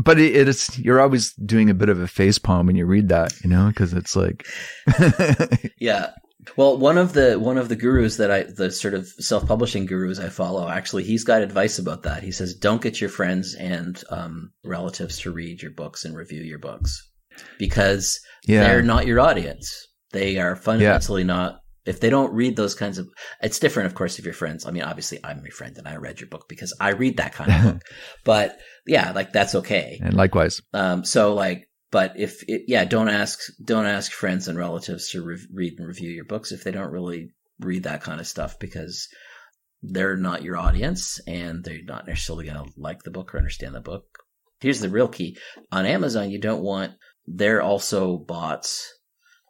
But 0.00 0.18
it, 0.18 0.34
it 0.34 0.48
is 0.48 0.76
you're 0.78 1.00
always 1.00 1.32
doing 1.34 1.70
a 1.70 1.74
bit 1.74 1.88
of 1.88 2.00
a 2.00 2.08
face 2.08 2.38
palm 2.38 2.66
when 2.66 2.74
you 2.76 2.86
read 2.86 3.08
that, 3.10 3.32
you 3.44 3.50
know, 3.50 3.68
because 3.68 3.92
it's 3.92 4.16
like, 4.16 4.46
Yeah. 5.78 6.10
Well, 6.56 6.78
one 6.78 6.98
of 6.98 7.12
the 7.12 7.38
one 7.38 7.58
of 7.58 7.68
the 7.68 7.76
gurus 7.76 8.16
that 8.16 8.30
I 8.30 8.42
the 8.44 8.70
sort 8.70 8.94
of 8.94 9.06
self-publishing 9.06 9.86
gurus 9.86 10.18
I 10.18 10.28
follow, 10.28 10.68
actually, 10.68 11.04
he's 11.04 11.24
got 11.24 11.42
advice 11.42 11.78
about 11.78 12.02
that. 12.04 12.22
He 12.22 12.32
says, 12.32 12.54
"Don't 12.54 12.82
get 12.82 13.00
your 13.00 13.10
friends 13.10 13.54
and 13.54 14.02
um, 14.10 14.52
relatives 14.64 15.18
to 15.20 15.30
read 15.30 15.62
your 15.62 15.72
books 15.72 16.04
and 16.04 16.16
review 16.16 16.42
your 16.42 16.58
books 16.58 17.08
because 17.58 18.20
yeah, 18.46 18.64
they're 18.64 18.82
not 18.82 19.06
your 19.06 19.20
audience. 19.20 19.86
They 20.12 20.38
are 20.38 20.56
fundamentally 20.56 21.24
not. 21.24 21.60
If 21.84 22.00
they 22.00 22.10
don't 22.10 22.34
read 22.34 22.56
those 22.56 22.74
kinds 22.74 22.98
of, 22.98 23.08
it's 23.40 23.58
different, 23.58 23.86
of 23.86 23.94
course, 23.94 24.18
if 24.18 24.24
your 24.26 24.34
friends. 24.34 24.66
I 24.66 24.70
mean, 24.70 24.82
obviously, 24.82 25.20
I'm 25.24 25.42
your 25.42 25.52
friend 25.52 25.76
and 25.78 25.88
I 25.88 25.96
read 25.96 26.20
your 26.20 26.28
book 26.28 26.44
because 26.46 26.76
I 26.78 26.90
read 26.90 27.16
that 27.16 27.32
kind 27.32 27.50
of 27.50 27.62
book. 27.72 27.82
But 28.24 28.58
yeah, 28.86 29.12
like 29.12 29.32
that's 29.32 29.54
okay. 29.54 29.98
and 30.02 30.14
likewise. 30.14 30.60
Um, 30.74 31.04
so 31.04 31.34
like, 31.34 31.67
but 31.90 32.12
if 32.16 32.42
it, 32.48 32.62
yeah, 32.66 32.84
don't 32.84 33.08
ask 33.08 33.40
don't 33.62 33.86
ask 33.86 34.12
friends 34.12 34.48
and 34.48 34.58
relatives 34.58 35.10
to 35.10 35.24
re- 35.24 35.46
read 35.52 35.74
and 35.78 35.86
review 35.86 36.10
your 36.10 36.24
books 36.24 36.52
if 36.52 36.64
they 36.64 36.70
don't 36.70 36.92
really 36.92 37.30
read 37.60 37.84
that 37.84 38.02
kind 38.02 38.20
of 38.20 38.26
stuff 38.26 38.58
because 38.58 39.08
they're 39.82 40.16
not 40.16 40.42
your 40.42 40.56
audience 40.56 41.20
and 41.26 41.64
they're 41.64 41.82
not 41.84 42.06
necessarily 42.06 42.46
going 42.46 42.56
to 42.56 42.72
like 42.76 43.02
the 43.02 43.10
book 43.10 43.34
or 43.34 43.38
understand 43.38 43.74
the 43.74 43.80
book. 43.80 44.04
Here's 44.60 44.80
the 44.80 44.88
real 44.88 45.08
key: 45.08 45.38
on 45.70 45.86
Amazon, 45.86 46.30
you 46.30 46.38
don't 46.38 46.62
want 46.62 46.92
they're 47.26 47.62
also 47.62 48.16
bots. 48.16 48.92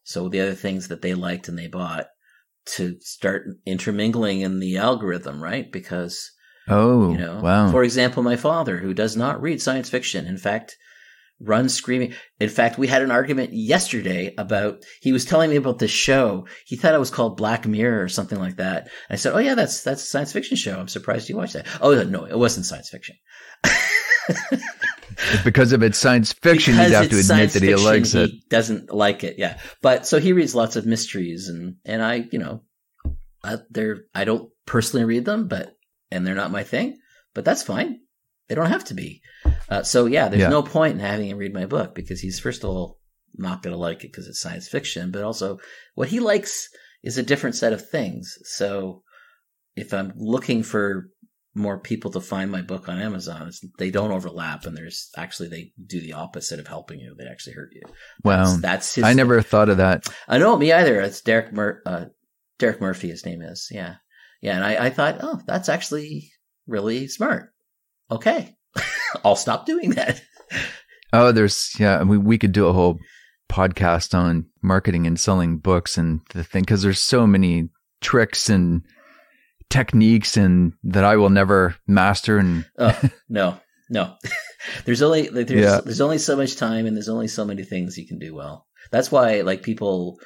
So 0.05 0.29
the 0.29 0.41
other 0.41 0.55
things 0.55 0.89
that 0.89 1.03
they 1.03 1.15
liked 1.15 1.49
and 1.49 1.59
they 1.59 1.67
bought 1.69 2.07
to 2.77 2.97
start 3.01 3.45
intermingling 3.67 4.41
in 4.41 4.59
the 4.59 4.77
algorithm, 4.79 5.43
right? 5.43 5.71
Because 5.71 6.31
Oh, 6.71 7.13
you 7.13 7.19
know, 7.19 7.41
wow. 7.41 7.71
for 7.71 7.83
example, 7.83 8.23
my 8.23 8.37
father, 8.37 8.79
who 8.79 8.93
does 8.93 9.17
not 9.17 9.41
read 9.41 9.63
science 9.63 9.89
fiction, 9.89 10.27
in 10.27 10.37
fact, 10.37 10.77
runs 11.41 11.75
screaming. 11.75 12.15
In 12.41 12.49
fact, 12.49 12.79
we 12.79 12.87
had 12.87 13.03
an 13.03 13.11
argument 13.11 13.53
yesterday 13.53 14.35
about, 14.37 14.85
he 15.01 15.13
was 15.13 15.25
telling 15.25 15.51
me 15.51 15.57
about 15.57 15.79
this 15.79 15.91
show. 15.91 16.47
He 16.67 16.77
thought 16.77 16.95
it 16.95 17.01
was 17.01 17.11
called 17.11 17.37
Black 17.37 17.67
Mirror 17.67 18.03
or 18.03 18.09
something 18.09 18.39
like 18.39 18.57
that. 18.57 18.83
And 18.83 18.91
I 19.11 19.17
said, 19.17 19.35
Oh 19.35 19.39
yeah, 19.39 19.55
that's, 19.55 19.83
that's 19.83 20.03
a 20.03 20.07
science 20.07 20.33
fiction 20.33 20.57
show. 20.57 20.79
I'm 20.79 20.89
surprised 20.89 21.29
you 21.29 21.37
watched 21.37 21.55
that. 21.55 21.67
Oh 21.81 22.03
no, 22.05 22.25
it 22.25 22.39
wasn't 22.39 22.67
science 22.67 22.91
fiction. 22.91 23.17
Because 25.45 25.73
of 25.73 25.83
its 25.83 25.99
science 25.99 26.33
fiction, 26.33 26.75
Because 26.75 26.91
you'd 26.91 26.97
have 26.97 27.11
to 27.11 27.19
admit 27.19 27.51
that 27.53 27.63
he 27.63 27.69
fiction, 27.71 27.85
likes 27.85 28.15
it. 28.15 28.31
He 28.31 28.43
doesn't 28.49 28.95
like 28.95 29.25
it. 29.25 29.37
Yeah. 29.37 29.59
But 29.83 30.07
so 30.07 30.21
he 30.21 30.33
reads 30.33 30.55
lots 30.55 30.77
of 30.77 30.87
mysteries 30.87 31.49
and, 31.49 31.77
and 31.85 32.03
I, 32.03 32.27
you 32.31 32.39
know, 32.39 32.63
I, 33.43 33.57
they're, 33.71 34.05
I 34.15 34.25
don't 34.25 34.51
personally 34.65 35.05
read 35.05 35.25
them, 35.25 35.49
but, 35.49 35.75
and 36.11 36.27
they're 36.27 36.35
not 36.35 36.53
my 36.53 36.63
thing, 36.63 36.99
but 37.35 37.45
that's 37.45 37.63
fine. 37.63 38.01
They 38.49 38.55
don't 38.55 38.67
have 38.67 38.85
to 38.85 38.95
be. 38.95 39.23
Uh, 39.71 39.83
so 39.83 40.07
yeah, 40.07 40.29
there's 40.29 40.43
Yeah. 40.43 40.49
no 40.49 40.63
point 40.63 40.95
in 40.95 41.01
having 41.01 41.29
him 41.29 41.39
read 41.39 41.53
my 41.55 41.67
book 41.67 41.95
because 41.95 42.21
he's 42.21 42.41
first 42.41 42.65
of 42.65 42.71
all 42.71 42.99
not 43.35 43.63
going 43.63 43.73
to 43.75 43.79
like 43.81 43.99
it 44.05 44.11
because 44.13 44.27
it's 44.27 44.41
science 44.41 44.69
fiction, 44.69 45.11
but 45.11 45.23
also 45.23 45.59
what 45.95 46.09
he 46.09 46.21
likes 46.21 46.69
is 47.03 47.19
a 47.19 47.23
different 47.23 47.55
set 47.57 47.73
of 47.73 47.89
things. 47.89 48.37
So 48.45 49.03
if 49.77 49.93
I'm 49.93 50.13
looking 50.17 50.63
for 50.63 51.11
more 51.55 51.79
people 51.79 52.11
to 52.13 52.21
find 52.21 52.51
my 52.51 52.63
book 52.63 52.89
on 52.89 53.01
Amazon, 53.01 53.49
it's, 53.49 53.65
they 53.79 53.91
don't 53.91 54.13
overlap, 54.13 54.65
and 54.65 54.77
there's 54.77 55.11
actually 55.17 55.49
they 55.49 55.73
do 55.87 56.01
the 56.01 56.13
opposite 56.13 56.61
of 56.61 56.67
helping 56.67 57.01
you. 57.01 57.15
They 57.19 57.27
actually 57.27 57.55
hurt 57.55 57.71
you. 57.73 57.83
Wow. 58.25 58.45
That's, 58.45 58.61
that's 58.61 58.95
his. 58.97 59.05
I 59.05 59.13
never 59.13 59.43
thought 59.43 59.69
of 59.69 59.77
that. 59.79 60.07
I 60.29 60.39
know 60.39 60.57
me 60.57 60.73
either. 60.73 61.01
It's 61.01 61.21
Derek 61.21 61.53
Mur- 61.53 61.83
uh, 61.85 62.07
Derek 62.59 62.81
Murphy. 62.81 63.09
His 63.09 63.25
name 63.27 63.43
is 63.43 63.69
yeah. 63.71 63.97
Yeah, 64.41 64.55
and 64.57 64.65
I, 64.65 64.87
I 64.87 64.91
thought, 64.91 65.19
oh, 65.21 65.41
that's 65.47 65.69
actually 65.69 66.31
really 66.69 67.09
smart. 67.09 67.53
Okay, 68.11 68.55
I'll 69.25 69.37
stop 69.37 69.67
doing 69.67 69.91
that. 69.91 70.23
Oh, 71.13 71.33
there's 71.33 71.73
yeah. 71.79 72.03
Mean, 72.05 72.25
we 72.25 72.39
could 72.39 72.53
do 72.53 72.67
a 72.67 72.73
whole 72.73 72.99
podcast 73.51 74.15
on 74.15 74.47
marketing 74.63 75.07
and 75.07 75.19
selling 75.19 75.59
books 75.59 75.97
and 75.97 76.21
the 76.35 76.45
thing 76.45 76.63
because 76.63 76.83
there's 76.83 77.03
so 77.03 77.27
many 77.27 77.71
tricks 78.01 78.49
and 78.49 78.83
techniques 79.71 80.37
and 80.37 80.73
that 80.83 81.05
I 81.05 81.17
will 81.17 81.31
never 81.31 81.77
master. 81.87 82.39
And 82.39 82.67
oh, 82.79 83.01
no, 83.29 83.59
no, 83.91 84.15
there's 84.85 85.03
only 85.03 85.29
like, 85.29 85.47
there's 85.47 85.61
yeah. 85.61 85.81
there's 85.85 86.01
only 86.01 86.19
so 86.19 86.37
much 86.37 86.57
time 86.57 86.87
and 86.87 86.97
there's 86.97 87.09
only 87.09 87.29
so 87.29 87.45
many 87.45 87.65
things 87.65 87.99
you 87.99 88.07
can 88.07 88.19
do 88.19 88.35
well. 88.35 88.67
That's 88.91 89.11
why 89.11 89.41
like 89.43 89.63
people 89.63 90.19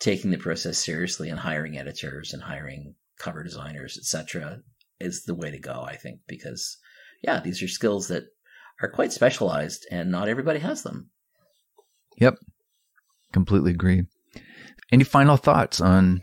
taking 0.00 0.30
the 0.30 0.38
process 0.38 0.78
seriously 0.78 1.28
and 1.28 1.38
hiring 1.38 1.76
editors 1.76 2.32
and 2.32 2.42
hiring 2.42 2.94
cover 3.18 3.42
designers, 3.42 3.98
etc., 3.98 4.60
is 4.98 5.24
the 5.24 5.34
way 5.34 5.50
to 5.50 5.58
go. 5.58 5.82
I 5.86 5.96
think 5.96 6.20
because 6.26 6.78
yeah, 7.22 7.40
these 7.40 7.62
are 7.62 7.68
skills 7.68 8.08
that 8.08 8.24
are 8.82 8.90
quite 8.90 9.12
specialized 9.12 9.86
and 9.90 10.10
not 10.10 10.28
everybody 10.28 10.60
has 10.60 10.82
them. 10.82 11.10
Yep. 12.18 12.36
Completely 13.32 13.72
agree. 13.72 14.04
Any 14.92 15.04
final 15.04 15.36
thoughts 15.36 15.80
on 15.80 16.22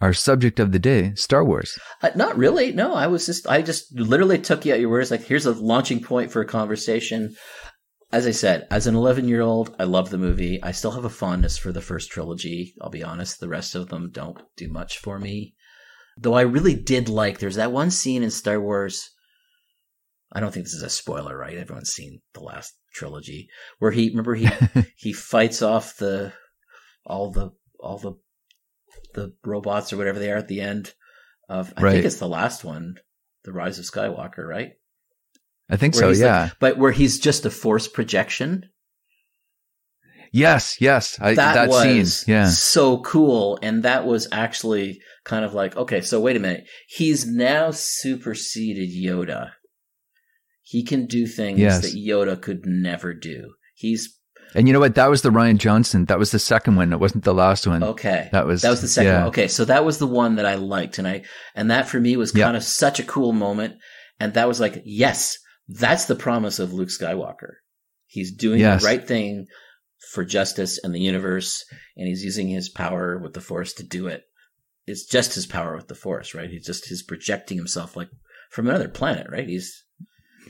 our 0.00 0.12
subject 0.12 0.60
of 0.60 0.72
the 0.72 0.78
day, 0.78 1.14
Star 1.14 1.44
Wars? 1.44 1.78
Uh, 2.02 2.10
not 2.14 2.36
really. 2.36 2.72
No, 2.72 2.94
I 2.94 3.06
was 3.06 3.26
just, 3.26 3.48
I 3.48 3.62
just 3.62 3.92
literally 3.98 4.38
took 4.38 4.64
you 4.64 4.72
at 4.72 4.80
your 4.80 4.90
words. 4.90 5.10
Like, 5.10 5.24
here's 5.24 5.46
a 5.46 5.52
launching 5.52 6.02
point 6.02 6.30
for 6.30 6.40
a 6.40 6.46
conversation. 6.46 7.34
As 8.12 8.26
I 8.26 8.30
said, 8.30 8.66
as 8.70 8.86
an 8.86 8.94
11 8.94 9.28
year 9.28 9.40
old, 9.40 9.74
I 9.78 9.84
love 9.84 10.10
the 10.10 10.18
movie. 10.18 10.62
I 10.62 10.72
still 10.72 10.92
have 10.92 11.04
a 11.04 11.10
fondness 11.10 11.58
for 11.58 11.72
the 11.72 11.80
first 11.80 12.10
trilogy. 12.10 12.74
I'll 12.80 12.90
be 12.90 13.02
honest. 13.02 13.40
The 13.40 13.48
rest 13.48 13.74
of 13.74 13.88
them 13.88 14.10
don't 14.10 14.40
do 14.56 14.68
much 14.68 14.98
for 14.98 15.18
me. 15.18 15.54
Though 16.16 16.34
I 16.34 16.42
really 16.42 16.74
did 16.74 17.08
like, 17.08 17.38
there's 17.38 17.56
that 17.56 17.72
one 17.72 17.90
scene 17.90 18.22
in 18.22 18.30
Star 18.30 18.60
Wars 18.60 19.10
I 20.32 20.40
don't 20.40 20.52
think 20.52 20.66
this 20.66 20.74
is 20.74 20.82
a 20.82 20.90
spoiler, 20.90 21.36
right? 21.36 21.56
Everyone's 21.56 21.92
seen 21.92 22.20
the 22.34 22.40
last 22.40 22.74
trilogy 22.92 23.48
where 23.78 23.90
he 23.90 24.10
remember 24.10 24.34
he 24.34 24.48
he 24.96 25.12
fights 25.12 25.62
off 25.62 25.96
the 25.96 26.32
all 27.04 27.30
the 27.30 27.50
all 27.80 27.98
the 27.98 28.12
the 29.14 29.34
robots 29.44 29.92
or 29.92 29.96
whatever 29.96 30.18
they 30.18 30.30
are 30.30 30.36
at 30.36 30.48
the 30.48 30.60
end 30.60 30.92
of 31.48 31.72
I 31.76 31.82
right. 31.82 31.92
think 31.92 32.04
it's 32.04 32.16
the 32.16 32.28
last 32.28 32.62
one, 32.64 32.96
The 33.44 33.52
Rise 33.52 33.78
of 33.78 33.86
Skywalker, 33.86 34.46
right? 34.46 34.72
I 35.70 35.76
think 35.76 35.94
where 35.94 36.14
so, 36.14 36.24
yeah. 36.24 36.42
Like, 36.42 36.52
but 36.58 36.78
where 36.78 36.92
he's 36.92 37.18
just 37.18 37.46
a 37.46 37.50
force 37.50 37.88
projection. 37.88 38.70
Yes, 40.30 40.78
yes. 40.78 41.18
I, 41.20 41.34
that, 41.34 41.54
that 41.54 41.68
was 41.70 42.18
scene, 42.18 42.34
yeah. 42.34 42.48
so 42.48 43.00
cool. 43.00 43.58
And 43.62 43.82
that 43.84 44.04
was 44.04 44.28
actually 44.30 45.00
kind 45.24 45.44
of 45.44 45.54
like, 45.54 45.74
okay, 45.76 46.02
so 46.02 46.20
wait 46.20 46.36
a 46.36 46.40
minute. 46.40 46.66
He's 46.86 47.26
now 47.26 47.70
superseded 47.70 48.90
Yoda 48.90 49.52
he 50.68 50.84
can 50.84 51.06
do 51.06 51.26
things 51.26 51.58
yes. 51.58 51.80
that 51.80 51.94
Yoda 51.94 52.38
could 52.38 52.66
never 52.66 53.14
do. 53.14 53.54
He's 53.74 54.14
and 54.54 54.66
you 54.66 54.74
know 54.74 54.80
what? 54.80 54.96
That 54.96 55.08
was 55.08 55.22
the 55.22 55.30
Rian 55.30 55.56
Johnson. 55.56 56.04
That 56.06 56.18
was 56.18 56.30
the 56.30 56.38
second 56.38 56.76
one. 56.76 56.92
It 56.92 57.00
wasn't 57.00 57.24
the 57.24 57.32
last 57.32 57.66
one. 57.66 57.82
Okay. 57.82 58.28
That 58.32 58.46
was 58.46 58.60
that 58.60 58.70
was 58.70 58.82
the 58.82 58.88
second 58.88 59.12
yeah. 59.12 59.18
one. 59.20 59.28
Okay, 59.28 59.48
so 59.48 59.64
that 59.64 59.86
was 59.86 59.98
the 59.98 60.06
one 60.06 60.36
that 60.36 60.44
I 60.44 60.56
liked, 60.56 60.98
and 60.98 61.08
I 61.08 61.24
and 61.54 61.70
that 61.70 61.88
for 61.88 61.98
me 61.98 62.18
was 62.18 62.32
kind 62.32 62.54
of 62.54 62.62
such 62.62 63.00
a 63.00 63.04
cool 63.04 63.32
moment. 63.32 63.76
And 64.20 64.34
that 64.34 64.46
was 64.46 64.60
like, 64.60 64.82
yes, 64.84 65.38
that's 65.68 66.04
the 66.04 66.16
promise 66.16 66.58
of 66.58 66.74
Luke 66.74 66.90
Skywalker. 66.90 67.54
He's 68.06 68.34
doing 68.34 68.60
yes. 68.60 68.82
the 68.82 68.88
right 68.88 69.06
thing 69.06 69.46
for 70.12 70.24
justice 70.24 70.78
and 70.82 70.94
the 70.94 71.00
universe, 71.00 71.64
and 71.96 72.08
he's 72.08 72.24
using 72.24 72.48
his 72.48 72.68
power 72.68 73.16
with 73.18 73.32
the 73.32 73.40
Force 73.40 73.72
to 73.74 73.84
do 73.84 74.06
it. 74.06 74.24
It's 74.86 75.06
just 75.06 75.34
his 75.34 75.46
power 75.46 75.76
with 75.76 75.88
the 75.88 75.94
Force, 75.94 76.34
right? 76.34 76.50
He's 76.50 76.66
just 76.66 76.88
he's 76.88 77.02
projecting 77.02 77.56
himself 77.56 77.96
like 77.96 78.10
from 78.50 78.68
another 78.68 78.88
planet, 78.88 79.28
right? 79.30 79.48
He's 79.48 79.84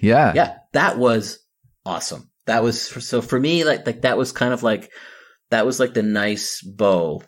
yeah. 0.01 0.33
Yeah. 0.35 0.57
That 0.73 0.99
was 0.99 1.39
awesome. 1.85 2.31
That 2.47 2.63
was 2.63 2.81
so 2.81 3.21
for 3.21 3.39
me, 3.39 3.65
like, 3.65 3.87
like 3.87 4.03
that 4.03 4.19
was 4.19 4.33
kind 4.33 4.53
of 4.53 4.63
like, 4.63 4.91
that 5.51 5.67
was 5.67 5.79
like 5.81 5.95
the 5.95 6.03
nice 6.03 6.63
bow 6.63 7.23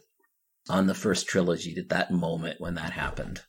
on 0.69 0.87
the 0.87 0.95
first 0.95 1.27
trilogy 1.29 1.77
at 1.79 1.89
that 1.91 2.11
moment 2.11 2.61
when 2.61 2.75
that 2.75 2.93
happened. 2.93 3.43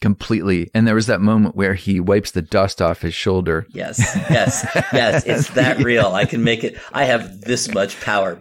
Completely. 0.00 0.70
And 0.74 0.86
there 0.86 0.94
was 0.94 1.06
that 1.06 1.20
moment 1.20 1.56
where 1.56 1.74
he 1.74 1.98
wipes 1.98 2.30
the 2.30 2.42
dust 2.42 2.80
off 2.80 3.02
his 3.02 3.14
shoulder. 3.14 3.66
Yes. 3.70 3.98
Yes. 4.30 4.66
yes. 4.92 5.24
It's 5.26 5.50
that 5.50 5.78
real. 5.78 6.06
I 6.08 6.24
can 6.24 6.44
make 6.44 6.62
it. 6.62 6.78
I 6.92 7.04
have 7.04 7.40
this 7.40 7.72
much 7.72 8.00
power, 8.00 8.40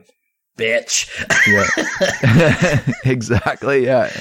bitch. 0.57 1.09
yeah. 1.47 2.93
exactly. 3.11 3.85
Yeah. 3.85 4.11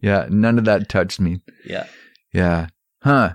Yeah. 0.00 0.26
None 0.30 0.58
of 0.58 0.64
that 0.66 0.88
touched 0.88 1.20
me. 1.20 1.40
Yeah. 1.64 1.86
Yeah. 2.32 2.68
Huh. 3.02 3.34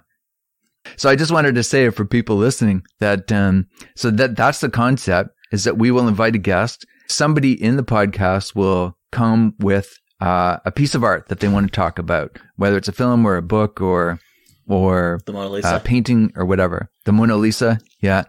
So 0.97 1.09
I 1.09 1.15
just 1.15 1.31
wanted 1.31 1.55
to 1.55 1.63
say 1.63 1.89
for 1.89 2.05
people 2.05 2.37
listening 2.37 2.83
that 2.99 3.31
um, 3.31 3.67
so 3.95 4.11
that 4.11 4.35
that's 4.35 4.61
the 4.61 4.69
concept 4.69 5.31
is 5.51 5.63
that 5.63 5.77
we 5.77 5.91
will 5.91 6.07
invite 6.07 6.35
a 6.35 6.39
guest. 6.39 6.85
Somebody 7.07 7.61
in 7.61 7.75
the 7.75 7.83
podcast 7.83 8.55
will 8.55 8.97
come 9.11 9.53
with 9.59 9.93
uh, 10.21 10.57
a 10.65 10.71
piece 10.71 10.95
of 10.95 11.03
art 11.03 11.27
that 11.27 11.39
they 11.39 11.47
want 11.47 11.67
to 11.67 11.75
talk 11.75 11.99
about, 11.99 12.37
whether 12.55 12.77
it's 12.77 12.87
a 12.87 12.93
film 12.93 13.25
or 13.25 13.35
a 13.35 13.41
book 13.41 13.81
or 13.81 14.19
or 14.67 15.19
the 15.25 15.33
Mona 15.33 15.49
Lisa 15.49 15.67
uh, 15.67 15.79
painting 15.79 16.31
or 16.35 16.45
whatever. 16.45 16.89
The 17.05 17.11
Mona 17.11 17.35
Lisa, 17.35 17.79
yeah. 17.99 18.23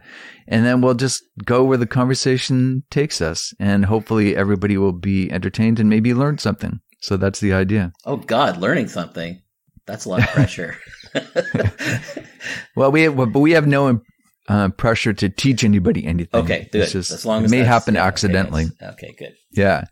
And 0.48 0.66
then 0.66 0.80
we'll 0.80 0.94
just 0.94 1.22
go 1.44 1.62
where 1.62 1.78
the 1.78 1.86
conversation 1.86 2.82
takes 2.90 3.20
us, 3.20 3.54
and 3.60 3.84
hopefully 3.84 4.36
everybody 4.36 4.76
will 4.76 4.92
be 4.92 5.30
entertained 5.30 5.78
and 5.78 5.88
maybe 5.88 6.14
learn 6.14 6.38
something. 6.38 6.80
So 7.00 7.16
that's 7.16 7.40
the 7.40 7.52
idea. 7.52 7.92
Oh 8.04 8.16
God, 8.16 8.58
learning 8.58 8.88
something. 8.88 9.40
That's 9.86 10.04
a 10.04 10.08
lot 10.08 10.20
of 10.20 10.28
pressure. 10.30 10.76
well, 12.76 12.90
we 12.90 13.02
have, 13.02 13.16
but 13.16 13.40
we 13.40 13.52
have 13.52 13.66
no 13.66 14.00
uh, 14.48 14.68
pressure 14.70 15.12
to 15.12 15.28
teach 15.28 15.64
anybody 15.64 16.04
anything. 16.06 16.40
Okay, 16.42 16.68
good. 16.72 16.88
Just, 16.88 17.10
as 17.10 17.24
long 17.24 17.44
as 17.44 17.52
it 17.52 17.56
may 17.56 17.64
happen 17.64 17.94
yeah, 17.94 18.04
accidentally. 18.04 18.66
Okay, 18.82 18.86
okay, 18.92 19.14
good. 19.18 19.34
Yeah. 19.52 19.84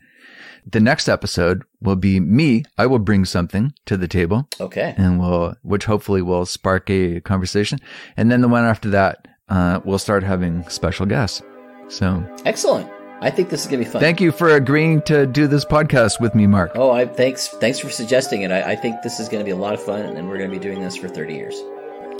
The 0.66 0.80
next 0.80 1.08
episode 1.08 1.64
will 1.80 1.96
be 1.96 2.20
me. 2.20 2.64
I 2.76 2.86
will 2.86 2.98
bring 2.98 3.24
something 3.24 3.72
to 3.86 3.96
the 3.96 4.08
table. 4.08 4.48
Okay. 4.60 4.94
And 4.96 5.18
we'll, 5.18 5.54
which 5.62 5.86
hopefully 5.86 6.20
will 6.20 6.44
spark 6.44 6.90
a 6.90 7.20
conversation. 7.20 7.78
And 8.16 8.30
then 8.30 8.42
the 8.42 8.48
one 8.48 8.64
after 8.64 8.90
that, 8.90 9.26
uh, 9.48 9.80
we'll 9.84 9.98
start 9.98 10.22
having 10.22 10.68
special 10.68 11.06
guests. 11.06 11.42
So 11.88 12.24
excellent. 12.44 12.90
I 13.22 13.30
think 13.30 13.50
this 13.50 13.62
is 13.62 13.66
gonna 13.66 13.84
be 13.84 13.84
fun. 13.84 14.00
Thank 14.00 14.20
you 14.20 14.32
for 14.32 14.50
agreeing 14.50 15.02
to 15.02 15.26
do 15.26 15.46
this 15.46 15.64
podcast 15.64 16.20
with 16.20 16.34
me, 16.34 16.46
Mark. 16.46 16.72
Oh, 16.74 16.90
I 16.90 17.06
thanks 17.06 17.48
thanks 17.48 17.78
for 17.78 17.90
suggesting 17.90 18.42
it. 18.42 18.50
I, 18.50 18.72
I 18.72 18.76
think 18.76 19.02
this 19.02 19.20
is 19.20 19.28
gonna 19.28 19.44
be 19.44 19.50
a 19.50 19.56
lot 19.56 19.74
of 19.74 19.82
fun, 19.82 20.00
and 20.16 20.28
we're 20.28 20.38
gonna 20.38 20.50
be 20.50 20.58
doing 20.58 20.80
this 20.80 20.96
for 20.96 21.08
thirty 21.08 21.34
years. 21.34 21.60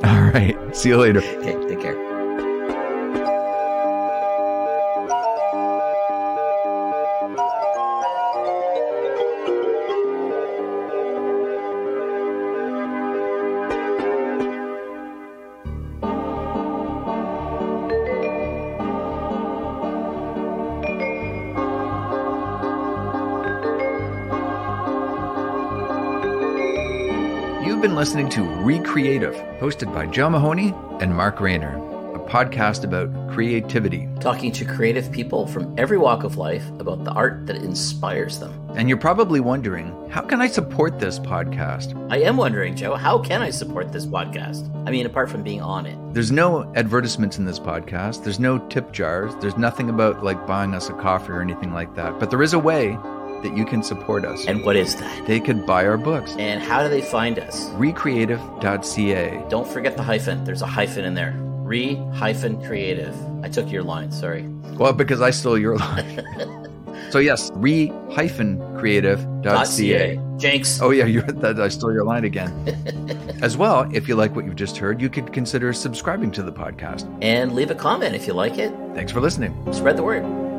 All 0.05 0.22
right. 0.30 0.57
See 0.76 0.90
you 0.90 0.98
later. 0.98 1.20
Okay. 1.20 1.68
Take 1.68 1.80
care. 1.80 2.19
Listening 28.01 28.30
to 28.30 28.42
Re-Creative, 28.42 29.34
hosted 29.61 29.92
by 29.92 30.07
Joe 30.07 30.30
Mahoney 30.30 30.72
and 31.01 31.14
Mark 31.14 31.38
Rayner, 31.38 31.76
a 32.14 32.18
podcast 32.18 32.82
about 32.82 33.11
creativity. 33.30 34.09
Talking 34.20 34.51
to 34.53 34.64
creative 34.64 35.12
people 35.12 35.46
from 35.46 35.78
every 35.78 35.98
walk 35.98 36.24
of 36.24 36.38
life 36.38 36.66
about 36.78 37.05
the 37.05 37.11
art 37.11 37.44
that 37.44 37.57
inspires 37.57 38.38
them. 38.38 38.59
And 38.74 38.88
you're 38.88 38.96
probably 38.96 39.40
wondering, 39.40 40.09
how 40.09 40.22
can 40.22 40.40
I 40.40 40.46
support 40.46 40.98
this 40.98 41.18
podcast? 41.18 41.94
I 42.11 42.20
am 42.20 42.38
wondering, 42.38 42.74
Joe, 42.74 42.94
how 42.94 43.18
can 43.18 43.42
I 43.42 43.51
support 43.51 43.92
this 43.92 44.07
podcast? 44.07 44.74
I 44.88 44.90
mean, 44.90 45.05
apart 45.05 45.28
from 45.28 45.42
being 45.42 45.61
on 45.61 45.84
it. 45.84 45.98
There's 46.14 46.32
no 46.32 46.72
advertisements 46.76 47.36
in 47.36 47.44
this 47.44 47.61
podcast, 47.61 48.24
there's 48.24 48.40
no 48.40 48.61
tip 48.68 48.92
jars, 48.92 49.34
there's 49.42 49.59
nothing 49.59 49.90
about 49.90 50.24
like 50.24 50.46
buying 50.46 50.72
us 50.72 50.88
a 50.88 50.94
coffee 50.94 51.32
or 51.32 51.42
anything 51.42 51.74
like 51.74 51.94
that. 51.96 52.18
But 52.18 52.30
there 52.30 52.42
is 52.42 52.55
a 52.55 52.59
way 52.59 52.96
that 53.43 53.57
you 53.57 53.64
can 53.64 53.82
support 53.82 54.24
us. 54.24 54.47
And 54.47 54.64
what 54.64 54.76
is 54.76 54.97
that? 54.97 55.26
They 55.26 55.41
could 55.41 55.66
buy 55.66 55.86
our 55.86 55.97
books. 55.97 56.34
And 56.38 56.62
how 56.62 56.82
do 56.82 56.88
they 56.88 57.03
find 57.03 57.38
us? 57.38 57.68
Re-Creative.ca. 57.70 59.45
Don't 59.49 59.68
forget 59.68 59.97
the 59.97 60.03
hyphen. 60.03 60.45
There's 60.45 60.62
a 60.62 60.66
hyphen 60.66 61.05
in 61.05 61.14
there. 61.14 61.34
Re 61.70 61.95
hyphen 62.14 62.62
creative. 62.64 63.14
I 63.45 63.49
took 63.49 63.70
your 63.70 63.82
line, 63.82 64.11
sorry. 64.11 64.43
Well, 64.76 64.93
because 64.93 65.20
I 65.20 65.30
stole 65.30 65.57
your 65.57 65.76
line. 65.76 66.68
so 67.11 67.18
yes, 67.18 67.51
re 67.55 67.93
hyphen 68.11 68.59
creative.ca. 68.78 70.20
Jenks. 70.36 70.80
Oh 70.80 70.91
yeah, 70.91 71.05
you're 71.05 71.22
that 71.22 71.61
I 71.61 71.68
stole 71.68 71.93
your 71.93 72.05
line 72.05 72.24
again. 72.24 72.51
As 73.43 73.57
well, 73.57 73.88
if 73.95 74.09
you 74.09 74.16
like 74.16 74.34
what 74.34 74.45
you've 74.45 74.57
just 74.57 74.76
heard, 74.78 75.01
you 75.01 75.09
could 75.09 75.32
consider 75.32 75.72
subscribing 75.72 76.30
to 76.32 76.43
the 76.43 76.53
podcast. 76.53 77.09
And 77.22 77.55
leave 77.55 77.70
a 77.70 77.74
comment 77.74 78.14
if 78.14 78.26
you 78.26 78.32
like 78.32 78.59
it. 78.59 78.74
Thanks 78.95 79.12
for 79.12 79.20
listening. 79.20 79.55
Spread 79.72 79.97
the 79.97 80.03
word. 80.03 80.49